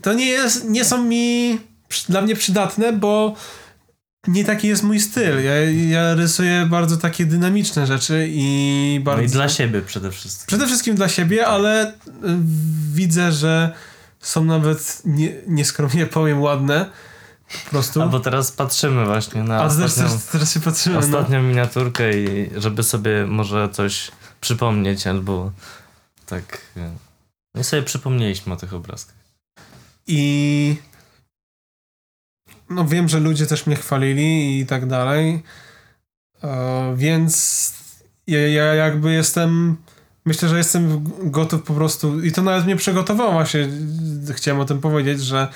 to 0.03 0.13
nie 0.13 0.27
jest. 0.27 0.65
Nie 0.69 0.85
są 0.85 1.05
mi 1.05 1.59
dla 2.09 2.23
mnie 2.23 2.37
przydatne, 2.37 2.93
bo 2.93 3.37
nie 4.29 4.45
taki 4.45 4.69
jest 4.69 4.83
mój 4.83 5.01
styl. 5.01 5.45
Ja, 5.45 5.71
ja 5.71 6.15
rysuję 6.15 6.67
bardzo 6.71 6.97
takie 6.97 7.27
dynamiczne 7.27 7.87
rzeczy 7.87 8.27
i 8.31 9.01
bardzo. 9.05 9.23
No 9.23 9.29
i 9.29 9.31
dla 9.31 9.49
siebie 9.49 9.83
przede 9.83 10.11
wszystkim. 10.11 10.47
Przede 10.47 10.67
wszystkim 10.67 10.95
dla 10.95 11.09
siebie, 11.09 11.47
ale 11.47 11.93
widzę, 12.93 13.33
że 13.33 13.73
są 14.21 14.45
nawet 14.45 15.03
nie, 15.05 15.33
nieskromnie 15.47 16.07
powiem 16.07 16.43
ładne 16.43 16.91
po 17.65 17.71
prostu. 17.71 18.03
Albo 18.03 18.21
teraz 18.21 18.53
patrzymy 18.53 19.05
właśnie 19.05 19.43
na 19.43 19.59
A 19.59 19.65
ostatnią, 19.65 19.95
teraz, 19.95 20.27
teraz 20.27 20.55
się 20.55 20.61
patrzymy, 20.61 20.95
no. 20.95 21.01
ostatnią 21.01 21.43
no. 21.43 21.49
miniaturkę 21.49 22.19
i 22.19 22.51
żeby 22.57 22.83
sobie 22.83 23.27
może 23.27 23.69
coś 23.69 24.11
przypomnieć 24.41 25.07
albo 25.07 25.53
tak. 26.27 26.61
No 27.55 27.61
i 27.61 27.65
sobie 27.65 27.83
przypomnieliśmy 27.83 28.53
o 28.53 28.57
tych 28.57 28.75
obrazkach. 28.75 29.17
I 30.07 30.77
no 32.71 32.85
wiem, 32.85 33.09
że 33.09 33.21
ludzie 33.21 33.47
też 33.47 33.67
mnie 33.67 33.77
chwalili 33.77 34.61
i 34.61 34.67
tak 34.67 34.87
dalej. 34.87 35.43
E, 36.45 36.95
więc 36.97 37.73
ja, 38.27 38.49
ja 38.49 38.65
jakby 38.75 39.13
jestem 39.13 39.77
myślę, 40.25 40.49
że 40.49 40.59
jestem 40.59 41.11
gotów 41.31 41.63
po 41.63 41.75
prostu 41.75 42.21
i 42.21 42.33
to 42.33 42.43
nawet 42.43 42.65
mnie 42.65 42.77
przygotowało 42.77 43.33
właśnie 43.33 43.69
chciałem 44.33 44.61
o 44.61 44.65
tym 44.65 44.81
powiedzieć, 44.81 45.21
że 45.21 45.49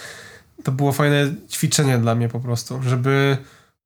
to 0.65 0.73
było 0.73 0.93
fajne 0.93 1.35
ćwiczenie 1.51 1.99
dla 1.99 2.15
mnie 2.15 2.29
po 2.29 2.41
prostu, 2.41 2.83
żeby 2.83 3.37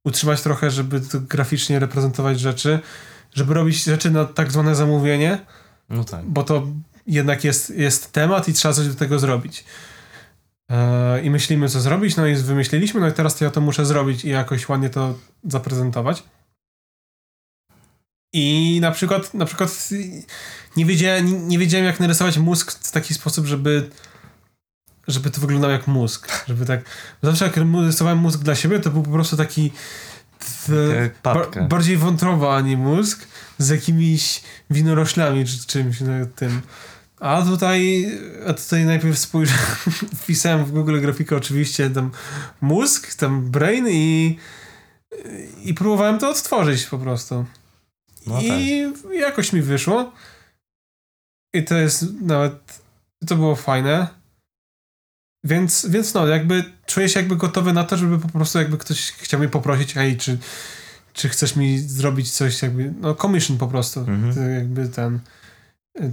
utrzymać 0.04 0.42
trochę, 0.42 0.70
żeby 0.70 1.00
graficznie 1.28 1.78
reprezentować 1.78 2.40
rzeczy, 2.40 2.78
żeby 3.34 3.54
robić 3.54 3.84
rzeczy 3.84 4.10
na 4.10 4.24
tak 4.24 4.52
zwane 4.52 4.74
zamówienie, 4.74 5.38
no 5.90 6.04
tak. 6.04 6.24
bo 6.24 6.42
to 6.42 6.66
jednak 7.06 7.44
jest, 7.44 7.70
jest 7.70 8.12
temat 8.12 8.48
i 8.48 8.52
trzeba 8.52 8.74
coś 8.74 8.88
do 8.88 8.94
tego 8.94 9.18
zrobić. 9.18 9.64
Yy, 10.70 10.76
I 11.22 11.30
myślimy, 11.30 11.68
co 11.68 11.80
zrobić, 11.80 12.16
no 12.16 12.26
i 12.26 12.34
wymyśliliśmy, 12.34 13.00
no 13.00 13.08
i 13.08 13.12
teraz 13.12 13.36
to 13.36 13.44
ja 13.44 13.50
to 13.50 13.60
muszę 13.60 13.86
zrobić 13.86 14.24
i 14.24 14.28
jakoś 14.28 14.68
ładnie 14.68 14.90
to 14.90 15.18
zaprezentować. 15.44 16.22
I 18.32 18.78
na 18.82 18.90
przykład, 18.90 19.34
na 19.34 19.44
przykład 19.44 19.88
nie 20.76 20.86
wiedziałem, 20.86 21.48
nie 21.48 21.58
wiedziałem 21.58 21.86
jak 21.86 22.00
narysować 22.00 22.38
mózg 22.38 22.72
w 22.72 22.90
taki 22.90 23.14
sposób, 23.14 23.46
żeby 23.46 23.90
żeby 25.08 25.30
to 25.30 25.40
wyglądało 25.40 25.72
jak 25.72 25.86
mózg. 25.86 26.44
Żeby 26.48 26.66
tak. 26.66 26.80
Zawsze 27.22 27.44
jak 27.44 27.56
rysowałem 27.86 28.18
mózg 28.18 28.40
dla 28.40 28.54
siebie, 28.54 28.80
to 28.80 28.90
był 28.90 29.02
po 29.02 29.10
prostu 29.10 29.36
taki. 29.36 29.72
ba 31.22 31.46
bardziej 31.68 31.96
wątroba, 31.96 32.56
a 32.56 32.60
nie 32.60 32.76
mózg, 32.76 33.28
z 33.58 33.68
jakimiś 33.68 34.42
winoroślami 34.70 35.46
czy 35.46 35.66
czymś 35.66 36.00
no, 36.00 36.26
tym. 36.36 36.62
A 37.20 37.42
tutaj, 37.42 38.06
a 38.48 38.52
tutaj 38.52 38.84
najpierw 38.84 39.18
spojrzałem, 39.18 39.66
wpisałem 40.22 40.64
w 40.64 40.72
Google 40.72 41.00
grafikę 41.00 41.36
oczywiście 41.36 41.90
tam 41.90 42.10
mózg, 42.60 43.14
tam 43.14 43.50
brain 43.50 43.88
i, 43.88 44.38
i 45.64 45.74
próbowałem 45.74 46.18
to 46.18 46.30
odtworzyć 46.30 46.86
po 46.86 46.98
prostu. 46.98 47.44
No 48.26 48.40
I 48.40 48.48
tak. 49.02 49.12
jakoś 49.12 49.52
mi 49.52 49.62
wyszło. 49.62 50.12
I 51.54 51.64
to 51.64 51.74
jest 51.74 52.20
nawet, 52.20 52.82
to 53.26 53.36
było 53.36 53.56
fajne. 53.56 54.08
Więc, 55.44 55.86
więc 55.86 56.14
no, 56.14 56.26
jakby 56.26 56.64
czuję 56.86 57.08
się 57.08 57.20
jakby 57.20 57.36
gotowy 57.36 57.72
na 57.72 57.84
to, 57.84 57.96
żeby 57.96 58.18
po 58.18 58.28
prostu 58.28 58.58
jakby 58.58 58.78
ktoś 58.78 59.12
chciał 59.12 59.40
mnie 59.40 59.48
poprosić, 59.48 59.94
hej, 59.94 60.16
czy, 60.16 60.38
czy 61.12 61.28
chcesz 61.28 61.56
mi 61.56 61.78
zrobić 61.78 62.30
coś 62.30 62.62
jakby, 62.62 62.92
no 63.00 63.14
commission 63.14 63.58
po 63.58 63.68
prostu, 63.68 64.00
mhm. 64.00 64.54
jakby 64.54 64.88
ten, 64.88 65.20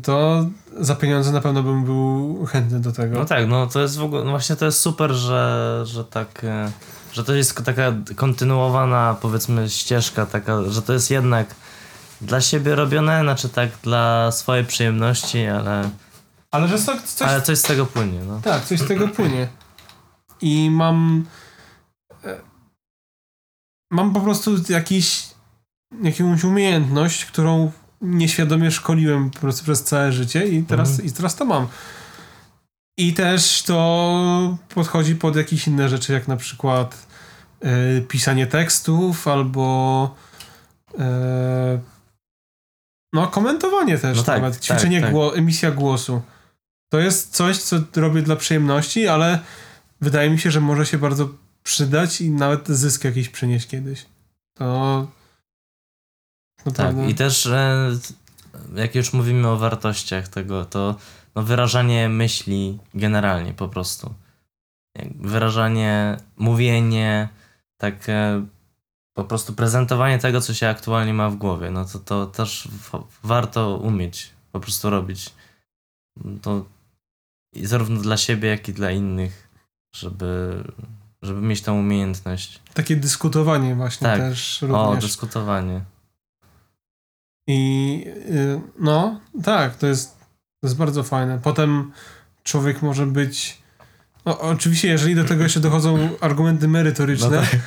to 0.03 0.45
za 0.79 0.95
pieniądze 0.95 1.31
na 1.31 1.41
pewno 1.41 1.63
bym 1.63 1.85
był 1.85 2.45
chętny 2.45 2.79
do 2.79 2.91
tego. 2.91 3.19
No 3.19 3.25
tak, 3.25 3.47
no 3.47 3.67
to 3.67 3.81
jest 3.81 3.97
w 3.97 4.03
ogóle, 4.03 4.23
no 4.23 4.29
właśnie 4.29 4.55
to 4.55 4.65
jest 4.65 4.79
super, 4.79 5.11
że, 5.11 5.81
że 5.85 6.05
tak, 6.05 6.43
e, 6.43 6.71
że 7.13 7.23
to 7.23 7.33
jest 7.33 7.65
taka 7.65 7.93
kontynuowana 8.15 9.17
powiedzmy 9.21 9.69
ścieżka 9.69 10.25
taka, 10.25 10.63
że 10.69 10.81
to 10.81 10.93
jest 10.93 11.11
jednak 11.11 11.55
dla 12.21 12.41
siebie 12.41 12.75
robione, 12.75 13.21
znaczy 13.21 13.49
tak 13.49 13.69
dla 13.83 14.31
swojej 14.31 14.65
przyjemności, 14.65 15.45
ale 15.45 15.89
ale 16.51 16.67
że 16.67 16.79
coś, 16.79 16.99
Ale 17.19 17.41
coś 17.41 17.57
z 17.57 17.61
tego 17.61 17.85
płynie, 17.85 18.19
no. 18.19 18.41
Tak, 18.41 18.65
coś 18.65 18.79
z 18.79 18.87
tego 18.87 19.07
płynie. 19.07 19.47
I 20.41 20.69
mam... 20.69 21.25
E, 22.23 22.41
mam 23.91 24.13
po 24.13 24.21
prostu 24.21 24.51
jakiś, 24.69 25.27
jakąś 26.03 26.43
umiejętność, 26.43 27.25
którą 27.25 27.71
nieświadomie 28.01 28.71
szkoliłem 28.71 29.31
po 29.31 29.39
prostu 29.39 29.63
przez 29.63 29.83
całe 29.83 30.11
życie 30.11 30.47
i 30.47 30.63
teraz, 30.63 30.89
mhm. 30.89 31.07
i 31.07 31.11
teraz 31.11 31.35
to 31.35 31.45
mam. 31.45 31.67
I 32.97 33.13
też 33.13 33.63
to 33.63 34.57
podchodzi 34.69 35.15
pod 35.15 35.35
jakieś 35.35 35.67
inne 35.67 35.89
rzeczy, 35.89 36.13
jak 36.13 36.27
na 36.27 36.37
przykład 36.37 37.07
y, 37.97 38.01
pisanie 38.01 38.47
tekstów 38.47 39.27
albo 39.27 40.15
y, 40.93 40.97
no 43.13 43.27
komentowanie 43.27 43.97
też 43.97 44.17
no 44.17 44.23
tak, 44.23 44.41
nawet, 44.41 44.59
ćwiczenie 44.59 45.01
tak, 45.01 45.13
tak. 45.13 45.37
emisja 45.37 45.71
głosu. 45.71 46.21
To 46.91 46.99
jest 46.99 47.35
coś, 47.35 47.57
co 47.57 47.79
robię 47.95 48.21
dla 48.21 48.35
przyjemności, 48.35 49.07
ale 49.07 49.39
wydaje 50.01 50.29
mi 50.29 50.39
się, 50.39 50.51
że 50.51 50.61
może 50.61 50.85
się 50.85 50.97
bardzo 50.97 51.29
przydać 51.63 52.21
i 52.21 52.29
nawet 52.29 52.67
zysk 52.67 53.03
jakiś 53.03 53.29
przynieść 53.29 53.67
kiedyś. 53.67 54.05
To. 54.53 55.07
tak, 56.75 56.95
i 57.09 57.15
też 57.15 57.49
jak 58.75 58.95
już 58.95 59.13
mówimy 59.13 59.47
o 59.47 59.57
wartościach 59.57 60.27
tego, 60.27 60.65
to 60.65 60.95
no, 61.35 61.43
wyrażanie 61.43 62.09
myśli 62.09 62.79
generalnie 62.93 63.53
po 63.53 63.67
prostu. 63.67 64.13
Wyrażanie, 65.15 66.17
mówienie, 66.37 67.29
tak 67.77 68.07
po 69.13 69.23
prostu 69.23 69.53
prezentowanie 69.53 70.19
tego, 70.19 70.41
co 70.41 70.53
się 70.53 70.69
aktualnie 70.69 71.13
ma 71.13 71.29
w 71.29 71.35
głowie. 71.35 71.71
No 71.71 71.85
to, 71.85 71.99
to 71.99 72.25
też 72.25 72.67
warto 73.23 73.77
umieć 73.77 74.29
po 74.51 74.59
prostu 74.59 74.89
robić. 74.89 75.33
To 76.41 76.65
i 77.53 77.65
zarówno 77.65 78.01
dla 78.01 78.17
siebie, 78.17 78.49
jak 78.49 78.69
i 78.69 78.73
dla 78.73 78.91
innych, 78.91 79.49
żeby, 79.95 80.63
żeby 81.21 81.41
mieć 81.41 81.61
tą 81.61 81.79
umiejętność. 81.79 82.59
Takie 82.73 82.95
dyskutowanie 82.95 83.75
właśnie 83.75 84.07
tak. 84.07 84.19
też 84.19 84.61
również. 84.61 84.79
O, 84.79 84.95
dyskutowanie. 84.95 85.81
I 87.47 87.97
yy, 88.29 88.61
no, 88.79 89.19
tak, 89.43 89.75
to 89.75 89.87
jest, 89.87 90.17
to 90.61 90.67
jest 90.67 90.77
bardzo 90.77 91.03
fajne. 91.03 91.39
Potem 91.43 91.91
człowiek 92.43 92.81
może 92.81 93.05
być. 93.05 93.61
No, 94.25 94.39
oczywiście, 94.39 94.87
jeżeli 94.87 95.15
do 95.15 95.23
tego 95.23 95.43
jeszcze 95.43 95.59
dochodzą 95.59 96.09
argumenty 96.21 96.67
merytoryczne, 96.67 97.29
no 97.29 97.41
tak. 97.41 97.59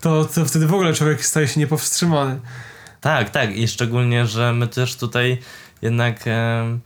to, 0.00 0.24
to 0.24 0.44
wtedy 0.44 0.66
w 0.66 0.74
ogóle 0.74 0.94
człowiek 0.94 1.26
staje 1.26 1.48
się 1.48 1.60
niepowstrzymany. 1.60 2.40
Tak, 3.00 3.30
tak. 3.30 3.56
I 3.56 3.68
szczególnie, 3.68 4.26
że 4.26 4.52
my 4.52 4.68
też 4.68 4.96
tutaj 4.96 5.38
jednak 5.82 6.20
em, 6.26 6.80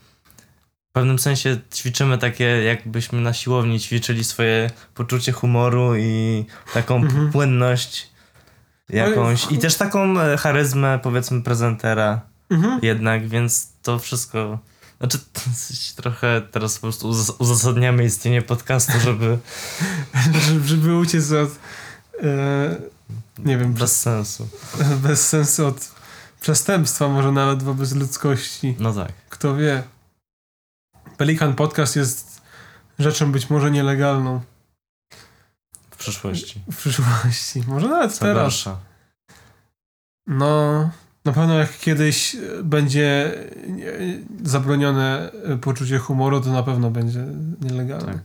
w 0.92 0.94
pewnym 0.94 1.18
sensie 1.18 1.58
ćwiczymy 1.74 2.18
takie, 2.18 2.44
jakbyśmy 2.44 3.20
na 3.20 3.32
siłowni 3.32 3.80
ćwiczyli 3.80 4.24
swoje 4.24 4.70
poczucie 4.94 5.32
humoru 5.32 5.96
i 5.96 6.44
taką 6.74 6.96
Mhm. 6.96 7.32
płynność 7.32 8.10
jakąś. 8.88 9.46
I 9.52 9.58
też 9.58 9.76
taką 9.76 10.20
e, 10.20 10.36
charyzmę, 10.36 10.98
powiedzmy, 11.02 11.42
prezentera 11.42 12.20
Mhm. 12.50 12.78
jednak, 12.82 13.28
więc 13.28 13.68
to 13.82 13.98
wszystko. 13.98 14.58
Znaczy, 14.98 15.18
trochę 15.96 16.42
teraz 16.50 16.74
po 16.74 16.80
prostu 16.80 17.08
uzas- 17.10 17.34
uzasadniamy 17.38 18.04
istnienie 18.04 18.42
podcastu, 18.42 18.92
żeby 19.04 19.38
Żeby- 20.66 20.96
uciec 20.96 21.32
od... 21.32 21.50
E, 22.22 22.76
nie 23.38 23.58
wiem, 23.58 23.72
bez 23.72 24.00
sensu. 24.00 24.48
bez 25.08 25.28
sensu 25.28 25.66
od 25.66 25.90
przestępstwa, 26.40 27.08
może 27.08 27.32
nawet 27.32 27.62
wobec 27.62 27.92
ludzkości. 27.92 28.76
No 28.78 28.92
tak. 28.92 29.12
Kto 29.30 29.56
wie. 29.56 29.82
Pelikan 31.16 31.54
Podcast 31.54 31.96
jest 31.96 32.42
rzeczą 32.98 33.32
być 33.32 33.50
może 33.50 33.70
nielegalną 33.70 34.40
W 35.90 35.96
przyszłości. 35.96 36.60
w 36.72 36.76
przyszłości. 36.76 37.62
Może 37.66 37.88
nawet 37.88 38.12
Co 38.12 38.20
teraz. 38.20 38.42
gorsza. 38.42 38.76
No, 40.26 40.90
na 41.24 41.32
pewno 41.32 41.58
jak 41.58 41.78
kiedyś 41.78 42.36
będzie 42.64 43.34
zabronione 44.42 45.30
poczucie 45.60 45.98
humoru, 45.98 46.40
to 46.40 46.52
na 46.52 46.62
pewno 46.62 46.90
będzie 46.90 47.24
nielegalne. 47.60 48.12
Tak. 48.12 48.22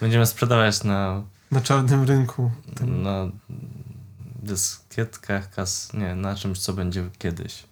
Będziemy 0.00 0.26
sprzedawać 0.26 0.84
na, 0.84 1.22
Na 1.50 1.60
czarnym 1.60 2.04
rynku. 2.04 2.50
Tym. 2.74 3.02
na 3.02 3.26
dyskietkach, 4.42 5.50
kas... 5.50 5.92
nie, 5.94 6.14
na 6.14 6.34
czymś, 6.36 6.58
co 6.58 6.72
będzie 6.72 7.04
kiedyś. 7.18 7.64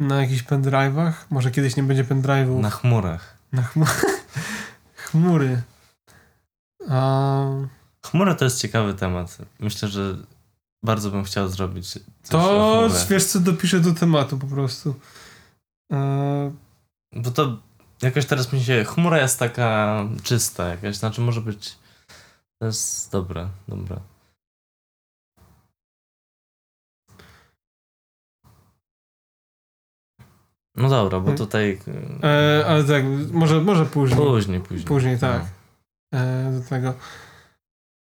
Na 0.00 0.20
jakichś 0.22 0.42
pendrive'ach? 0.42 1.12
Może 1.30 1.50
kiedyś 1.50 1.76
nie 1.76 1.82
będzie 1.82 2.04
pendrive'ów. 2.04 2.60
Na 2.60 2.70
chmurach. 2.70 3.35
Na 3.52 3.62
chmu- 3.62 4.06
chmury. 5.04 5.62
A, 6.90 7.46
Chmura 8.06 8.34
to 8.34 8.44
jest 8.44 8.60
ciekawy 8.60 8.94
temat. 8.94 9.38
Myślę, 9.60 9.88
że 9.88 10.16
bardzo 10.84 11.10
bym 11.10 11.24
chciał 11.24 11.48
zrobić 11.48 11.88
coś 11.90 12.02
to 12.28 12.88
wiesz 13.08 13.24
co, 13.24 13.40
dopiszę 13.40 13.80
do 13.80 13.94
tematu 13.94 14.38
po 14.38 14.46
prostu. 14.46 14.94
E, 15.92 16.52
Bo 17.12 17.30
to 17.30 17.58
jakoś 18.02 18.26
teraz 18.26 18.52
mi 18.52 18.64
się... 18.64 18.84
Chmura 18.84 19.18
jest 19.18 19.38
taka 19.38 19.98
czysta 20.22 20.68
jakaś, 20.68 20.96
znaczy 20.96 21.20
może 21.20 21.40
być... 21.40 21.78
To 22.58 22.66
jest 22.66 23.12
dobre, 23.12 23.48
dobre. 23.68 24.00
No 30.76 30.88
dobra, 30.88 31.18
bo 31.20 31.24
Hmm. 31.24 31.38
tutaj... 31.38 31.78
e, 32.22 32.64
ale 32.68 32.84
tak, 32.84 33.04
może, 33.32 33.60
może 33.60 33.86
później. 33.86 34.18
Później, 34.20 34.60
później. 34.60 34.84
Później, 34.86 35.18
tak. 35.18 35.42
No. 36.12 36.18
e, 36.18 36.52
do 36.52 36.68
tego. 36.68 36.94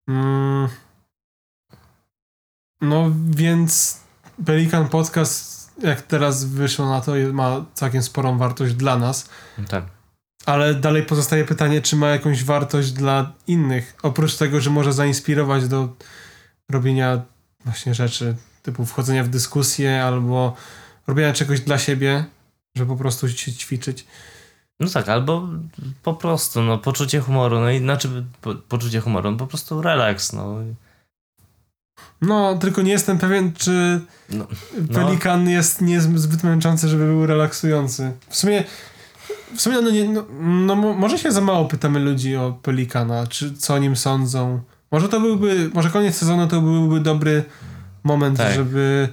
Mm. 0.09 0.69
No 2.81 3.11
więc 3.31 4.01
Pelikan 4.47 4.89
Podcast, 4.89 5.71
jak 5.83 6.03
teraz 6.03 6.45
wyszło 6.45 6.89
na 6.89 7.01
to, 7.01 7.13
ma 7.33 7.65
całkiem 7.75 8.03
sporą 8.03 8.39
wartość 8.39 8.75
dla 8.75 8.99
nas, 8.99 9.29
Tak. 9.69 9.85
ale 10.47 10.75
dalej 10.75 11.03
pozostaje 11.03 11.45
pytanie, 11.45 11.83
czy 11.83 11.97
ma 11.97 12.09
jakąś 12.09 12.45
wartość 12.45 12.93
dla 12.93 13.33
innych, 13.47 13.97
oprócz 14.03 14.37
tego, 14.37 14.61
że 14.61 14.71
może 14.71 14.93
zainspirować 14.93 15.69
do 15.69 15.89
robienia 16.71 17.23
właśnie 17.65 17.95
rzeczy 17.95 18.37
typu 18.63 18.87
wchodzenia 18.87 19.25
w 19.25 19.29
dyskusję 19.29 20.05
albo 20.05 20.57
robienia 21.07 21.33
czegoś 21.33 21.61
dla 21.61 21.79
siebie, 21.79 22.25
żeby 22.77 22.89
po 22.93 22.97
prostu 22.97 23.29
się 23.29 23.53
ćwiczyć. 23.53 24.07
No 24.81 24.89
tak, 24.89 25.09
albo 25.09 25.49
po 26.03 26.15
prostu, 26.15 26.63
no, 26.63 26.79
poczucie 26.79 27.21
humoru, 27.21 27.61
no 27.61 27.71
i 27.71 27.79
znaczy 27.79 28.25
po, 28.41 28.55
poczucie 28.55 29.01
humoru, 29.01 29.31
no 29.31 29.37
po 29.37 29.47
prostu 29.47 29.83
relaks, 29.83 30.33
no. 30.33 30.57
No, 32.21 32.59
tylko 32.59 32.83
nie 32.83 32.93
jestem 32.93 33.19
pewien, 33.19 33.53
czy 33.53 34.01
No, 34.31 34.47
Pelikan 34.95 35.49
jest 35.49 35.81
niezbyt 35.81 36.43
męczący, 36.43 36.89
żeby 36.89 37.05
był 37.05 37.27
relaksujący. 37.27 38.13
W 38.29 38.37
sumie, 38.37 38.65
w 39.57 39.61
sumie 39.61 39.81
no, 39.81 39.91
nie, 39.91 40.09
no, 40.09 40.25
no 40.41 40.77
mo- 40.77 40.95
może 40.95 41.19
się 41.19 41.33
za 41.33 41.41
mało 41.41 41.65
pytamy 41.65 42.01
ludzi 42.01 42.37
o 42.37 42.59
Pelikana, 42.63 43.27
czy 43.27 43.55
co 43.55 43.75
o 43.75 43.79
nim 43.79 43.97
sądzą. 43.97 44.61
Może 44.91 45.09
to 45.09 45.21
byłby, 45.21 45.71
może 45.75 45.91
koniec 45.91 46.17
sezonu 46.17 46.47
to 46.49 46.61
byłby 46.61 47.01
dobry 47.01 47.45
moment, 48.05 48.39
Tak. 48.39 48.55
żeby 48.55 49.09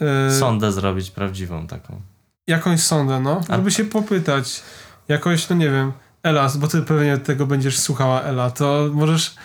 e, 0.00 0.32
Sondę 0.38 0.72
zrobić 0.72 1.10
prawdziwą 1.10 1.66
taką. 1.66 2.00
Jakąś 2.48 2.80
sondę, 2.82 3.20
no, 3.20 3.40
żeby 3.50 3.70
się 3.70 3.84
popytać. 3.84 4.62
Jakoś, 5.08 5.48
no 5.48 5.56
nie 5.56 5.70
wiem, 5.70 5.92
Ela, 6.22 6.52
bo 6.58 6.68
ty 6.68 6.82
pewnie 6.82 7.18
tego 7.18 7.46
będziesz 7.46 7.78
słuchała, 7.78 8.22
Ela, 8.22 8.50
to 8.50 8.90
możesz 8.92 9.36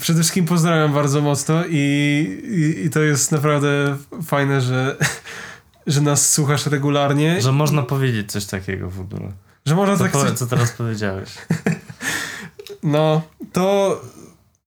wszystkim 0.00 0.44
pozdrawiam 0.44 0.92
bardzo 0.92 1.20
mocno 1.20 1.64
i, 1.66 1.76
i, 2.44 2.86
i 2.86 2.90
to 2.90 3.00
jest 3.00 3.32
naprawdę 3.32 3.96
fajne, 4.26 4.60
że, 4.60 4.96
że 5.86 6.00
nas 6.00 6.32
słuchasz 6.32 6.66
regularnie. 6.66 7.42
Że 7.42 7.52
można 7.52 7.82
powiedzieć 7.82 8.32
coś 8.32 8.44
takiego 8.46 8.90
w 8.90 9.00
ogóle. 9.00 9.32
Że 9.66 9.74
można 9.74 9.96
Co, 9.96 10.02
tak 10.02 10.12
powie, 10.12 10.28
coś, 10.28 10.38
co 10.38 10.46
teraz 10.46 10.72
powiedziałeś? 10.72 11.28
No, 12.82 13.22
to 13.52 14.00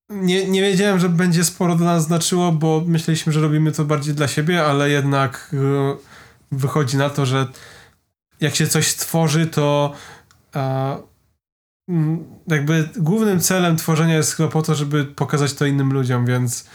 nie, 0.09 0.49
nie 0.49 0.61
wiedziałem, 0.61 0.99
że 0.99 1.09
będzie 1.09 1.43
sporo 1.43 1.75
do 1.75 1.85
nas 1.85 2.03
znaczyło, 2.03 2.51
bo 2.51 2.83
myśleliśmy, 2.87 3.33
że 3.33 3.41
robimy 3.41 3.71
to 3.71 3.85
bardziej 3.85 4.13
dla 4.13 4.27
siebie, 4.27 4.65
ale 4.65 4.89
jednak 4.89 5.51
e, 5.53 5.57
wychodzi 6.51 6.97
na 6.97 7.09
to, 7.09 7.25
że 7.25 7.47
jak 8.41 8.55
się 8.55 8.67
coś 8.67 8.95
tworzy, 8.95 9.47
to 9.47 9.93
e, 10.55 10.97
jakby 12.47 12.89
głównym 12.97 13.39
celem 13.39 13.77
tworzenia 13.77 14.15
jest 14.15 14.33
chyba 14.33 14.49
po 14.49 14.61
to, 14.61 14.75
żeby 14.75 15.05
pokazać 15.05 15.53
to 15.53 15.65
innym 15.65 15.93
ludziom, 15.93 16.25
więc 16.25 16.65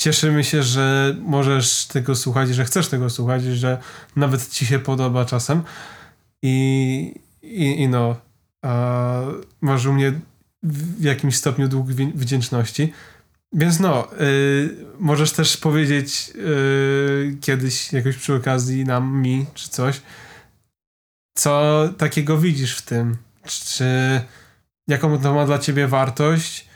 cieszymy 0.00 0.44
się, 0.44 0.62
że 0.62 1.16
możesz 1.20 1.86
tego 1.86 2.14
słuchać, 2.14 2.48
że 2.54 2.64
chcesz 2.64 2.88
tego 2.88 3.10
słuchać, 3.10 3.42
że 3.42 3.78
nawet 4.16 4.48
ci 4.48 4.66
się 4.66 4.78
podoba 4.78 5.24
czasem 5.24 5.62
i, 6.42 7.14
i, 7.42 7.82
i 7.82 7.88
no 7.88 8.16
a, 8.62 9.22
masz 9.60 9.86
u 9.86 9.92
mnie 9.92 10.12
w 10.62 11.02
jakimś 11.02 11.36
stopniu 11.36 11.68
dług 11.68 11.86
wdzięczności. 12.14 12.92
Więc 13.52 13.80
no, 13.80 14.08
y, 14.20 14.76
możesz 14.98 15.32
też 15.32 15.56
powiedzieć 15.56 16.32
y, 16.34 17.36
kiedyś 17.40 17.92
jakoś 17.92 18.16
przy 18.16 18.34
okazji 18.34 18.84
nam, 18.84 19.22
mi, 19.22 19.46
czy 19.54 19.68
coś, 19.68 20.00
co 21.34 21.84
takiego 21.98 22.38
widzisz 22.38 22.76
w 22.76 22.82
tym? 22.82 23.16
Czy 23.44 24.20
jaką 24.88 25.18
to 25.18 25.34
ma 25.34 25.46
dla 25.46 25.58
ciebie 25.58 25.88
wartość? 25.88 26.68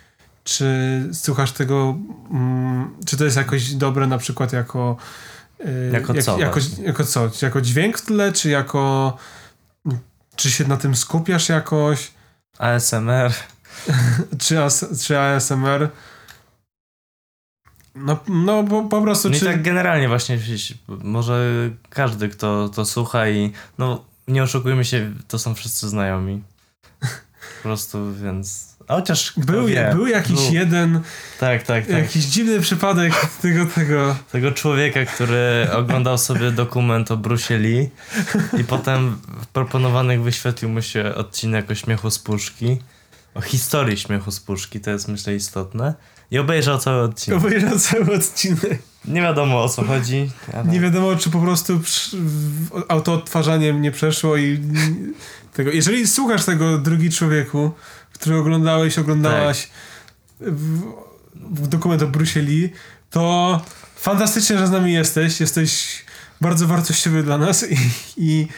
Czy 0.44 0.68
słuchasz 1.12 1.52
tego, 1.52 1.98
mm, 2.30 2.94
czy 3.06 3.16
to 3.16 3.24
jest 3.24 3.36
jakoś 3.36 3.74
dobre 3.74 4.06
na 4.06 4.18
przykład 4.18 4.52
jako 4.52 4.96
y, 5.60 5.90
Jako 5.92 6.14
co 6.14 6.38
jako, 6.38 6.60
jako 6.82 7.04
co? 7.04 7.30
Czy 7.30 7.44
jako 7.44 7.60
dźwięk 7.60 7.98
w 7.98 8.02
tle, 8.02 8.32
czy 8.32 8.50
jako 8.50 9.16
czy 10.36 10.50
się 10.50 10.64
na 10.64 10.76
tym 10.76 10.96
skupiasz 10.96 11.48
jakoś? 11.48 12.12
ASMR. 12.58 13.32
Czy, 14.42 14.62
AS, 14.62 14.84
czy 15.00 15.18
ASMR? 15.18 15.88
No, 17.94 18.18
no 18.28 18.64
po, 18.64 18.82
po 18.82 19.02
prostu 19.02 19.30
No 19.30 19.38
czy... 19.38 19.44
tak 19.44 19.62
generalnie 19.62 20.08
właśnie 20.08 20.38
może 20.88 21.50
każdy, 21.90 22.28
kto 22.28 22.68
to 22.68 22.84
słucha 22.84 23.28
i 23.28 23.52
no 23.78 24.04
nie 24.28 24.42
oszukujmy 24.42 24.84
się, 24.84 25.12
to 25.28 25.38
są 25.38 25.54
wszyscy 25.54 25.88
znajomi. 25.88 26.42
Po 27.00 27.62
prostu, 27.62 28.14
więc... 28.14 28.72
A 28.88 28.94
chociaż 28.94 29.32
Był, 29.36 29.66
wie, 29.66 29.90
był 29.94 30.06
jakiś 30.06 30.32
był- 30.36 30.52
jeden, 30.54 31.00
Tak, 31.40 31.62
tak, 31.62 31.86
tak. 31.86 31.96
jakiś 31.98 32.24
dziwny 32.24 32.60
przypadek 32.60 33.12
tego, 33.42 33.66
tego. 33.66 34.16
Tego 34.32 34.52
człowieka, 34.52 35.04
który 35.04 35.66
oglądał 35.72 36.18
sobie 36.18 36.50
dokument 36.50 37.10
o 37.10 37.16
Bruce 37.16 37.58
Lee 37.58 37.90
i 38.60 38.64
potem 38.64 39.18
w 39.42 39.46
proponowanych 39.46 40.22
wyświetlił 40.22 40.70
mu 40.70 40.82
się 40.82 41.14
odcinek 41.14 41.70
o 41.70 41.74
śmiechu 41.74 42.10
z 42.10 42.18
puszki. 42.18 42.78
O 43.34 43.40
historii 43.40 43.96
śmiechu 43.98 44.30
z 44.30 44.40
puszki, 44.40 44.80
to 44.80 44.90
jest 44.90 45.08
myślę 45.08 45.34
istotne. 45.34 45.94
I 46.32 46.38
obejrzał 46.38 46.78
cały 46.78 47.02
odcinek. 47.02 47.40
Obejrzał 47.40 47.78
cały 47.78 48.14
odcinek. 48.14 48.78
Nie 49.04 49.22
wiadomo 49.22 49.62
o 49.62 49.68
co 49.68 49.84
chodzi. 49.84 50.30
Ale... 50.52 50.64
Nie 50.64 50.80
wiadomo, 50.80 51.16
czy 51.16 51.30
po 51.30 51.40
prostu 51.40 51.80
autoodtwarzaniem 52.88 53.82
nie 53.82 53.90
przeszło 53.90 54.36
i 54.36 54.60
tego. 55.54 55.70
Jeżeli 55.70 56.06
słuchasz 56.06 56.44
tego, 56.44 56.78
drugi 56.78 57.10
człowieku, 57.10 57.72
który 58.12 58.36
oglądałeś, 58.36 58.98
oglądałaś 58.98 59.68
w, 60.40 60.82
w 61.34 61.66
dokument 61.66 62.02
o 62.02 62.06
Bruce 62.06 62.40
Lee, 62.40 62.72
to 63.10 63.60
fantastycznie, 63.96 64.58
że 64.58 64.66
z 64.66 64.70
nami 64.70 64.92
jesteś. 64.92 65.40
Jesteś 65.40 66.04
bardzo 66.40 66.66
wartościowy 66.66 67.22
dla 67.22 67.38
nas 67.38 67.66
i, 68.16 68.16
i, 68.16 68.48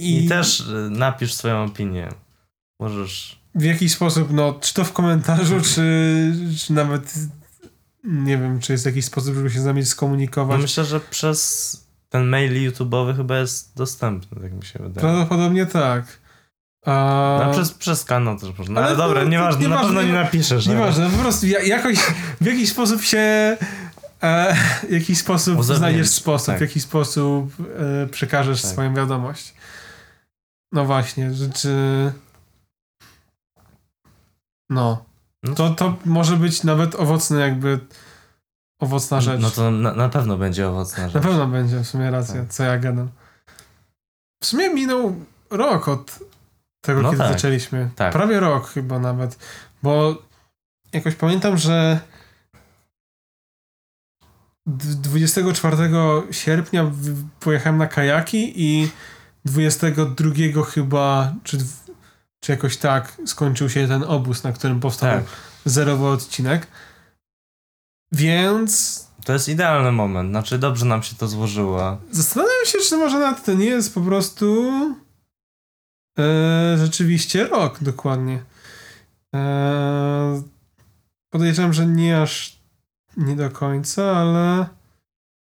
I 0.00 0.28
też 0.28 0.60
y, 0.60 0.64
napisz 0.90 1.34
swoją 1.34 1.64
opinię. 1.64 2.08
Możesz. 2.80 3.38
W 3.58 3.62
jakiś 3.64 3.92
sposób, 3.92 4.28
no, 4.32 4.54
czy 4.60 4.74
to 4.74 4.84
w 4.84 4.92
komentarzu, 4.92 5.60
czy, 5.74 6.32
czy 6.58 6.72
nawet 6.72 7.14
nie 8.04 8.38
wiem, 8.38 8.60
czy 8.60 8.72
jest 8.72 8.86
jakiś 8.86 9.04
sposób, 9.04 9.34
żeby 9.34 9.50
się 9.50 9.60
z 9.60 9.64
nami 9.64 9.80
No 9.80 9.86
skomunikować. 9.86 10.60
myślę, 10.62 10.84
że 10.84 11.00
przez 11.00 11.76
ten 12.08 12.26
mail 12.28 12.70
YouTube'owy 12.70 13.16
chyba 13.16 13.38
jest 13.38 13.76
dostępny, 13.76 14.40
tak 14.42 14.52
mi 14.52 14.64
się 14.64 14.78
wydaje. 14.78 15.00
Prawdopodobnie 15.00 15.66
tak. 15.66 16.04
A... 16.86 17.40
No, 17.46 17.52
przez, 17.52 17.72
przez 17.72 18.04
kanał 18.04 18.38
też 18.38 18.58
można. 18.58 18.80
Ale 18.80 18.86
Ale, 18.88 18.96
dobra, 18.96 19.22
to 19.22 19.28
nieważne, 19.28 19.60
na 19.60 19.68
nieważne, 19.68 19.86
pewno 19.86 20.02
nie 20.02 20.08
nie- 20.08 20.14
napiszesz. 20.14 20.66
Nieważne, 20.66 21.10
po 21.10 21.16
prostu 21.18 21.46
ja, 21.46 21.62
jakoś 21.62 21.98
w 22.40 22.46
jakiś 22.46 22.70
sposób 22.70 23.02
się 23.02 23.18
e, 24.22 24.56
w 24.88 24.92
jakiś 24.92 25.18
sposób 25.18 25.64
znajdziesz 25.64 26.08
sposób, 26.10 26.46
tak. 26.46 26.58
w 26.58 26.60
jakiś 26.60 26.82
sposób 26.82 27.52
e, 28.02 28.06
przekażesz 28.06 28.62
Tak. 28.62 28.70
swoją 28.70 28.94
wiadomość. 28.94 29.54
No 30.72 30.84
właśnie, 30.84 31.34
że 31.34 31.50
czy... 31.50 31.72
No. 34.70 35.04
No. 35.42 35.54
To, 35.54 35.70
to 35.70 35.96
może 36.04 36.36
być 36.36 36.64
nawet 36.64 36.94
owocne 36.94 37.40
jakby 37.40 37.80
owocna 38.80 39.20
rzecz. 39.20 39.40
No 39.40 39.50
to 39.50 39.70
na, 39.70 39.92
na 39.94 40.08
pewno 40.08 40.36
będzie 40.38 40.68
owocna 40.68 41.04
rzecz. 41.08 41.14
Na 41.14 41.20
pewno 41.30 41.46
będzie, 41.46 41.78
w 41.80 41.86
sumie 41.88 42.10
racja, 42.10 42.34
Tak. 42.40 42.52
co 42.52 42.62
ja 42.64 42.78
gadam. 42.78 43.10
W 44.42 44.46
sumie 44.46 44.74
minął 44.74 45.14
rok 45.50 45.88
od 45.88 46.18
tego, 46.80 47.02
No 47.02 47.10
kiedy 47.10 47.22
tak. 47.22 47.32
zaczęliśmy. 47.32 47.90
Tak. 47.96 48.12
Prawie 48.12 48.40
rok 48.40 48.68
chyba 48.68 48.98
nawet, 48.98 49.38
bo 49.82 50.22
jakoś 50.92 51.14
pamiętam, 51.14 51.58
że 51.58 52.00
d- 54.66 54.94
24 54.94 55.76
sierpnia 56.30 56.90
pojechałem 57.40 57.78
na 57.78 57.86
kajaki 57.86 58.52
i 58.64 58.90
22 59.44 60.64
chyba, 60.64 61.32
czy, 61.44 61.58
czy 62.40 62.52
jakoś 62.52 62.76
tak 62.76 63.16
skończył 63.26 63.70
się 63.70 63.88
ten 63.88 64.02
obóz, 64.02 64.42
na 64.44 64.52
którym 64.52 64.80
powstał 64.80 65.10
Tak. 65.10 65.24
zerowy 65.64 66.06
odcinek. 66.06 66.66
Więc 68.12 69.04
To 69.24 69.32
jest 69.32 69.48
idealny 69.48 69.92
moment. 69.92 70.30
Znaczy, 70.30 70.58
dobrze 70.58 70.86
nam 70.86 71.02
się 71.02 71.16
to 71.16 71.28
złożyło. 71.28 71.98
Zastanawiam 72.10 72.66
się, 72.66 72.78
czy 72.88 72.96
może 72.96 73.18
nawet 73.18 73.44
to 73.44 73.54
nie 73.54 73.64
jest 73.66 73.94
po 73.94 74.00
prostu 74.00 74.70
e, 76.18 76.76
rzeczywiście 76.78 77.46
rok 77.46 77.78
dokładnie. 77.82 78.42
E, 79.34 80.42
podejrzewam, 81.30 81.72
że 81.72 81.86
nie 81.86 82.22
aż 82.22 82.58
nie 83.16 83.36
do 83.36 83.50
końca, 83.50 84.16
ale 84.16 84.66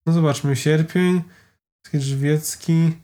no 0.06 0.14
zobaczmy, 0.14 0.56
sierpień, 0.56 1.22
Żywiecki. 1.94 2.98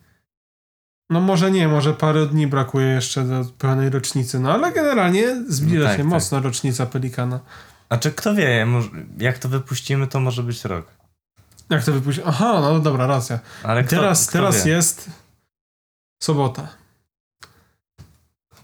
No 1.09 1.21
może 1.21 1.51
nie, 1.51 1.67
może 1.67 1.93
parę 1.93 2.25
dni 2.25 2.47
brakuje 2.47 2.87
jeszcze 2.87 3.23
do 3.23 3.45
pełnej 3.57 3.89
rocznicy, 3.89 4.39
no 4.39 4.53
ale 4.53 4.71
generalnie 4.71 5.43
zbliża 5.47 5.83
No 5.83 5.85
tak, 5.85 5.97
się 5.97 6.03
tak. 6.03 6.11
mocno 6.11 6.39
rocznica 6.41 6.85
Pelikana. 6.85 7.39
Znaczy, 7.87 8.11
kto 8.11 8.35
wie, 8.35 8.67
jak 9.17 9.37
to 9.37 9.49
wypuścimy, 9.49 10.07
to 10.07 10.19
może 10.19 10.43
być 10.43 10.65
rok. 10.65 10.85
Jak 11.69 11.83
to 11.83 11.91
wypuścić? 11.91 12.23
Aha, 12.27 12.59
no 12.61 12.79
dobra, 12.79 13.07
racja. 13.07 13.39
Ale 13.63 13.83
kto, 13.83 13.95
teraz 13.95 14.27
kto 14.27 14.33
teraz 14.33 14.65
wie? 14.65 14.71
jest 14.71 15.09
sobota. 16.23 16.67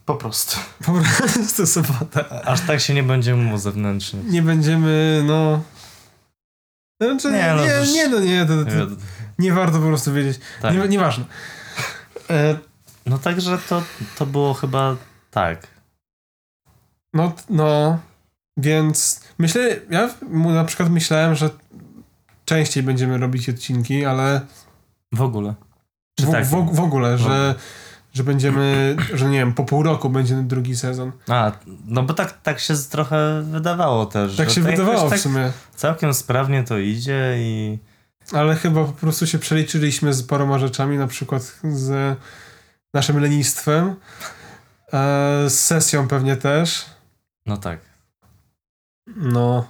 Po 0.05 0.15
prostu. 0.15 0.57
Po 0.85 0.91
prostu 0.91 1.67
sobota. 1.67 2.29
Aż 2.43 2.61
tak 2.61 2.79
się 2.79 2.93
nie 2.93 3.03
będzie 3.03 3.35
mówił 3.35 3.57
zewnętrznie. 3.57 4.19
Nie 4.23 4.41
będziemy, 4.41 5.23
no... 5.25 5.63
Znaczy, 7.01 7.31
nie, 7.31 7.37
Nie, 7.37 7.73
no 7.79 7.85
nie, 7.85 8.07
no 8.07 8.19
nie, 8.19 8.45
to, 8.45 8.65
to 8.65 8.95
nie 9.39 9.53
warto 9.53 9.79
po 9.79 9.85
prostu 9.87 10.13
wiedzieć. 10.13 10.39
Tak. 10.61 10.75
Nie, 10.75 10.87
nieważne. 10.87 11.25
E, 12.29 12.57
No 13.05 13.17
także 13.17 13.57
to, 13.69 13.83
to 14.17 14.25
było 14.25 14.53
chyba 14.53 14.95
tak. 15.31 15.67
no, 17.13 17.33
no, 17.49 17.99
więc 18.57 19.23
myślę, 19.37 19.79
ja 19.89 20.09
na 20.31 20.63
przykład 20.63 20.89
myślałem, 20.89 21.35
że 21.35 21.49
częściej 22.45 22.83
będziemy 22.83 23.17
robić 23.17 23.49
odcinki, 23.49 24.05
ale 24.05 24.41
W 25.11 25.21
ogóle. 25.21 25.53
Czy 26.19 26.25
w, 26.25 26.31
tak? 26.31 26.45
w, 26.45 26.75
w 26.75 26.79
ogóle, 26.79 27.17
że, 27.17 27.55
że 28.13 28.23
będziemy, 28.23 28.95
że 29.13 29.29
nie 29.29 29.37
wiem, 29.37 29.53
po 29.53 29.63
pół 29.63 29.83
roku 29.83 30.09
będzie 30.09 30.35
drugi 30.35 30.75
sezon. 30.75 31.11
A, 31.27 31.51
no 31.85 32.03
bo 32.03 32.13
tak, 32.13 32.41
tak 32.41 32.59
się 32.59 32.73
trochę 32.89 33.41
wydawało 33.41 34.05
też. 34.05 34.35
Tak 34.35 34.49
się 34.49 34.61
wydawało 34.61 34.93
jakoś 34.93 35.07
w 35.07 35.11
tak 35.11 35.19
sumie. 35.19 35.51
Całkiem 35.75 36.13
sprawnie 36.13 36.63
to 36.63 36.77
idzie 36.77 37.35
i... 37.37 37.79
Ale 38.33 38.55
chyba 38.55 38.85
po 38.85 38.93
prostu 38.93 39.27
się 39.27 39.39
przeliczyliśmy 39.39 40.13
z 40.13 40.23
paroma 40.23 40.59
rzeczami, 40.59 40.97
na 40.97 41.07
przykład 41.07 41.59
z 41.63 42.17
naszym 42.93 43.19
lenistwem, 43.19 43.95
e, 44.93 45.49
z 45.49 45.59
sesją 45.59 46.07
pewnie 46.07 46.37
też. 46.37 46.85
No 47.45 47.57
tak. 47.57 47.79
No. 49.15 49.67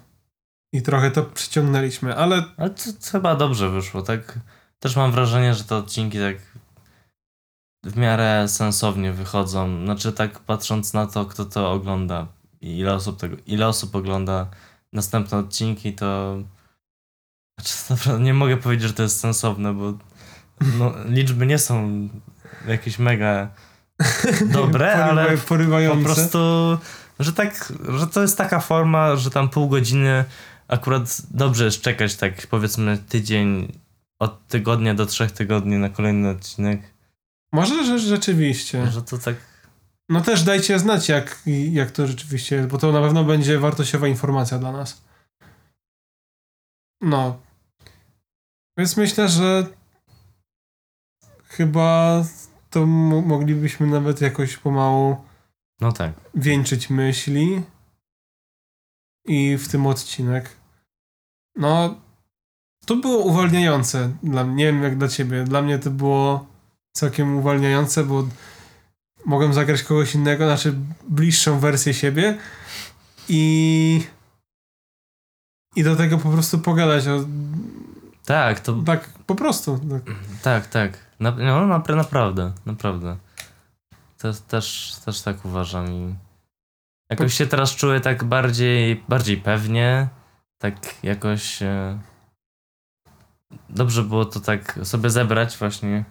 I 0.74 0.82
trochę 0.82 1.12
to 1.12 1.24
przyciągnęliśmy, 1.24 2.16
ale 2.16 2.44
Ale 2.58 2.70
to, 2.70 2.84
to 2.84 3.12
chyba 3.12 3.36
dobrze 3.36 3.70
wyszło, 3.70 4.02
tak? 4.02 4.40
Też 4.80 4.96
mam 4.96 5.12
wrażenie, 5.12 5.54
że 5.54 5.64
te 5.64 5.76
odcinki 5.76 6.20
tak 6.20 6.36
w 7.84 7.98
miarę 7.98 8.48
sensownie 8.48 9.12
wychodzą. 9.12 9.86
Znaczy 9.86 10.12
tak 10.12 10.40
patrząc 10.40 10.94
na 10.94 11.08
to, 11.08 11.26
kto 11.26 11.46
to 11.46 11.72
ogląda 11.72 12.28
i 12.62 12.78
ile 12.78 12.94
osób, 12.94 13.20
tego, 13.20 13.38
ile 13.48 13.68
osób 13.68 13.96
ogląda 13.96 14.48
następne 14.94 15.38
odcinki, 15.38 15.94
to 15.94 16.38
znaczy, 17.62 18.20
nie 18.20 18.34
mogę 18.34 18.58
powiedzieć, 18.58 18.88
że 18.88 18.94
to 18.94 19.04
jest 19.04 19.20
sensowne, 19.20 19.74
bo 19.74 19.94
no, 20.78 20.94
liczby 21.06 21.46
nie 21.46 21.60
są 21.60 21.90
jakieś 22.68 23.00
mega 23.00 23.50
dobre, 24.46 24.96
porywa- 25.48 25.76
ale 25.82 25.98
po 25.98 26.04
prostu, 26.04 26.38
że 27.20 27.34
tak, 27.34 27.74
że 27.90 28.08
to 28.08 28.22
jest 28.22 28.38
taka 28.38 28.60
forma, 28.60 29.16
że 29.16 29.32
tam 29.32 29.50
pół 29.50 29.70
godziny 29.70 30.26
akurat 30.68 31.22
dobrze 31.32 31.66
jest 31.66 31.82
czekać 31.82 32.16
tak 32.16 32.48
powiedzmy 32.48 32.98
tydzień 32.98 33.80
od 34.20 34.48
tygodnia 34.48 34.94
do 34.94 35.06
trzech 35.06 35.32
tygodni 35.32 35.76
na 35.78 35.90
kolejny 35.90 36.30
odcinek, 36.30 36.82
Może 37.52 37.86
że 37.86 38.00
rzeczywiście. 38.00 38.92
że 38.92 39.02
to 39.02 39.18
tak 39.18 39.36
No 40.10 40.22
też 40.22 40.44
dajcie 40.44 40.80
znać, 40.80 41.10
jak, 41.10 41.42
jak 41.72 41.92
to 41.92 42.08
rzeczywiście 42.08 42.56
jest, 42.56 42.68
bo 42.70 42.78
to 42.78 42.92
na 42.92 43.02
pewno 43.02 43.24
będzie 43.24 43.60
wartościowa 43.60 44.08
informacja 44.08 44.58
dla 44.58 44.72
nas. 44.72 45.02
No. 47.02 47.45
Więc 48.78 48.98
myślę, 48.98 49.30
że 49.30 49.68
chyba 51.44 52.24
to 52.70 52.86
moglibyśmy 52.86 53.88
nawet 53.88 54.22
jakoś 54.22 54.58
pomału 54.58 55.18
no 55.82 55.92
tak. 55.92 56.14
wieńczyć 56.34 56.90
myśli 56.90 57.62
i 59.26 59.58
w 59.58 59.68
tym 59.68 59.88
odcinek. 59.88 60.50
No, 61.56 61.96
to 62.86 62.96
było 62.96 63.18
uwalniające 63.18 64.12
dla 64.24 64.44
mnie. 64.44 64.56
Nie 64.56 64.66
wiem 64.66 64.84
jak 64.84 64.98
dla 64.98 65.08
ciebie. 65.08 65.44
Dla 65.44 65.62
mnie 65.62 65.80
to 65.80 65.92
było 65.92 66.46
całkiem 66.92 67.38
uwalniające, 67.38 68.04
bo 68.04 68.28
mogłem 69.26 69.54
zagrać 69.54 69.84
kogoś 69.84 70.16
innego, 70.16 70.46
znaczy 70.46 70.76
bliższą 71.10 71.60
wersję 71.60 71.94
siebie 71.94 72.38
i 73.30 74.04
i 75.76 75.84
do 75.84 75.96
tego 75.96 76.18
po 76.18 76.30
prostu 76.30 76.60
pogadać 76.60 77.08
o, 77.08 77.26
Tak, 78.26 78.60
to 78.60 78.74
tak 78.86 79.10
po 79.10 79.36
prostu. 79.36 79.80
Tak. 79.80 80.16
tak, 80.42 80.68
tak. 80.68 80.98
Na, 81.20 81.32
no, 81.32 81.68
napra- 81.68 81.96
naprawdę, 81.96 82.54
naprawdę. 82.66 83.18
To, 84.18 84.34
też, 84.34 84.96
też 85.06 85.22
tak 85.22 85.46
uważam 85.46 85.92
i 85.92 86.16
jakoś 87.10 87.34
się 87.34 87.48
teraz 87.48 87.76
czuję 87.76 88.02
tak 88.02 88.24
bardziej, 88.24 89.04
bardziej 89.10 89.38
pewnie, 89.38 90.08
tak 90.58 91.04
jakoś 91.04 91.62
e, 91.62 92.00
dobrze 93.70 94.04
było 94.04 94.26
to 94.26 94.40
tak 94.40 94.80
sobie 94.84 95.10
zebrać 95.10 95.58
właśnie 95.58 96.06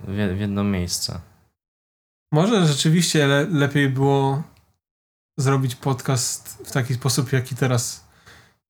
w, 0.00 0.36
w 0.36 0.40
jedno 0.40 0.64
miejsce. 0.64 1.20
Może 2.32 2.66
rzeczywiście 2.66 3.26
le, 3.26 3.44
lepiej 3.44 3.88
było 3.88 4.42
zrobić 5.38 5.74
podcast 5.74 6.62
w 6.66 6.72
taki 6.72 6.94
sposób, 6.94 7.32
jaki 7.32 7.54
teraz 7.54 8.08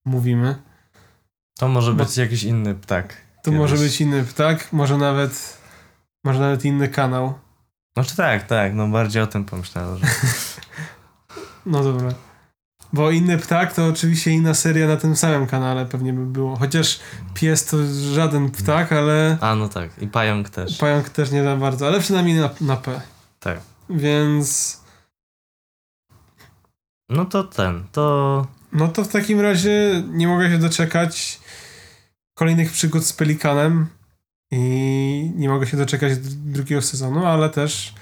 mówimy. 0.05 0.63
To 1.59 1.69
może 1.69 1.93
Bo- 1.93 2.05
być 2.05 2.17
jakiś 2.17 2.43
inny 2.43 2.75
ptak. 2.75 3.17
To 3.43 3.51
kiedyś. 3.51 3.59
może 3.59 3.77
być 3.77 4.01
inny 4.01 4.25
ptak, 4.25 4.73
może 4.73 4.99
nawet 4.99 5.59
może 6.25 6.41
nawet 6.41 6.65
inny 6.65 6.89
kanał. 6.89 7.35
Znaczy 7.97 8.17
tak, 8.17 8.47
tak, 8.47 8.75
no 8.75 8.89
bardziej 8.89 9.23
o 9.23 9.27
tym 9.27 9.45
pomyślałem, 9.45 9.99
że 9.99 10.07
No 11.67 11.83
dobra. 11.85 12.09
Bo 12.93 13.11
inny 13.11 13.39
ptak 13.39 13.73
to 13.75 13.87
oczywiście 13.87 14.31
inna 14.31 14.55
seria 14.55 14.87
na 14.87 14.97
tym 14.97 15.17
samym 15.17 15.47
kanale 15.47 15.87
pewnie 15.87 16.13
by 16.13 16.27
było. 16.27 16.57
Chociaż 16.57 17.01
pies 17.35 17.65
to 17.67 17.77
żaden 18.15 18.51
ptak, 18.51 18.93
ale 18.93 19.39
A, 19.41 19.55
no 19.55 19.69
tak, 19.69 20.03
i 20.03 20.07
pająk 20.07 20.51
też. 20.51 20.77
pająk 20.79 21.09
też 21.09 21.31
nie 21.31 21.45
za 21.45 21.57
bardzo, 21.57 21.87
ale 21.87 22.01
przynajmniej 22.01 22.37
na, 22.37 22.51
na 22.61 22.77
P. 22.77 23.01
Tak. 23.41 23.61
Więc 23.91 24.81
No 27.09 27.25
to 27.25 27.45
ten, 27.45 27.85
to 27.93 28.47
no 28.73 28.89
to 28.89 29.05
w 29.05 29.09
takim 29.09 29.41
razie 29.41 30.03
nie 30.09 30.29
mogę 30.29 30.51
się 30.51 30.59
doczekać 30.59 31.41
kolejnych 32.35 32.73
przygód 32.73 33.05
z 33.07 33.13
Pelikanem 33.13 33.87
i 34.51 35.33
nie 35.37 35.49
mogę 35.49 35.67
się 35.67 35.77
doczekać 35.77 36.13
dr- 36.19 36.35
drugiego 36.53 36.83
sezonu, 36.83 37.27
ale 37.27 37.51
też 37.51 37.95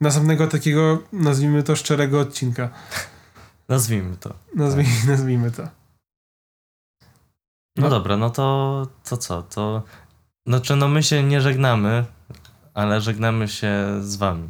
następnego 0.00 0.46
takiego, 0.46 1.02
nazwijmy 1.12 1.62
to 1.62 1.76
szczerego 1.76 2.20
odcinka. 2.20 2.68
Nazwijmy 3.68 4.16
to. 4.16 4.34
Nazwij, 4.54 4.86
Nazwijmy 5.08 5.50
to. 5.50 5.62
No, 5.62 5.70
No. 7.82 7.90
dobra, 7.90 8.16
no 8.16 8.30
to, 8.30 8.86
to 9.08 9.16
co? 9.16 9.42
To 9.42 9.82
znaczy, 10.46 10.76
no 10.76 10.88
my 10.88 11.02
się 11.02 11.22
nie 11.22 11.40
żegnamy, 11.40 12.04
ale 12.74 13.00
żegnamy 13.00 13.48
się 13.48 13.98
z 14.02 14.16
wami. 14.16 14.48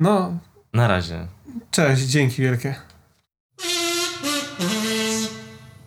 No, 0.00 0.38
Na 0.72 0.88
razie. 0.88 1.26
cześć, 1.70 2.02
dzięki 2.02 2.42
wielkie. 2.42 2.74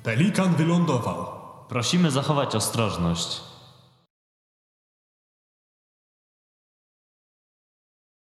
Pelikan 0.03 0.55
wylądował. 0.55 1.34
Prosimy 1.69 2.11
zachować 2.11 2.55
ostrożność. 2.55 3.41